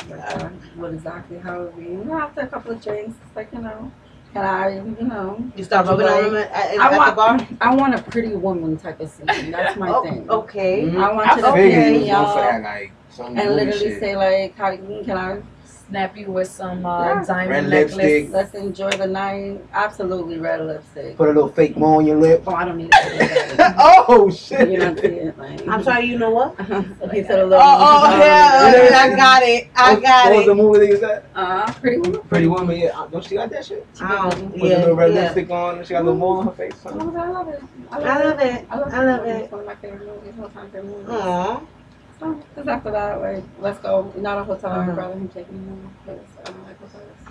[0.10, 1.84] Like, uh, what exactly how it be?
[1.84, 3.92] You know, after a couple of drinks, it's like you know,
[4.34, 7.16] can I, you know, You start rubbing on them at, at, I at the want,
[7.16, 7.48] bar.
[7.62, 9.52] I want a pretty woman type of scene.
[9.52, 10.30] That's my Oh, thing.
[10.30, 10.82] okay.
[10.84, 11.02] Mhm.
[11.02, 13.56] I want you to I figured pick you was me going for that like and
[13.56, 14.00] literally shit.
[14.00, 15.42] say like, how can I?
[15.90, 17.26] Snap you with some uh, Yeah.
[17.26, 17.96] diamond Red necklace.
[17.96, 18.32] lipstick.
[18.32, 19.60] Let's enjoy the night.
[19.74, 21.18] Absolutely red lipstick.
[21.18, 22.44] Put a little fake mo on your lip.
[22.46, 23.74] Oh, I don't need to
[24.08, 24.70] oh shit!
[24.70, 25.38] You know what I'm?
[25.58, 26.56] Like, I'm sorry, you know what?
[27.12, 27.60] he said a Oh, little.
[27.64, 28.98] oh yeah, Yeah.
[29.00, 29.68] I got it.
[29.76, 31.24] I What- got What was the movie that you said?
[31.34, 32.22] Uh, pretty woman.
[32.30, 32.78] Pretty Woman.
[32.80, 33.88] Yeah, uh, don't she got that shit?
[34.00, 35.22] Oh, Put the yeah, little red yeah.
[35.24, 35.78] lipstick on.
[35.80, 36.74] and She got a little mole on her face.
[36.86, 37.18] I love it.
[37.20, 37.64] I love it.
[37.92, 38.66] I love it.
[38.70, 39.30] I love, I love it.
[39.30, 39.42] it.
[39.46, 40.34] It's one of my favorite movies.
[40.40, 41.10] All time favorite movies.
[41.10, 41.62] Aw.
[42.20, 44.12] So, cause after that, like, let's go.
[44.18, 44.72] Not a hotel.
[44.72, 44.92] Uh-huh.
[44.92, 45.94] I'd rather him take me home.
[46.06, 46.76] Cause I don't like.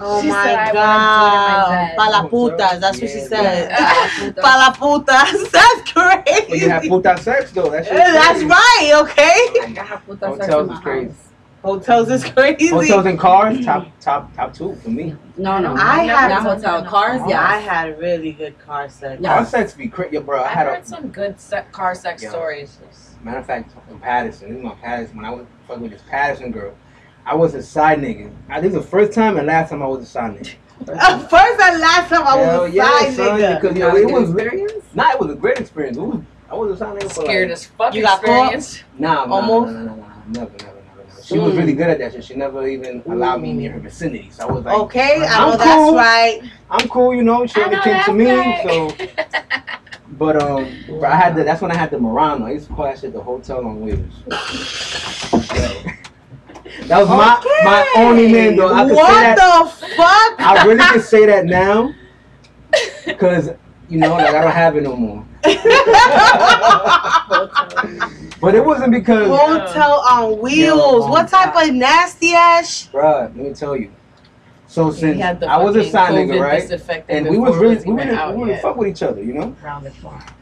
[0.01, 1.71] Oh She my said, god.
[1.71, 2.81] wanna Pa la putas.
[2.81, 3.27] That's what she Yeah.
[3.27, 3.71] said.
[3.71, 4.33] Yeah.
[4.43, 5.51] Pa la putas.
[5.53, 6.65] That's But crazy.
[6.65, 7.69] you have puta sex though.
[7.71, 7.95] That shit.
[7.95, 9.61] Yeah, That's right, okay?
[9.61, 11.07] Like, I have put that sex Hotels in my is crazy.
[11.09, 11.25] house.
[11.65, 12.69] Hotels is crazy.
[12.69, 15.17] Hotels and cars, top, top, top two for me.
[15.37, 15.75] No, no.
[15.77, 16.85] I not had- not hotel.
[16.85, 19.21] Cars, Yeah, I had really good car sex.
[19.21, 19.35] Yeah.
[19.35, 20.39] Car sex be crazy, yeah, bro.
[20.41, 22.31] I I've had heard a some good se- car sex Yeah.
[22.31, 22.79] stories.
[23.23, 24.49] Matter of fact in Paterson.
[24.51, 25.17] This is my Paterson.
[25.17, 26.75] When I was fucking with this Paterson girl,
[27.27, 28.33] I was a side nigga.
[28.49, 30.55] I, this is the first time and last time I was a side nigga.
[30.89, 33.61] Uh, First and last time I Hell was a yeah, side son, nigga.
[33.61, 34.85] because You know, it good was experience.
[34.95, 35.97] nah, it was a great experience.
[35.97, 38.85] It was, I was a side nigga for Scared like, as fuck You got caught?
[38.99, 39.73] nah, nah, Almost?
[39.75, 40.75] nah, nah, nah, nah, never, never, never,
[41.05, 41.23] never.
[41.23, 41.59] She was Mm.
[41.59, 42.25] really good at that shit.
[42.25, 44.31] She never even allowed me near her vicinity.
[44.31, 45.59] So I was like, Okay, I I'm know cool.
[45.59, 46.41] that's right.
[46.71, 47.45] I'm cool, you know.
[47.47, 48.61] She I only came to me, right.
[48.63, 48.97] so.
[50.13, 50.65] But um,
[51.05, 52.47] I had the, that's when I had the Murano.
[52.47, 54.15] I used to call that shit the hotel on wheels.
[56.87, 58.73] that was my my only name though.
[58.73, 59.37] I could say what that.
[59.37, 59.67] the
[59.97, 60.41] fuck?
[60.41, 61.93] I really can say that now,
[63.19, 63.51] cause
[63.89, 65.25] you know, like I don't have it no more.
[68.41, 71.09] But it wasn't because, Hotel on wheels.
[71.09, 72.89] What type of nasty ass?
[72.93, 73.23] bruh.
[73.23, 73.91] Let me tell you.
[74.79, 77.69] So He since I was a fucking side nigga, right, and we was before it
[77.69, 79.57] really we even wouldn't out we wouldn't fuck with each other, you know.
[79.61, 80.33] Round the clock.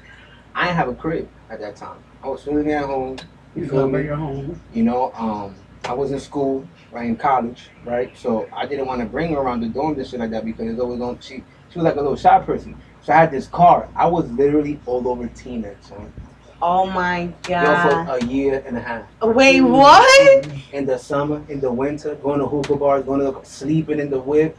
[0.55, 2.05] I didn't have a crib at that time.
[2.23, 3.17] I was living at home.
[3.55, 4.05] You You feel go me?
[4.05, 4.61] your home.
[4.75, 5.55] You know, um,
[5.87, 8.15] I was in school, right in college, right.
[8.15, 10.67] So I didn't want to bring her around the dorm and shit like that because
[10.69, 11.19] it's always on.
[11.21, 12.77] She she was like a little shy person.
[13.01, 13.89] So I had this car.
[13.97, 16.13] I was literally all over Tina, son.
[16.63, 18.07] Oh my Yo, god.
[18.21, 19.03] for a year and a half.
[19.23, 20.47] Wait, what?
[20.73, 24.19] In the summer, in the winter, going to hookah bars, going to sleeping in the
[24.19, 24.57] whip.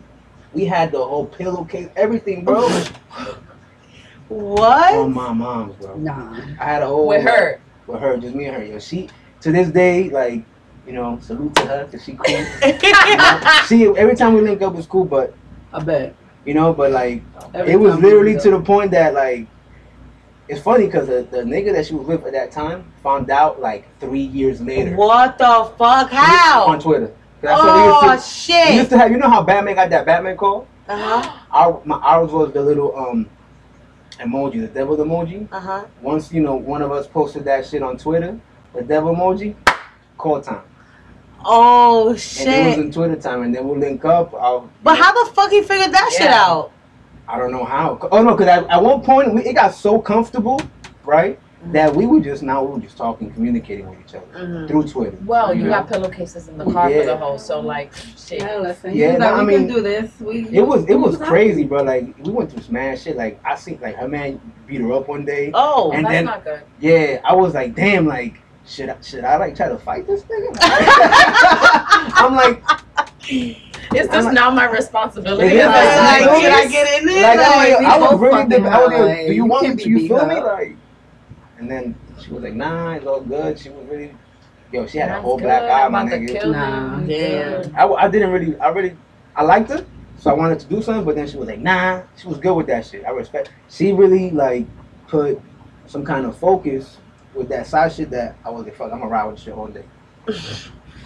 [0.53, 2.67] We had the whole pillowcase, everything, bro.
[4.29, 4.93] What?
[4.93, 5.95] on my mom's, bro.
[5.97, 6.33] Nah.
[6.59, 7.59] I had a whole With her.
[7.87, 8.63] with her, just me and her.
[8.63, 9.09] Yo, she
[9.41, 10.43] to this day, like,
[10.85, 12.35] you know, salute to her because she cool.
[12.35, 13.61] You know?
[13.67, 15.33] she every time we link up it's cool, but
[15.73, 16.15] I bet.
[16.45, 17.21] you know, but like
[17.53, 19.47] Every it was literally to the point that like
[20.49, 23.59] it's funny because the, the nigga that she was with at that time found out
[23.61, 26.11] like three years later what the fuck?
[26.11, 26.79] on How?
[26.79, 27.11] Twitter.
[27.41, 28.89] That's what Oh we used to, we used shit.
[28.89, 29.11] to have.
[29.11, 30.67] You know how Batman got that Batman call?
[30.87, 31.37] Uh huh.
[31.51, 33.29] Our my ours was the little um
[34.19, 35.47] emoji, the devil emoji.
[35.51, 35.85] Uh huh.
[36.01, 38.39] Once you know one of us posted that shit on Twitter,
[38.73, 39.55] the devil emoji,
[40.17, 40.63] call time.
[41.45, 42.47] Oh shit!
[42.47, 44.33] And it was in Twitter time, and then we'll link up.
[44.33, 46.71] I'll, But how the fuck he figured that shit out?
[47.27, 47.97] I don't know how.
[48.11, 50.61] Oh no, because at, at one point we, it got so comfortable,
[51.03, 51.39] right,
[51.73, 54.67] that we were just now we were just talking, communicating with each other Mhm.
[54.67, 55.17] through Twitter.
[55.25, 55.69] Well, you Yeah.
[55.81, 56.99] got pillowcases in the car Yeah.
[57.01, 58.41] for the whole, so like shit.
[58.41, 58.95] Yeah, listen.
[58.95, 60.11] Yeah, Yeah, no, I we mean, can do this.
[60.21, 60.47] We.
[60.49, 61.83] It was it was we- crazy, bro.
[61.83, 63.17] Like we went through some mad shit.
[63.17, 65.51] Like I see, like her man beat her up one day.
[65.53, 65.91] Oh.
[65.91, 66.61] And That's then- not good.
[66.79, 68.35] Yeah, I was like, damn, like
[68.65, 70.57] should I should I like try to fight this nigga?
[72.19, 72.63] I'm like,
[73.95, 75.47] Is I'm this like- now my responsibility?
[75.47, 77.21] It is, Am like, I like, like, should I get in there?
[77.23, 79.33] like, Like, I, we I was both really, deb- I was hella, like, do you
[79.33, 79.85] you want me can't to?
[79.85, 80.35] be You feel me?
[80.35, 80.75] Like,
[81.59, 83.59] and then she was like, nah, it's all good.
[83.59, 84.15] She was really,
[84.71, 85.43] yo, she had a whole good.
[85.45, 86.51] black eye, I'm my about to nigga.
[86.51, 86.97] Nah.
[86.99, 87.07] him.
[87.07, 87.75] Damn.
[87.75, 88.97] I, I didn't really, I really,
[89.35, 89.85] I liked her,
[90.17, 92.53] so I wanted to do something, but then she was like, nah, she was good
[92.55, 93.05] with that shit.
[93.05, 93.51] I respect.
[93.69, 94.65] She really like
[95.07, 95.39] put
[95.85, 96.97] some kind of focus
[97.33, 99.53] with that side shit that I was like, fuck, I'm gonna ride with this shit
[99.53, 99.85] all day.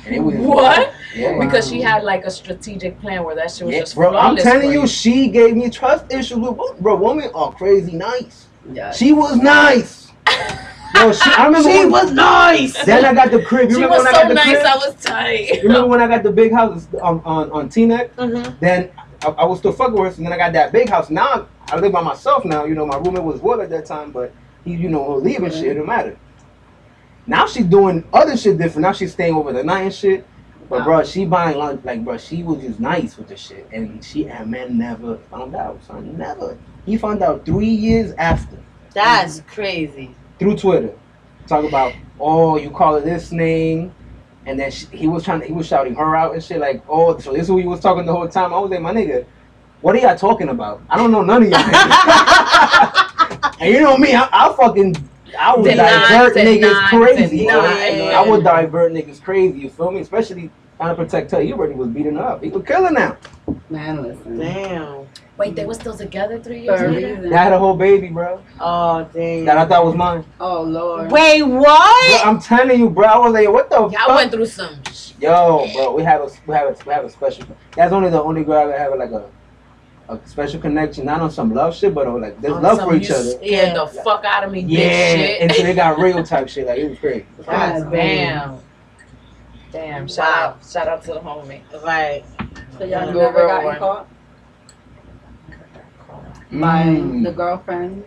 [0.06, 0.94] And it was What?
[1.16, 1.38] Yeah.
[1.40, 4.36] Because she had like a strategic plan where that shit was Yeah, just bro, I'm
[4.38, 6.96] telling you, she gave me trust issues with wo- bro.
[6.96, 8.48] Women are crazy nice.
[8.72, 8.92] Yeah.
[8.92, 10.12] She was nice.
[10.96, 12.86] Yo, she, I remember She when, was nice.
[12.86, 13.70] then I got the crib.
[13.70, 14.66] You She remember was when I so got the nice, crib?
[14.66, 15.50] I was tight.
[15.56, 18.12] You remember when I got the big house on on, on Teaneck?
[18.16, 18.60] Mhm.
[18.60, 18.90] Then
[19.24, 21.10] I, I was still fucking with her, and then I got that big house.
[21.10, 22.66] Now I live by myself now.
[22.66, 24.34] You know, my roommate was Will at that time, but
[24.66, 25.64] he, you know, will leave and shit.
[25.66, 26.18] It don't matter.
[27.32, 28.82] Now she's doing other shit different.
[28.82, 30.28] Now she's staying over the night and shit.
[30.70, 30.84] But Wow.
[30.86, 34.28] bro, she buying lunch like bro, she was just nice with the shit, and she
[34.28, 35.80] and man never found out.
[35.88, 36.58] Son, never.
[36.86, 38.58] He found out three years after
[38.94, 40.14] That's crazy.
[40.40, 40.92] through Twitter.
[41.48, 43.94] Talk about oh, you call her this name,
[44.46, 45.40] and then she, he was trying.
[45.40, 46.60] to, He was shouting her out and shit.
[46.60, 48.54] Like oh, so this is who he was talking the whole time.
[48.54, 49.26] I was like, my nigga,
[49.80, 50.82] what are y'all talking about?
[50.90, 51.60] I don't know none of y'all.
[53.62, 54.96] and you know me, I, I fucking.
[55.40, 57.38] I would Deny, divert deny, niggas crazy.
[57.38, 59.60] deny, I would divert niggas crazy.
[59.60, 60.02] You feel me?
[60.02, 61.42] Especially trying to protect her.
[61.42, 62.44] He already was beating up.
[62.44, 63.18] He was killing now.
[63.70, 64.38] Man, listen.
[64.38, 65.08] Damn.
[65.38, 67.30] Wait, they were still together three years For a later?
[67.30, 68.42] They had a whole baby, bro.
[68.60, 69.46] Oh damn.
[69.46, 70.24] That I thought was mine.
[70.40, 71.12] Oh Lord.
[71.12, 72.26] Wait, Bro, what?
[72.26, 73.06] I'm telling you, bro.
[73.08, 74.08] I was like, what the Y'all fuck?
[74.18, 74.76] went through some.
[74.92, 77.46] sh- Yo, bro, we have a we have a we have a special.
[77.76, 79.30] That's only the only girl I ever have like a
[80.12, 81.06] a special connection.
[81.06, 83.16] Not on some love shit, but on like there's on love some for each you
[83.16, 83.32] other.
[83.32, 83.74] Scared Yeah.
[83.74, 85.42] the fuck out of me, Yeah, bitch shit.
[85.42, 86.68] and so they got real type shit.
[86.68, 87.26] Like it was crazy.
[87.46, 88.58] That's God Damn.
[89.72, 90.08] Damn.
[90.08, 90.44] Shout Wow.
[90.60, 90.66] out.
[90.70, 91.62] Shout out to the homie.
[91.84, 92.24] Right.
[92.78, 93.80] So y'all Good never girl gotten one.
[93.80, 94.08] caught
[96.52, 97.24] by Mm.
[97.24, 98.04] the girlfriend?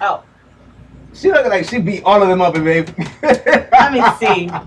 [0.00, 0.22] Oh.
[1.14, 2.88] She look like she beat all of them up, babe.
[3.22, 4.50] Let me see.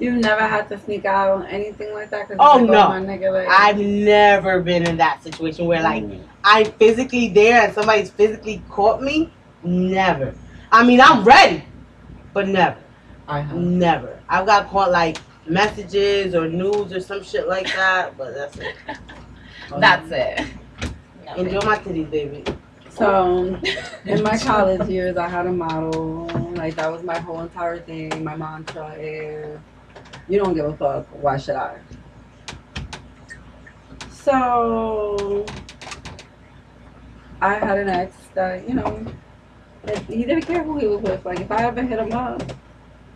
[0.00, 2.26] You never had to sneak out anything like that?
[2.26, 2.88] 'Cause Oh, like, oh, no.
[2.88, 6.20] my nigga, like, I've never been in that situation where like mm.
[6.42, 9.30] I'm physically there and somebody's physically caught me.
[9.62, 10.34] Never.
[10.72, 11.64] I mean, I'm ready,
[12.32, 12.78] but never,
[13.28, 13.56] I have.
[13.56, 14.18] never.
[14.28, 18.74] I've got caught like messages or news or some shit like that, but that's it.
[19.78, 20.46] That's it.
[21.36, 22.42] Enjoy my titties, baby.
[22.88, 23.56] So,
[24.04, 26.26] in my college years, I had a model.
[26.56, 28.24] Like, that was my whole entire thing.
[28.24, 29.60] My mantra is,
[30.30, 31.78] you don't give a fuck, why should I?
[34.10, 35.44] So,
[37.40, 39.04] I had an ex that, you know,
[39.84, 41.24] like, he didn't care who he was with.
[41.24, 42.42] Like, if I ever hit him up,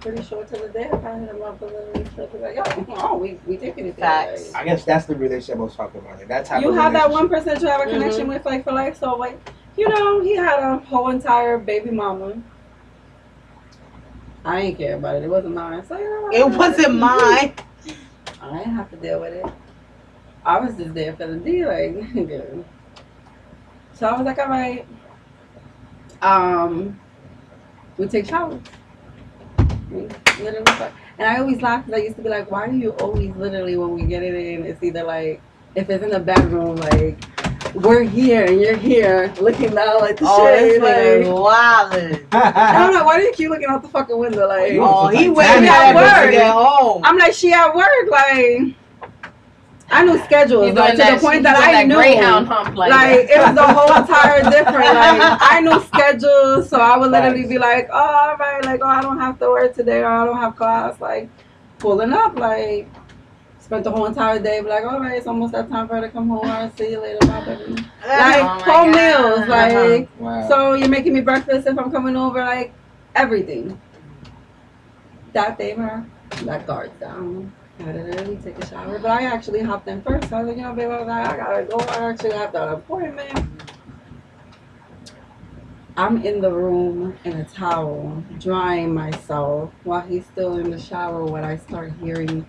[0.00, 2.62] pretty sure to the day, if I hit him up, literally, she'll be like, yo,
[2.96, 3.96] oh, we, we taking it.
[3.96, 4.52] Facts.
[4.52, 6.18] I guess that's the relationship I was talking about.
[6.18, 7.60] Like that type you of have that one relationship.
[7.60, 8.28] person you have a connection mm-hmm.
[8.30, 9.38] with like for life so like
[9.76, 12.42] you know he had a whole entire baby mama
[14.44, 16.28] i ain't care about it it wasn't mine so you know?
[16.32, 17.54] It wasn't mine.
[18.42, 19.46] i didn't have to deal with it
[20.44, 22.64] i was just there for the d like nigga.
[23.94, 24.86] so i was like all right
[26.22, 26.98] um
[27.96, 28.60] we take showers
[29.90, 30.08] We
[30.42, 30.92] literally fuck.
[31.18, 33.76] and i always laugh because i used to be like why do you always literally
[33.76, 35.40] when we get it in it's either like
[35.74, 37.18] if it's in the bedroom like
[37.74, 42.26] we're here and you're here looking down like the Oh, this shade nigga's like wildin'.
[42.32, 44.46] I'm like, why do you keep looking out the fucking window?
[44.48, 46.26] Like, oh, you Oh, he a waiting at at work work.
[46.26, 47.02] to get home.
[47.04, 47.88] I'm like, she at work.
[48.10, 48.74] Like,
[49.90, 51.94] I knew schedules, He's like doing to the point he's that doing I knew.
[51.96, 54.94] Greyhound hump like, Like, it was the whole entire different.
[54.94, 58.86] Like, I knew schedules, so I would literally be like, oh, all right, like, oh,
[58.88, 61.00] I don't have to work today, or I don't have class.
[61.00, 61.28] Like,
[61.78, 62.88] pulling up, like.
[63.74, 66.08] Spent the whole entire day, like, all right, it's almost that time for her to
[66.08, 66.46] come home.
[66.46, 67.72] I'll see you later, bye, baby.
[68.06, 69.38] Like, Oh my home God.
[69.40, 70.48] meals, like, wow.
[70.48, 72.72] so you're making me breakfast if I'm coming over, like
[73.16, 73.80] everything.
[75.32, 76.08] That day, man,
[76.44, 77.52] that guard's down.
[77.80, 80.28] Had it early, take a shower, but I actually hopped in first.
[80.28, 81.78] So I was like, you know, babe, I, like, I gotta go.
[81.78, 83.48] I actually have that appointment.
[85.96, 91.24] I'm in the room in a towel, drying myself while he's still in the shower.
[91.24, 92.46] When I start hearing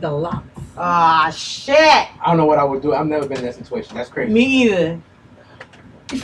[0.00, 0.46] the locks.
[0.76, 1.76] Ah, shit.
[1.78, 2.94] I don't know what I would do.
[2.94, 3.96] I've never been in that situation.
[3.96, 4.32] That's crazy.
[4.32, 5.00] Me either.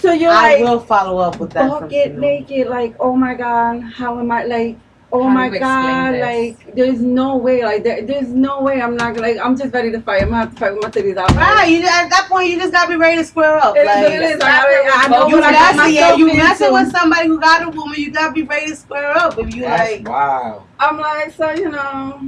[0.01, 1.71] So you're I like, will follow up with that.
[1.71, 2.19] from bucket Sanu.
[2.19, 4.77] naked, like, oh my god, how am I like?
[5.11, 9.15] Oh How my god, like there's no way, like there, there's no way I'm not
[9.15, 10.21] gonna like I'm just ready to fight.
[10.21, 11.35] I'm gonna have to fight with my titties out.
[11.35, 13.75] Right, you at that point you just gotta be ready to square up.
[13.75, 14.39] It is like, what it is.
[14.41, 16.75] Like, I, I know You what I got messing, yeah, you messing into.
[16.75, 19.39] with somebody who got a woman, you gotta be ready to square up.
[19.39, 20.65] If you That's like, wow.
[20.79, 22.21] I'm like, so you know,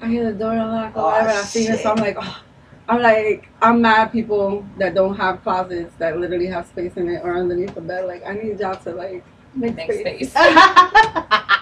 [0.00, 1.28] I hear the door unlock or Oh, whatever.
[1.30, 2.42] and I see her, so I'm like, oh.
[2.88, 7.20] I'm like, I'm mad people that don't have closets that literally have space in it
[7.22, 8.06] or underneath the bed.
[8.06, 9.22] Like, I need y'all to like
[9.54, 10.30] make, Make space.
[10.30, 10.34] space.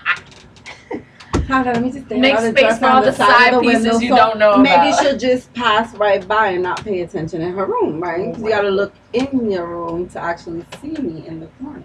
[1.48, 4.08] Let me just stay Make space for all the the side side pieces window, you
[4.10, 5.00] so don't know Maybe about.
[5.00, 8.20] she'll just pass right by and not pay attention in her room, right?
[8.36, 11.82] Oh you gotta look in your room to actually see me in the corner.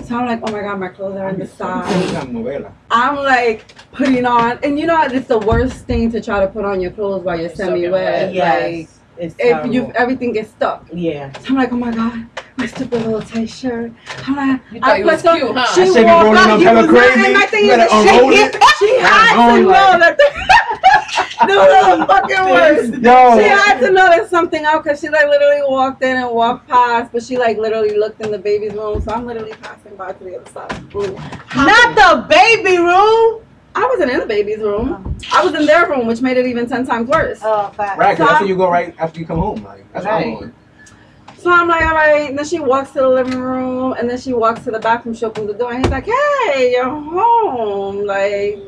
[0.00, 1.86] So So I'm like, oh my god, my clothes are in the side.
[2.90, 6.64] I'm like putting on, and you know it's the worst thing to try to put
[6.64, 8.26] on your clothes while you're semi-wet.
[8.28, 8.99] Like Yes.
[9.20, 10.86] It's if you everything gets stuck.
[10.92, 11.30] Yeah.
[11.40, 12.26] So I'm like, oh my god,
[12.56, 13.92] my stupid little tight shirt.
[14.26, 15.66] I'm like, You thought I you was put some- cute, huh?
[15.74, 17.24] She That shit be walked rolling up, up you hella was not- crazy.
[17.26, 18.52] and my thing You is unroll she, it.
[18.78, 20.26] she oh had to unroll know that the,
[22.00, 22.92] the fucking worst.
[23.02, 23.38] Yo.
[23.38, 26.68] She had to know there's something out because she like literally walked in and walked
[26.68, 29.00] past, but she like literally looked in the baby's room.
[29.02, 30.90] So I'm literally passing by to the other side.
[30.90, 31.14] Boom.
[31.54, 33.42] Not the baby room.
[33.74, 35.16] I wasn't in the baby's room.
[35.32, 37.40] I was in their room, which made it even ten times worse.
[37.42, 37.98] Oh, fact.
[37.98, 39.62] Right, 'cause So that's where you go right after you come home.
[39.64, 40.52] Like that's what I'm Right.
[41.38, 42.28] So I'm like, all right.
[42.28, 45.14] And then she walks to the living room, and then she walks to the bathroom.
[45.14, 48.04] She opens the door, and he's like, hey, you're home.
[48.04, 48.58] Like,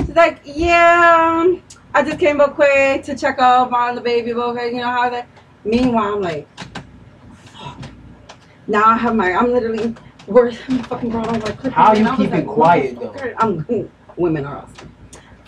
[0.00, 1.44] she's like, yeah,
[1.92, 4.32] I just came up quick to check up on the baby.
[4.32, 5.26] Okay, you know how that.
[5.64, 6.48] Meanwhile, I'm like,
[7.34, 7.78] fuck.
[8.66, 9.94] Now I have my, I'm literally,
[10.26, 13.90] where's my fucking brought on like How you and I was like, quiet, motherfucker, I'm,
[14.16, 14.92] women are awesome.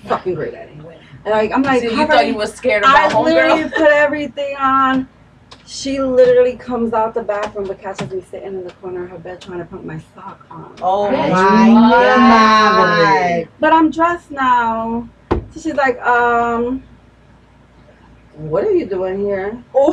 [0.04, 0.72] Fucking great at it.
[0.76, 0.84] And
[1.32, 2.28] like, I'm like, So you all thought right.
[2.28, 3.70] you was scared I literally homegirl?
[3.72, 5.08] put everything on.
[5.66, 9.18] She literally comes out the bathroom but catches me sitting in the corner of her
[9.18, 10.76] bed trying to put my sock on.
[10.80, 13.46] Oh Bitch, my what?
[13.46, 13.48] god.
[13.58, 15.08] But I'm dressed now.
[15.30, 16.84] So she's like, um,
[18.34, 19.60] what are you doing here?
[19.74, 19.92] Oh,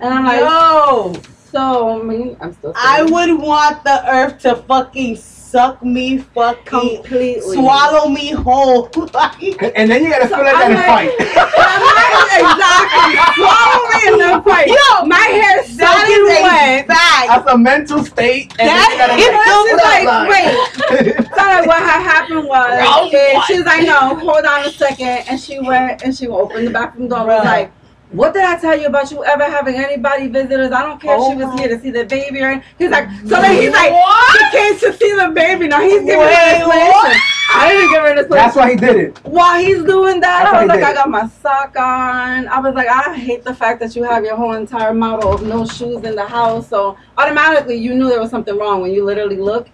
[0.00, 1.12] And I'm like, yo,
[1.50, 5.16] so I mean, I'm still I would want the earth to fucking
[5.52, 8.88] suck me, fucking completely swallow me whole.
[9.12, 12.32] Like, And then you gotta So feel like that I'm and like- fight.
[12.40, 13.14] exactly.
[13.36, 14.68] Swallow me in the fight.
[14.68, 16.86] Yo, my hair's that soaking is a wet.
[16.88, 18.52] That's a mental state.
[18.58, 20.48] And That then is you gotta She's like, wait.
[20.48, 21.28] wait.
[21.32, 24.70] So like, what had happened was, Wrong is she was like, no, hold on a
[24.70, 27.18] second, and she went and she opened the bathroom door.
[27.20, 27.72] and Was like,
[28.12, 30.70] what did I tell you about you ever having anybody visitors?
[30.70, 33.08] I don't care if she Oh was here to see the baby or he's like,
[33.20, 34.52] so then he's like, What?
[34.52, 35.68] she came to see the baby.
[35.68, 37.20] Now he's giving her Wait, an explanation.
[37.54, 39.18] I didn't give her an That's why he did it.
[39.24, 42.48] While he's doing that, That's I was like, I got my sock on.
[42.48, 45.42] I was like, I hate the fact that you have your whole entire model of
[45.42, 46.68] no shoes in the house.
[46.68, 49.68] So automatically, you knew there was something wrong when you literally look,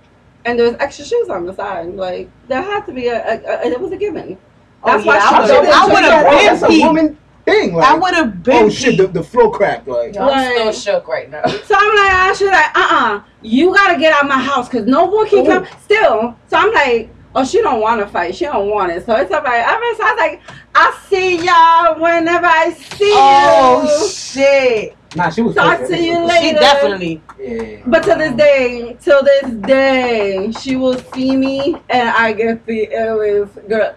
[0.44, 1.94] and there's extra shoes on the side.
[1.94, 4.38] Like there had to be a, a, a it was a given.
[4.82, 5.74] Oh, That's oh, why yeah, she I was would have.
[5.74, 7.18] I would have been That's a woman
[7.50, 7.74] thing.
[7.74, 8.64] Like, I would have been.
[8.64, 9.86] oh shit, the, the floor cracked.
[9.88, 11.42] Like, Yo, I'm still shook right now.
[11.46, 14.86] So I'm like, ah, she's like, uh, uh you gotta get out my house because
[14.86, 15.66] no one can come.
[15.82, 17.10] Still, so I'm like.
[17.34, 18.34] Oh, she don't want to fight.
[18.34, 19.04] She don't want it.
[19.04, 19.62] So it's all right.
[19.62, 20.40] I was, I was like,
[20.74, 23.88] I see y'all whenever I see Oh you.
[23.90, 24.96] Oh shit!
[25.14, 25.54] nah, she was.
[25.54, 25.90] Talk perfect.
[25.90, 26.58] to you She later.
[26.58, 27.22] definitely.
[27.38, 27.82] Yeah.
[27.86, 32.88] But to this day, till this day, she will see me and I get the
[32.92, 33.94] illest girl.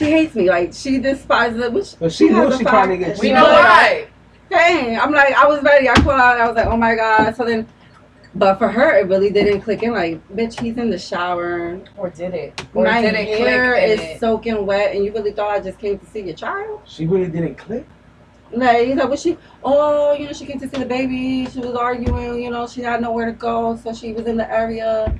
[0.00, 0.48] She hates me.
[0.48, 1.72] Like she despises it.
[1.74, 2.74] Which But she has knew a she fact.
[2.74, 3.52] probably get We know on.
[3.52, 4.08] why.
[4.50, 5.90] Hey, I'm like, I was ready.
[5.90, 6.40] I called out.
[6.40, 7.36] I was like, oh my god.
[7.36, 7.68] So then,
[8.34, 9.92] but for her, it really didn't click in.
[9.92, 11.78] Like, bitch, he's in the shower.
[11.98, 12.66] Or did it?
[12.72, 14.20] Or my did it hair click in is it?
[14.20, 16.80] soaking wet, and you really thought I just came to see your child?
[16.86, 17.86] She really didn't click.
[18.52, 19.36] Like, he's like, was she?
[19.62, 21.44] Oh, you know, she came to see the baby.
[21.50, 22.42] She was arguing.
[22.42, 25.14] You know, she had nowhere to go, so she was in the area.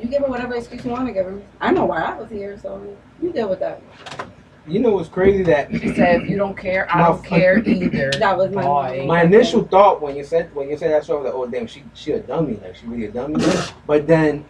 [0.00, 1.42] You give her whatever excuse you want to give her.
[1.60, 3.80] I know why I was here, so you deal with that.
[4.66, 7.58] You know what's crazy that She said, if you don't care, I My don't care
[7.58, 8.12] either.
[8.18, 9.04] That was my Boy.
[9.06, 11.46] my initial thought when you said when you said that, so I was like, oh
[11.46, 13.44] damn, she she a dummy, like she really a dummy.
[13.86, 14.44] but then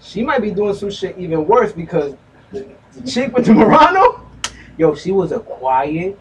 [0.00, 2.14] she might be doing some shit even worse because
[2.50, 4.26] the, the chick with the Murano,
[4.76, 6.18] yo, she was a quiet,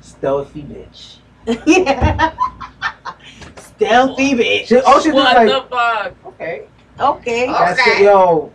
[0.00, 1.16] stealthy bitch.
[1.66, 2.36] Yeah.
[3.56, 4.66] Stealthy bitch.
[4.66, 6.14] She, oh, she just what like the fuck?
[6.26, 6.66] okay,
[7.00, 7.46] Okay.
[7.46, 8.52] that's it, yo.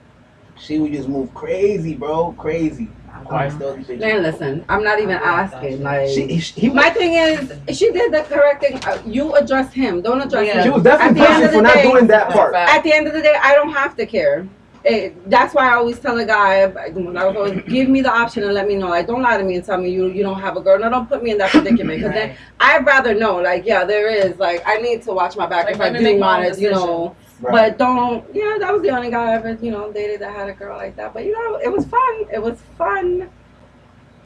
[0.63, 2.87] She would just move crazy, bro, crazy.
[3.25, 3.99] Quiet, stealthy bitch.
[3.99, 5.81] Man, listen, I'm not even asking.
[5.83, 8.83] Like, She, he, he, my thing is, she did the correct thing.
[8.85, 10.01] Uh, You address him.
[10.01, 10.63] Don't address Yeah.
[10.63, 12.55] she was definitely At the end pushing of for the not day- doing that part.
[12.55, 14.47] At the end of the day, I don't have to care.
[14.85, 18.11] It, that's why I always tell a guy, when I was always, give me the
[18.11, 18.89] option and let me know.
[18.89, 20.77] Like, don't lie to me and tell me you you don't have a girl.
[20.77, 21.99] No, don't put me in that predicament.
[21.99, 23.37] Because then I'd rather know.
[23.37, 24.37] Like, yeah, there is.
[24.39, 26.43] Like, I need to watch my back Like, if I let me do make want
[26.45, 26.59] own it.
[26.59, 27.15] You know.
[27.43, 27.71] Right.
[27.71, 28.25] But don't.
[28.33, 30.77] Yeah, that was the only guy I ever you know dated that had a girl
[30.77, 31.13] like that.
[31.13, 32.25] But you know, it was fun.
[32.33, 33.29] It was fun.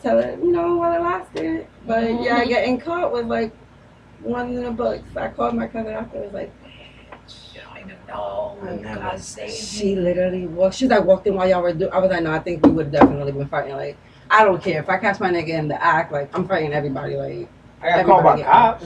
[0.03, 1.65] Till it, you know, while it lasted.
[1.87, 2.23] But Mm-hmm.
[2.23, 3.51] yeah, getting caught was like
[4.21, 5.15] one in the books.
[5.17, 6.17] I called my cousin after.
[6.19, 6.53] It was like.
[7.53, 8.57] You don't even know.
[8.61, 10.75] I never- God save She literally walked.
[10.75, 11.91] She's like walked in while y'all were doing.
[11.91, 13.75] I was like, no, I think we would definitely been fighting.
[13.75, 13.97] Like,
[14.29, 16.11] I don't care if I catch my nigga in the act.
[16.11, 17.15] Like, I'm fighting everybody.
[17.15, 17.49] Like,
[17.81, 18.85] I got called by everybody get- cops,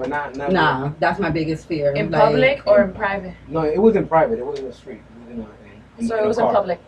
[0.00, 0.52] but not not.
[0.52, 1.94] nah, that's my biggest fear.
[1.94, 3.34] In Like, public or in private?
[3.48, 4.38] No, it was in private.
[4.38, 5.00] It wasn't in the street.
[5.30, 6.80] It was in, a, in, So in it a was in public.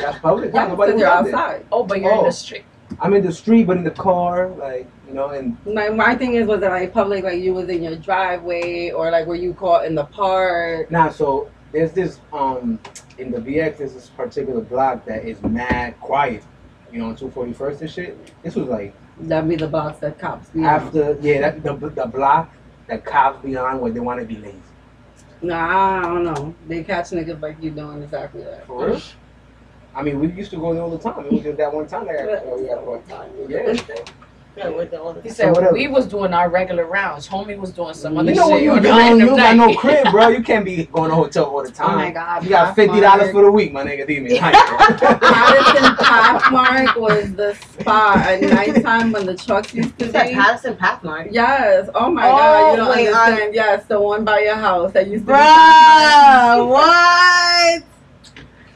[0.00, 0.54] That's public.
[0.54, 1.34] Yeah, Nobody you're out there.
[1.34, 1.66] outside.
[1.72, 2.24] oh, but you're in Oh.
[2.24, 2.64] the street.
[3.00, 6.34] I'm in the street, but in the car, like you know, and My my thing
[6.34, 9.54] is, was it like public, like you was in your driveway, or like were you
[9.54, 10.90] caught in the park?
[10.90, 12.78] now so there's this um
[13.18, 16.44] in the BX there's this particular block that is mad quiet,
[16.92, 18.42] you know, on 241st and shit.
[18.42, 20.66] This was like That'd be the box that cops be on.
[20.66, 22.52] after yeah that the the block
[22.88, 24.56] that cops be on where they want to be lazy.
[25.40, 26.54] Nah, I don't know.
[26.68, 28.66] They catch niggas like you doing exactly that.
[28.66, 29.00] For real?
[29.94, 31.26] I mean, we used to go there all the time.
[31.26, 33.28] It was just that one time that I got, we got caught.
[33.48, 34.04] Yeah.
[34.54, 35.72] Yeah, with the all He said whatever.
[35.72, 37.26] we was doing our regular rounds.
[37.26, 38.64] Homie was doing some other You know when shit.
[38.64, 40.28] you on the you got no crib, bro.
[40.28, 41.90] You can't be going to hotel all the time.
[41.94, 42.44] Oh my god.
[42.44, 44.06] You got fifty dollars for the week, my nigga.
[44.06, 44.38] Leave me.
[44.38, 50.34] Paterson Pathmark was the spot at nighttime when the trucks used to You said be.
[50.34, 51.28] Paterson Pathmark.
[51.30, 51.88] Yes.
[51.94, 52.70] Oh my Oh, god.
[52.72, 53.54] You don't wait, understand.
[53.54, 55.38] yes, the one by your house that used to be.
[55.38, 57.82] Bruh, what?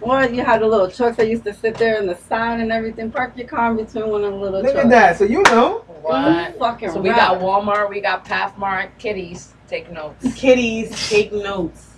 [0.01, 0.35] What?
[0.35, 3.10] You had the little trucks that used to sit there in the sign and everything.
[3.10, 4.85] Park your car in between one of the little Look trucks.
[4.85, 5.16] at that.
[5.16, 5.78] So you know.
[6.02, 6.59] What?
[6.59, 7.18] Fucking So we rap.
[7.18, 9.55] got Walmart, we got Pathmark, Kitties.
[9.66, 10.24] Take notes.
[10.36, 11.90] Kitties, take notes.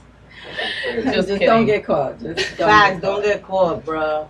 [0.85, 1.47] Just Just, kidding.
[1.47, 2.19] don't get caught.
[2.21, 4.27] Just don't Facts, get don't get caught, bruh.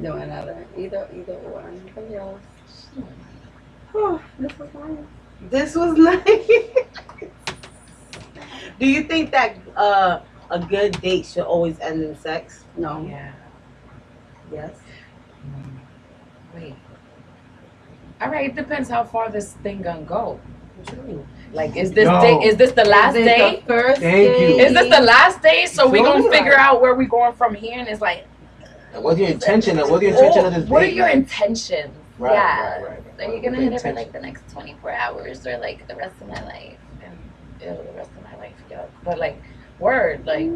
[0.00, 1.64] doing another either either or.
[1.94, 2.34] But yes.
[3.92, 4.98] Oh, this was nice.
[5.50, 7.30] This was nice.
[8.78, 10.20] Do you think that uh,
[10.50, 12.64] a good date should always end in sex?
[12.76, 13.06] No.
[13.08, 13.32] Yeah.
[14.52, 14.72] Yes.
[15.42, 15.76] Hmm.
[16.58, 16.74] Wait.
[18.20, 18.50] All right.
[18.50, 20.40] It depends how far this thing gonna go.
[20.86, 21.26] True.
[21.52, 22.20] Like, is this No.
[22.20, 22.34] day?
[22.48, 23.56] Is this the last Is it day?
[23.56, 24.46] The first Thank you.
[24.56, 24.58] day?
[24.66, 25.66] Is this the last day?
[25.66, 28.26] So we gonna figure out where we going from here, and it's like,
[28.94, 29.78] And what's your intention?
[29.78, 30.94] of- What's your intention of this what are date?
[30.94, 31.94] your intentions?
[32.18, 32.72] Right, yeah.
[32.72, 33.02] right, right, right.
[33.18, 35.94] So you're gonna the hit it for like the next 24 hours or like the
[35.96, 37.16] rest of my life, and
[37.62, 38.84] ew, the rest of my life, yo.
[39.04, 39.40] But like,
[39.80, 40.50] word, like,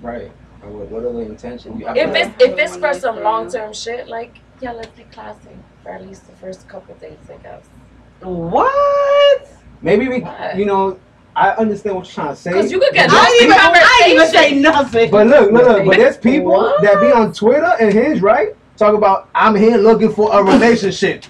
[0.00, 0.30] Right.
[0.62, 1.80] What, what are the intentions?
[1.80, 5.56] You- if it's if it's for some long term shit, like, yeah, let's be classy
[5.82, 7.64] for at least the first couple dates, I guess.
[8.20, 9.48] What?
[9.82, 10.56] maybe we, What?
[10.56, 10.98] you know,
[11.34, 12.50] I understand what you're trying to say.
[12.50, 15.10] Because you could get but I lost didn't even, I didn't even say nothing.
[15.10, 15.86] But look, look, look.
[15.86, 16.82] But there's people What?
[16.82, 18.54] that be on Twitter and Hinge, right?
[18.76, 21.24] Talk about I'm here looking for a relationship.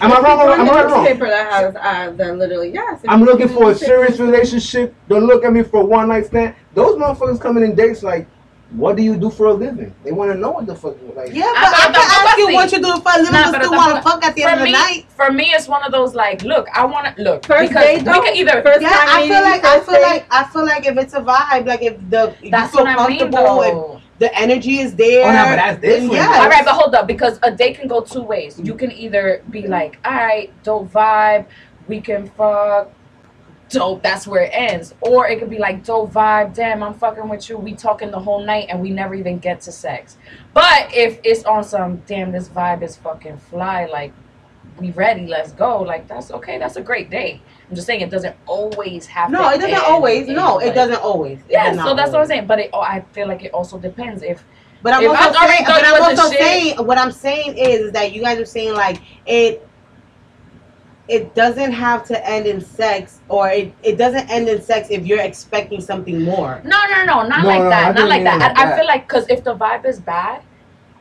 [0.00, 0.40] Am I wrong?
[0.40, 1.04] or Am I right or wrong?
[1.04, 3.04] newspaper that has ads that literally yes.
[3.04, 4.94] if I'm looking for a serious relationship.
[5.08, 6.54] Don't look at me for a one night stand.
[6.74, 8.26] Those motherfuckers coming in dates like,
[8.70, 9.92] what do you do for a living?
[10.04, 10.94] They want to know what the fuck.
[11.16, 13.18] Like, yeah, but Ah, I pero can ask you tampoco what you do for a
[13.18, 15.06] living, Nah, but still want to fuck at the For end of the night.
[15.10, 17.98] for me, it's one of those like, look, I want to look First because date,
[17.98, 18.22] we though?
[18.22, 20.02] could either First Yeah, time I feel meeting, like I feel date?
[20.02, 22.96] like I feel like if it's a vibe, like if the you That's feel what
[22.96, 23.99] I mean, comfortable, if though.
[24.20, 25.26] The energy is there.
[25.26, 26.12] Oh, no, but that's then different.
[26.12, 26.38] yes.
[26.38, 28.60] All right, but hold up, because a date can go two ways.
[28.62, 31.46] You can either be like, all right, dope vibe,
[31.88, 32.92] we can fuck,
[33.70, 34.94] dope, that's where it ends.
[35.00, 38.20] Or it could be like, dope vibe, damn, I'm fucking with you, we talking the
[38.20, 40.18] whole night and we never even get to sex.
[40.52, 44.12] But if it's on some, damn, this vibe is fucking fly, like,
[44.78, 47.40] we ready, let's go, like, that's okay, that's a great date.
[47.70, 50.26] I'm just saying it doesn't always have No, it doesn't end always.
[50.26, 51.38] in, No, it doesn't always.
[51.38, 52.46] It Yeah, so not that's what I'm saying.
[52.48, 54.42] But it, oh, I feel like it also depends if
[54.82, 56.98] But I'm If also I already saying, but I'm was the also shit- saying, what
[56.98, 59.66] I'm saying is that you guys are saying like it,
[61.06, 65.06] it doesn't have to end in sex, or it, it doesn't end in sex if
[65.06, 66.60] you're expecting something more.
[66.64, 67.86] No, no, no, not No, like no, that.
[67.88, 68.38] Not didn't like that.
[68.40, 70.42] like I, I feel like because if the vibe is bad,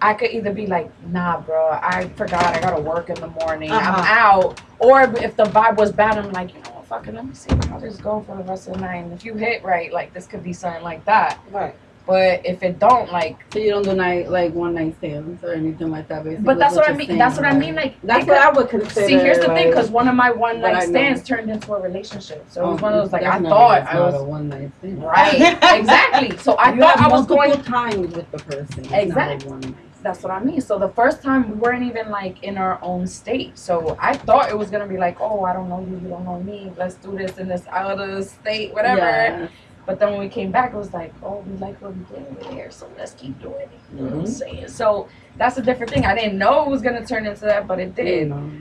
[0.02, 3.72] I could either be like, nah, bro, I forgot I gotta work in the morning.
[3.72, 4.04] I'm Uh-huh.
[4.08, 4.62] out.
[4.80, 7.54] Or if the vibe was bad, I'm like, you know what, fucking, let me see
[7.68, 9.04] how this go for the rest of the night.
[9.04, 11.40] And if you hit right, like this could be something like that.
[11.52, 11.76] Right.
[12.08, 15.52] But if it don't, like, So you don't do night like one night stands or
[15.54, 16.44] anything like that, basically.
[16.44, 17.06] but that's is what I mean.
[17.08, 17.76] saying, That's what I mean.
[17.76, 19.06] Like, That's what I would consider.
[19.06, 22.46] See, here's the thing, because one of my one night stands turned into a relationship.
[22.50, 25.04] So it was one of those like I thought I was a one night stand.
[25.04, 26.36] right, exactly.
[26.38, 28.86] So I you thought I was going times with the person.
[28.86, 29.76] It's Exactly.
[30.04, 30.22] Not a one night.
[30.22, 30.62] That's what I mean.
[30.62, 33.58] So the first time we weren't even like in our own state.
[33.58, 36.26] So I thought it was gonna be like, oh, I don't know you, you don't
[36.26, 36.72] know me.
[36.78, 38.98] Let's do this in this other state, whatever.
[38.98, 39.48] Yeah.
[39.86, 42.26] But then when we came back, it was like, oh, we like what we did
[42.28, 43.80] over here, so let's keep doing it.
[43.92, 44.28] You know what I'm Mhm.
[44.28, 44.68] saying?
[44.68, 45.08] So
[45.38, 46.06] that's a different thing.
[46.06, 48.30] I didn't know it was gonna turn into that, but it You did.
[48.30, 48.52] know.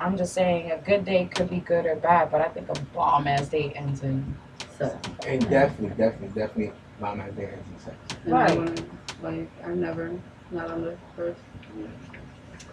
[0.00, 2.78] I'm just saying a good date could be good or bad, but I think a
[2.94, 4.36] bomb ass date ends in
[4.76, 4.86] So,
[5.26, 7.96] And definitely, definitely, definitely, my man there has sex.
[8.26, 8.82] Right.
[9.22, 10.10] Like, I never,
[10.50, 11.40] not on the first.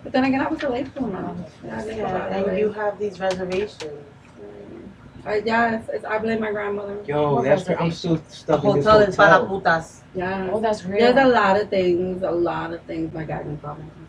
[0.04, 1.36] But then again, I was a late bloomer.
[1.64, 3.84] Yeah, Yeah, and you have these reservations.
[3.84, 5.26] Mm.
[5.26, 7.04] I, yes, it's, I blame my grandmother.
[7.06, 7.94] Yo, that's was I'm it?
[7.94, 9.62] still stuck in this hotel is para hotel.
[9.62, 10.02] putas.
[10.16, 10.50] Yeah.
[10.52, 11.00] Oh, that's real.
[11.14, 13.96] There's a lot of things, a lot of things my guy can probably from that
[13.96, 14.01] time.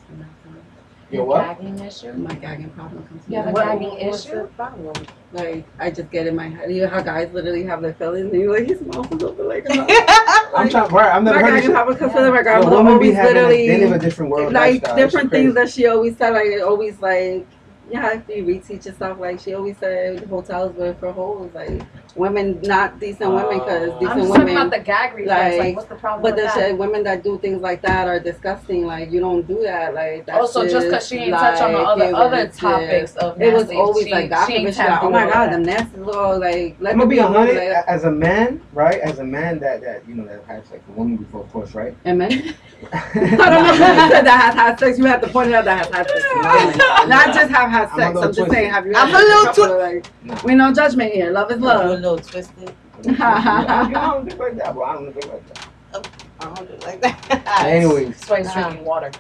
[1.13, 1.43] Your what?
[1.59, 2.13] Gagging issue.
[2.15, 3.65] My gagging problem comes from You have a that.
[3.79, 4.37] gagging what's issue?
[4.43, 4.95] the problem?
[5.33, 6.73] Like I just get in my head.
[6.73, 9.49] You know how guys literally have their feelings, and you're like, his mouth is open
[9.49, 9.67] like.
[10.55, 10.91] I'm trying.
[10.91, 11.75] Right, I've never my heard gagging this.
[11.75, 13.37] problem comes from my Yo, grandmother women be always having.
[13.37, 14.53] A, literally they live a different world.
[14.53, 14.97] like lifestyle.
[14.97, 15.67] different It's things crazy.
[15.67, 16.31] that she always said.
[16.31, 17.47] Like always like
[17.93, 19.19] you have to reteach yourself.
[19.21, 21.51] Like she always said, hotels were for hoes.
[21.55, 21.83] Like
[22.15, 24.57] women, not decent women, because Uh, I'm decent just talking women.
[24.57, 25.41] about the gag reflex.
[25.57, 26.55] Like, like, what's the problem But with the that?
[26.69, 28.87] shit, women that do things like that are disgusting.
[28.87, 29.95] Like you don't do that.
[29.95, 33.39] Like that's also, just because she ain't touch on the other other was, topics of
[33.41, 33.49] Yeah.
[33.49, 34.47] It was always she, like that.
[34.49, 35.51] she She like, oh my god, that.
[35.53, 36.77] them nasty little like.
[36.81, 39.01] Let I'm gonna me be a hundred like, as a man, right?
[39.01, 41.75] As a man that that you know that has like a woman before, of course,
[41.75, 41.95] right?
[42.07, 42.55] Amen.
[42.93, 44.99] I don't know who said that has had sex.
[44.99, 46.79] You have to point it out that has had sex.
[47.09, 48.15] Not just have had I'm a sex.
[48.15, 48.55] little I'm, just twisted.
[48.55, 48.93] saying, have you?
[48.95, 49.59] I'm had a little sex?
[49.59, 50.41] Couple of, like, Nah.
[50.45, 51.31] We no judgment here.
[51.33, 51.81] Love is love.
[51.83, 52.75] I'm a little twisted.
[53.19, 55.69] I don't think like that, but I don't think like that.
[56.41, 57.43] I don't do it like that.
[57.61, 58.53] Oh, Anyways, Swipe Nah.
[58.63, 59.11] drinking water.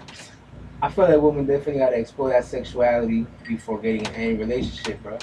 [0.82, 5.16] I feel like women definitely gotta explore that sexuality before getting in any relationship, bro.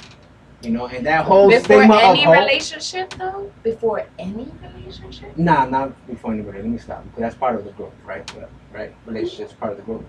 [0.61, 2.38] You know, and that whole Before stigma any of hope.
[2.38, 3.52] relationship, though.
[3.64, 5.38] Before any relationship.
[5.38, 6.60] Nah, not before anybody.
[6.60, 8.30] Let me stop because that's part of the growth, right?
[8.74, 8.94] Right?
[9.06, 10.03] Relationship's part of the growth.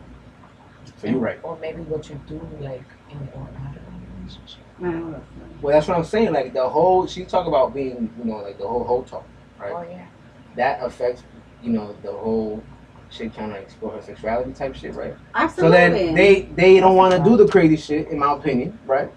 [1.00, 1.38] So you're right.
[1.44, 2.82] Or maybe what you do, like
[3.12, 4.58] in or out of a relationship.
[4.78, 5.22] Man,
[5.62, 6.32] Well, that's what I'm saying.
[6.32, 9.26] Like the whole, she talk about being, you know, like the whole whole talk,
[9.58, 9.72] right?
[9.72, 10.06] Oh yeah.
[10.56, 11.22] That affects,
[11.62, 12.62] you know, the whole
[13.10, 15.14] shit trying to explore her sexuality type shit, right?
[15.34, 15.76] Absolutely.
[15.78, 19.10] So then they they don't want to do the crazy shit, in my opinion, right?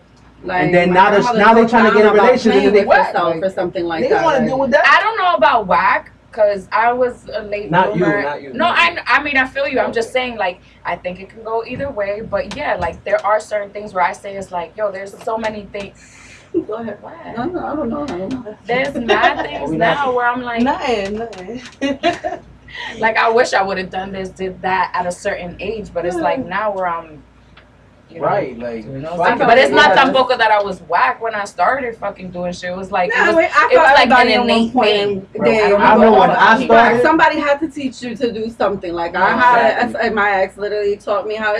[0.43, 2.73] Like, and then now they're- now they talked trying to get a relationship and playing
[2.73, 4.15] they with whack, yourself like, or something like they that.
[4.15, 4.85] don't want to like- deal with that.
[4.85, 8.23] I don't know about whack because I was a late Not you, bloomer.
[8.23, 8.53] not you.
[8.53, 9.79] No, I, I mean I feel you.
[9.79, 12.21] I'm just saying like I think it can go either way.
[12.21, 15.37] But yeah, like there are certain things where I say it's like yo, there's so
[15.37, 16.19] many things.
[16.67, 17.01] Go ahead.
[17.01, 17.15] What?
[17.35, 18.03] No, no, I don't know.
[18.03, 18.57] I don't know.
[18.65, 21.61] There's mad things now where I'm like, Nothing, nothing.
[22.99, 25.91] like I wish I would have done this, did that at a certain age.
[25.93, 27.23] But it's like now where I'm,
[28.13, 30.03] you know, Right, like, You know, fuck but it's not Yeah.
[30.05, 32.71] tampoco that I was whack when I started fucking doing shit.
[32.71, 34.73] It was like it Nah, was, wait, I it was like an at one innate
[34.73, 35.27] point thing.
[35.33, 37.01] in- Bro, I don't know know when I started.
[37.01, 38.93] Somebody had to teach you to do something.
[38.93, 40.07] Like I had exactly.
[40.09, 41.55] a, my ex literally taught me how.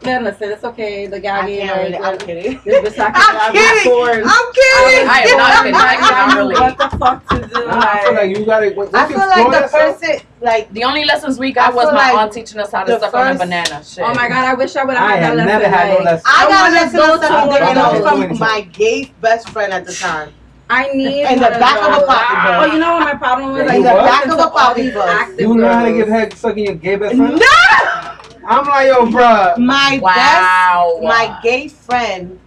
[0.00, 1.06] To Man, listen, it's okay.
[1.08, 2.60] The I gagging, can't really, I'm like, kidding.
[2.64, 3.82] this bitch I can I'm kidding.
[3.92, 4.26] Swords.
[4.30, 5.08] I'm kidding.
[5.08, 5.74] I am not kidding.
[5.74, 6.60] I cannot relate.
[6.60, 7.66] What the fuck to do?
[7.66, 8.70] Nah, I feel like you gotta.
[8.76, 11.86] Once I feel like the yourself- person, like, The only lessons we I got was
[11.86, 13.82] my like aunt teaching us how to the suck on a banana.
[13.84, 14.04] Shit.
[14.04, 15.78] Oh my god, I wish I would have I had have that never lesson.
[15.78, 16.22] had no lesson.
[16.26, 19.48] I I got a lesson go on something and it one from my gay best
[19.50, 20.32] friend at the time.
[20.70, 22.06] I need In the back of a know.
[22.06, 22.54] pocketbook.
[22.54, 23.58] Oh, you know what my problem was?
[23.62, 24.04] Yeah, Like, you I what?
[24.04, 25.40] listened Back of to a all these pocketbook.
[25.40, 25.98] You know how to girls.
[25.98, 27.34] give head sucking your gay best friend?
[27.40, 28.14] No!
[28.48, 29.58] I'm like, yo, bruh.
[29.58, 31.00] My Wow.
[31.00, 32.40] best, my gay friend,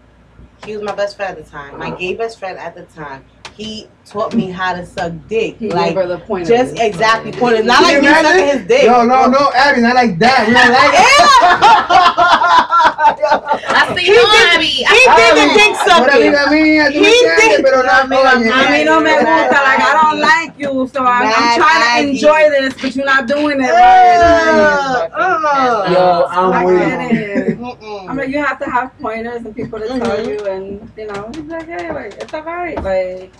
[0.65, 1.78] he was my best friend at the time.
[1.78, 3.23] My gay best friend at the time,
[3.53, 5.57] he taught me how to suck dick.
[5.57, 6.47] He like, gave the point.
[6.47, 7.31] just exactly.
[7.31, 7.65] Point it.
[7.65, 8.83] Not like you me sucking his dick.
[8.83, 10.47] Yo, no, no, Abby, not like that.
[10.47, 11.07] We don't like it.
[13.73, 14.65] I see He you, did- Abby.
[14.67, 16.31] He did the dick sucking.
[16.31, 17.11] Pero a mí, a ti me He
[17.57, 18.53] did- pero no, No, mira.
[18.53, 19.59] I mean, no me gusta.
[19.63, 23.05] Like, I don't like you, so I'm, I'm Mad trying to enjoy this, but you're
[23.05, 25.09] not doing it Uh, right.
[25.13, 25.91] uh.
[25.91, 27.59] Yo, I'm I with get it.
[27.59, 28.09] Mm-mm.
[28.09, 30.27] I mean, you have to have pointers and people to tell Mhm.
[30.27, 32.81] you, and you know, it's like, hey, like it's alright.
[32.83, 33.31] Like,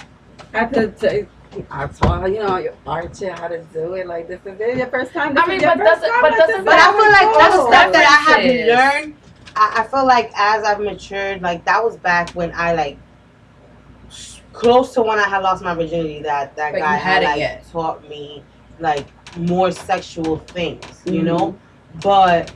[0.54, 0.88] I had to.
[0.92, 1.28] T-
[1.70, 4.08] I taught her, you know, Archie how to do it.
[4.08, 5.34] Like, this is it, your first time.
[5.36, 7.38] This I mean, but first doesn't- but like, doesn't But I feel like go.
[7.38, 7.96] that's stuff that
[8.28, 9.04] I have Differences.
[9.04, 9.16] learned.
[9.58, 12.98] I, I feel like as I've matured, like that was back when I like
[14.54, 16.22] close to when I had lost my virginity.
[16.22, 17.66] That that But guy had hadn't like yet.
[17.72, 18.44] taught me
[18.80, 19.06] like
[19.38, 21.24] more sexual things, you Mhm.
[21.26, 21.56] know.
[22.02, 22.52] But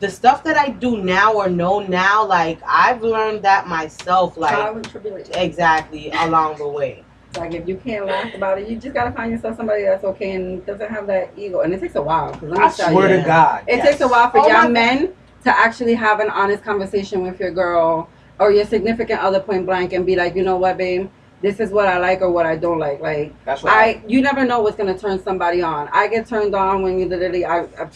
[0.00, 4.54] the stuff that I do now or know now, like I've learned that myself, like
[4.54, 5.34] Trial and tribulation.
[5.34, 7.04] exactly along the way.
[7.38, 10.32] Like if you can't laugh about it, you just gotta find yourself somebody that's okay
[10.32, 11.60] and doesn't have that ego.
[11.60, 12.32] And it takes a while.
[12.32, 13.64] 'cause let me I tell swear you, to God.
[13.66, 13.88] It yes.
[13.88, 15.12] takes a while for Oh young men
[15.44, 18.08] to actually have an honest conversation with your girl
[18.40, 21.08] or your significant other point blank and be like, you know what, babe,
[21.42, 23.00] this is what I like or what I don't like.
[23.00, 25.88] Like That's what I, you never know what's gonna turn somebody on.
[25.92, 27.88] I get turned on when you literally, I, I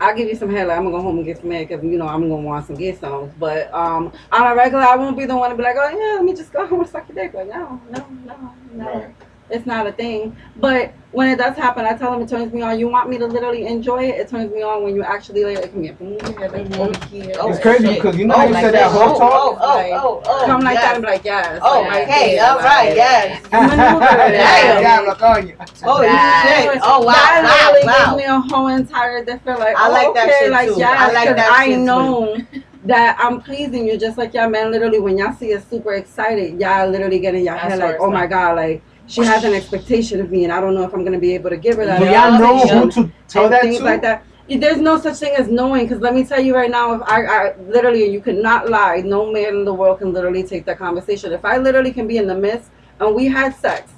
[0.00, 0.68] I'll give you some head.
[0.68, 2.76] Like, I'm gonna go home and get some because you know I'm gonna want some
[2.76, 3.32] get songs.
[3.38, 6.16] But um, on a regular, I won't be the one to be like, oh yeah,
[6.16, 7.34] let me just go home and suck your dick.
[7.34, 8.84] Like, no, no, no, no.
[8.84, 9.14] Right.
[9.50, 10.36] It's not a thing.
[10.56, 12.78] But when it does happen, I tell them it turns me on.
[12.78, 14.16] You want me to literally enjoy it?
[14.20, 16.78] It turns me on when you actually like, come here, move your head, like, Mhm.
[16.78, 17.34] over here.
[17.40, 17.94] Oh, It's crazy shit.
[17.96, 19.32] because you know Oh, you like said that whole oh, talk?
[19.32, 20.82] oh, oh, oh, oh, Come like yes.
[20.84, 21.60] that and be like, yes.
[21.62, 23.42] Oh, like, right okay, there, all right, like- yes.
[23.52, 24.00] Maneuver.
[24.38, 24.82] Damn.
[24.82, 25.82] Diablo, coño.
[25.82, 26.80] Holy That- shit!
[26.84, 28.04] Oh wow, that wow, really wow.
[28.04, 29.76] gives me a whole entire different like.
[29.76, 30.74] I oh, like that shit like, too.
[30.78, 31.84] Yes, I like 'cause that I shit too.
[31.84, 32.36] know
[32.84, 34.70] that I'm pleasing you, just like y'all man.
[34.70, 38.10] Literally, when y'all see us super excited, y'all literally get in your head like, oh
[38.10, 41.02] my god, like she has an expectation of me, and I don't know if I'm
[41.02, 41.98] gonna be able to give her that.
[41.98, 43.84] Do y'all know who to tell that things to?
[43.84, 44.24] like that.
[44.48, 45.86] there's no such thing as knowing.
[45.86, 48.98] Because let me tell you right now, if I, I literally, you cannot lie.
[48.98, 51.32] No man in the world can literally take that conversation.
[51.32, 52.70] If I literally can be in the midst
[53.00, 53.90] and we had sex,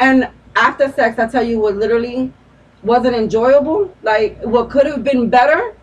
[0.00, 2.32] and after sex, I tell you what literally
[2.82, 3.94] wasn't enjoyable.
[4.02, 5.76] Like what could have been better.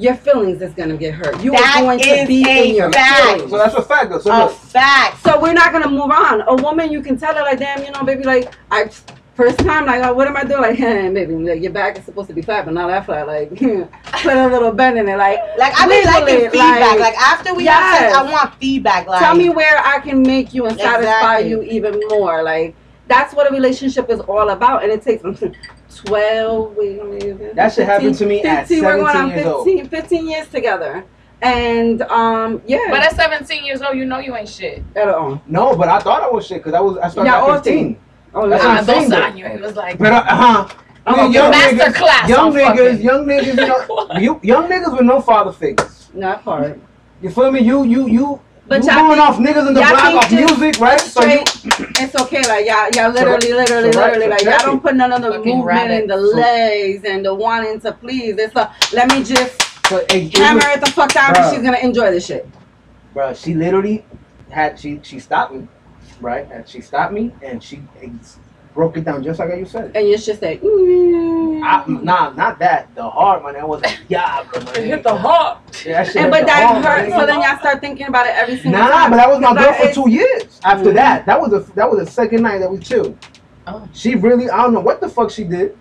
[0.00, 1.40] Your feelings is gonna get hurt.
[1.42, 3.22] You That are going to be a in your fact.
[3.22, 3.50] feelings.
[3.50, 4.10] So that's a fact.
[4.10, 4.18] though.
[4.18, 5.22] So A look, fact.
[5.22, 6.40] So we're not gonna move on.
[6.48, 8.90] A woman, you can tell her like, damn, you know, baby, like I
[9.34, 10.60] first time, like, oh, what am I doing?
[10.62, 13.26] Like, hey, baby, like, your back is supposed to be flat, but not that flat.
[13.26, 15.16] Like, put a little bend in it.
[15.16, 16.80] Like, Like I be like Wiggle feedback.
[16.80, 19.06] like- Like, after we have sex, I want feedback.
[19.06, 21.50] Like tell me where I can make you and satisfy Exactly.
[21.50, 22.42] you even more.
[22.42, 22.74] Like,
[23.06, 25.22] that's what a relationship is all about, and it takes
[25.94, 26.76] twelve.
[26.76, 29.46] Wait, let me- That shit happened to me at 15, we're going on 17 years
[29.46, 29.64] old.
[29.66, 31.04] 15, 15 years together,
[31.42, 34.82] and um, yeah, But at 17 years old, you know you ain't shit.
[34.96, 35.42] at all.
[35.46, 37.64] no, but I thought I was shit because I was I started Yeah, all at
[37.64, 37.98] 15.
[38.32, 38.68] Oh, That's yeah.
[38.68, 39.26] what I I'm saying, dos though.
[39.26, 39.54] años.
[39.56, 40.68] It was like But uh huh.
[41.06, 45.06] Oh, young master niggas, class young niggas, young niggas, you know, you, young niggas with
[45.06, 46.10] no father figures.
[46.14, 46.80] Not hard.
[47.22, 47.60] You feel me?
[47.60, 48.40] You, you, you.
[48.70, 51.00] But you y'all going think- off niggas in the y'all block off just music, right?
[51.00, 54.58] So you, straight- It's okay, like y'all, y'all literally, literally, so right, literally, like y'all
[54.60, 56.14] don't put none of the Fucking movement in the.
[56.16, 58.36] So- legs and the wanting to please.
[58.38, 61.50] It's a let me just so it, it hammer was- it the fuck out, because
[61.50, 61.54] Bruh.
[61.56, 62.48] she's gonna enjoy this shit.
[63.12, 64.04] Bro, she literally
[64.50, 65.66] had she she stopped me,
[66.20, 66.46] right?
[66.52, 68.38] And she stopped me and she ex-
[68.80, 69.94] broke it down just like you said.
[69.94, 71.62] And it's just say, mm.
[71.62, 72.94] I, nah, not that.
[72.94, 73.52] The heart, man.
[73.52, 74.62] That was yeah, bro.
[74.62, 75.58] my it hit the heart.
[75.84, 77.10] Yeah, that and but that hurt.
[77.10, 79.10] So then y'all start thinking about it every single Nah, time.
[79.10, 80.58] but that was my girl for two years.
[80.64, 80.94] After Mhm.
[80.94, 83.18] that, that was a that was the second night that we chilled.
[83.66, 83.86] Oh.
[83.92, 85.76] She really, I don't know what the fuck she did,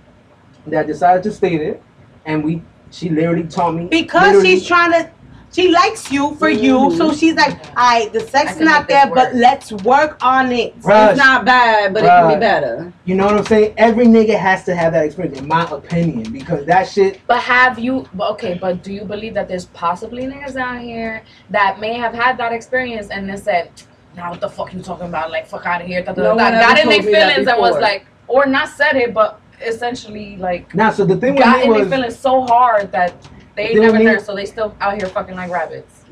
[0.68, 1.80] that decided to stay there,
[2.26, 2.62] and we,
[2.92, 5.10] she literally taught me because she's trying to.
[5.52, 6.98] She likes you for you, Mhm.
[6.98, 10.80] so she's like, "Alright, the I sex is not there, but let's work on it."
[10.82, 12.94] Bruh, It's not bad, but it can be better.
[13.06, 13.74] You know what I'm saying?
[13.78, 17.20] Every nigga has to have that experience, in my opinion, because that shit.
[17.26, 18.06] But have you?
[18.14, 22.14] but Okay, but do you believe that there's possibly niggas out here that may have
[22.14, 23.70] had that experience and then said,
[24.16, 25.32] "Now what the fuck you talking about?
[25.32, 27.06] Like fuck out of here." Da, da, No da, one got ever in their told
[27.06, 31.06] me that feelings and was like, or not said it, but essentially like Now, so
[31.06, 33.14] the thing with got me in their was, feelings so hard that
[33.60, 36.06] they ain't never with so they still out here fucking like rabbits.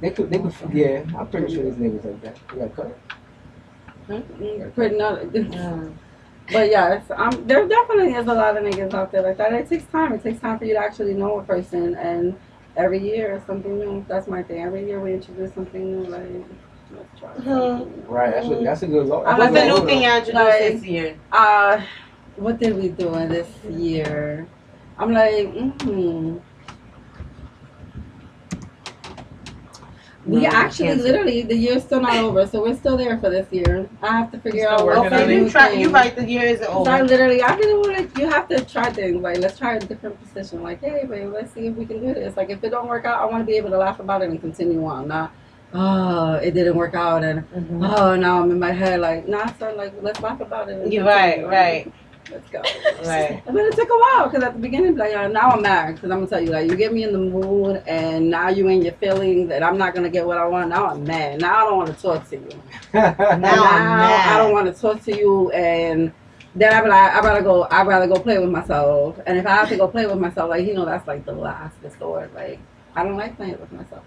[0.00, 2.36] they could, they could, yeah, I'm pretty sure these niggas like that.
[2.52, 2.98] You got cut.
[4.08, 5.92] Mm, Pretty not.
[6.50, 9.52] But yes, um, there definitely is a lot of niggas out there like that.
[9.52, 10.14] It takes time.
[10.14, 12.34] It takes time for you to actually know a person, and
[12.74, 14.02] every year is something new.
[14.08, 14.62] That's my thing.
[14.62, 16.08] Every year we introduce something new.
[16.08, 16.22] Like,
[16.96, 17.34] let's try.
[17.34, 18.08] Mhm.
[18.08, 19.24] Right, that's a, that's a good law.
[19.24, 21.18] I What's like the new thing you introduced Like- this year?
[21.30, 21.82] Uh,
[22.36, 24.46] what did we do in this year?
[24.98, 26.38] I'm like, mm-hmm.
[30.26, 31.06] We No, actually, cancel.
[31.06, 33.88] literally, the year's still not over, so we're still there for this year.
[34.02, 35.42] I have to figure Still out working what on Okay, it.
[35.42, 35.72] you try.
[35.72, 36.14] You right.
[36.14, 38.20] The year isn't So I literally, I really want to.
[38.20, 39.22] You have to try things.
[39.22, 40.62] Like, let's try a different position.
[40.62, 42.36] Like, hey, babe, let's see if we can do this.
[42.36, 44.28] Like, if it don't work out, I want to be able to laugh about it
[44.28, 45.08] and continue on.
[45.08, 45.32] Not,
[45.72, 47.44] oh, it didn't work out, and
[47.82, 49.00] oh, now I'm in my head.
[49.00, 50.92] Like, nah, son, like, let's laugh about it.
[50.92, 51.36] You're right.
[51.36, 51.48] continue.
[51.48, 51.92] Right.
[52.30, 52.62] Let's go.
[53.04, 53.40] Right.
[53.46, 56.10] But it took a while because at the beginning, like, uh, now I'm mad because
[56.10, 58.82] I'm gonna tell you, like, you get me in the mood, and now you in
[58.82, 60.68] your feelings, and I'm not gonna get what I want.
[60.68, 61.40] Now I'm mad.
[61.40, 62.62] Now I don't want to talk to you.
[62.92, 64.28] Now I'm now mad.
[64.28, 66.12] I don't want to talk to you, and
[66.56, 69.20] then I be like, I rather go, I rather go play with myself.
[69.26, 71.32] And if I have to go play with myself, like you know, that's like the
[71.32, 72.34] last resort.
[72.34, 72.58] Like
[72.96, 74.02] I don't like playing with myself.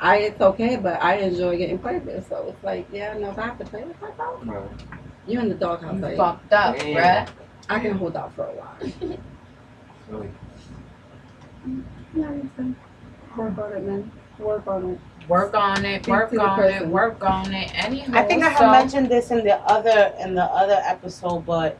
[0.00, 2.28] I it's okay, but I enjoy getting played with.
[2.28, 4.99] So it's like, yeah, no, if I have to play with myself, Right.
[5.26, 5.94] You in the doghouse.
[5.94, 6.96] You Like, fucked up, Damn.
[7.26, 7.32] bruh.
[7.68, 8.76] I can hold out for a while.
[10.08, 10.30] Really.
[12.16, 12.76] Yeah, listen.
[13.36, 14.12] Work on it, man.
[14.38, 14.98] Work on it.
[15.28, 16.02] Work on it.
[16.02, 16.86] Speak Work on it.
[16.88, 17.70] Work on it.
[17.84, 21.46] Anyhow, I think I so, had mentioned this in the other in the other episode,
[21.46, 21.78] but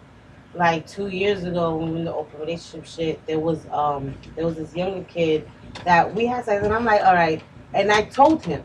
[0.54, 4.14] like two years ago when we were in the open relationship shit, there was um
[4.36, 5.50] there was this younger kid
[5.84, 7.42] that we had sex and I'm like, all right,
[7.74, 8.62] and I told him,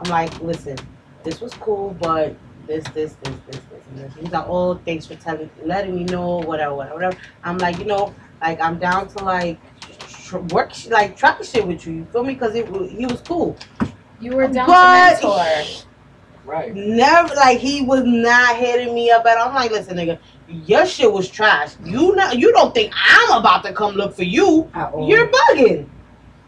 [0.00, 0.78] I'm like, listen,
[1.24, 3.75] this was cool, but this, this, this, this, this, this.
[4.18, 7.16] He's like, oh, thanks for telling, letting me know, whatever, whatever, whatever.
[7.44, 9.58] I'm like, you know, like I'm down to like
[10.24, 11.92] tr- work, sh- like try shit with you.
[11.94, 12.34] You feel me?
[12.34, 13.56] Because it wa- he was cool.
[14.20, 15.82] You were down But- to mentor.
[16.44, 16.72] Right.
[16.76, 19.48] Never like he was not hitting me up at all.
[19.48, 20.16] I'm like, listen, nigga,
[20.46, 21.72] your shit was trash.
[21.84, 24.70] You not you don't think I'm about to come look for you.
[24.72, 25.08] At all.
[25.08, 25.88] You're bugging.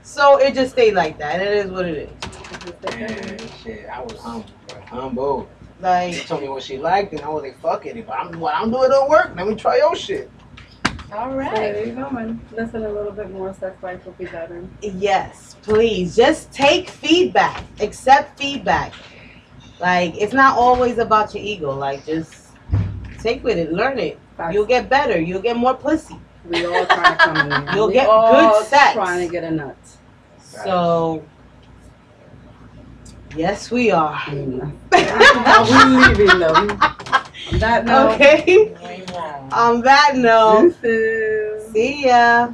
[0.02, 1.42] So it just stayed like that.
[1.42, 2.94] It is what it is.
[2.96, 4.80] Man, shit, I was humble, bro.
[4.82, 5.48] Humble.
[5.78, 7.96] She Like told me what she liked, and I was like, fuck it.
[7.96, 10.30] If I'm, what I'm doing don't work, let me try your shit.
[11.12, 12.40] All right, So there you go, man.
[12.52, 13.54] Listen a little bit more.
[13.54, 14.62] Sex life will be better.
[14.82, 16.14] yes, please.
[16.16, 17.64] Just take feedback.
[17.80, 18.92] Accept feedback.
[19.80, 21.72] Like it's not always about your ego.
[21.74, 22.48] Like just
[23.20, 24.18] take with it, learn it.
[24.36, 24.52] Facts.
[24.54, 25.18] You'll get better.
[25.18, 26.18] You'll get more pussy.
[26.44, 27.74] We all trying to come in.
[27.74, 28.94] You'll we get all good sex.
[28.94, 29.76] Trying to get a nut.
[30.40, 31.24] So,
[33.36, 34.14] yes, we are.
[34.14, 34.72] Mm.
[34.90, 36.54] we leaving though.
[37.52, 38.44] On that note, Okay.
[38.46, 39.52] You ain't wrong.
[39.52, 40.74] On that note,
[41.72, 42.48] see ya.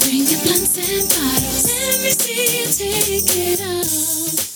[0.00, 1.66] Bring your blunts and bottles.
[1.68, 4.47] Let me see you take it off.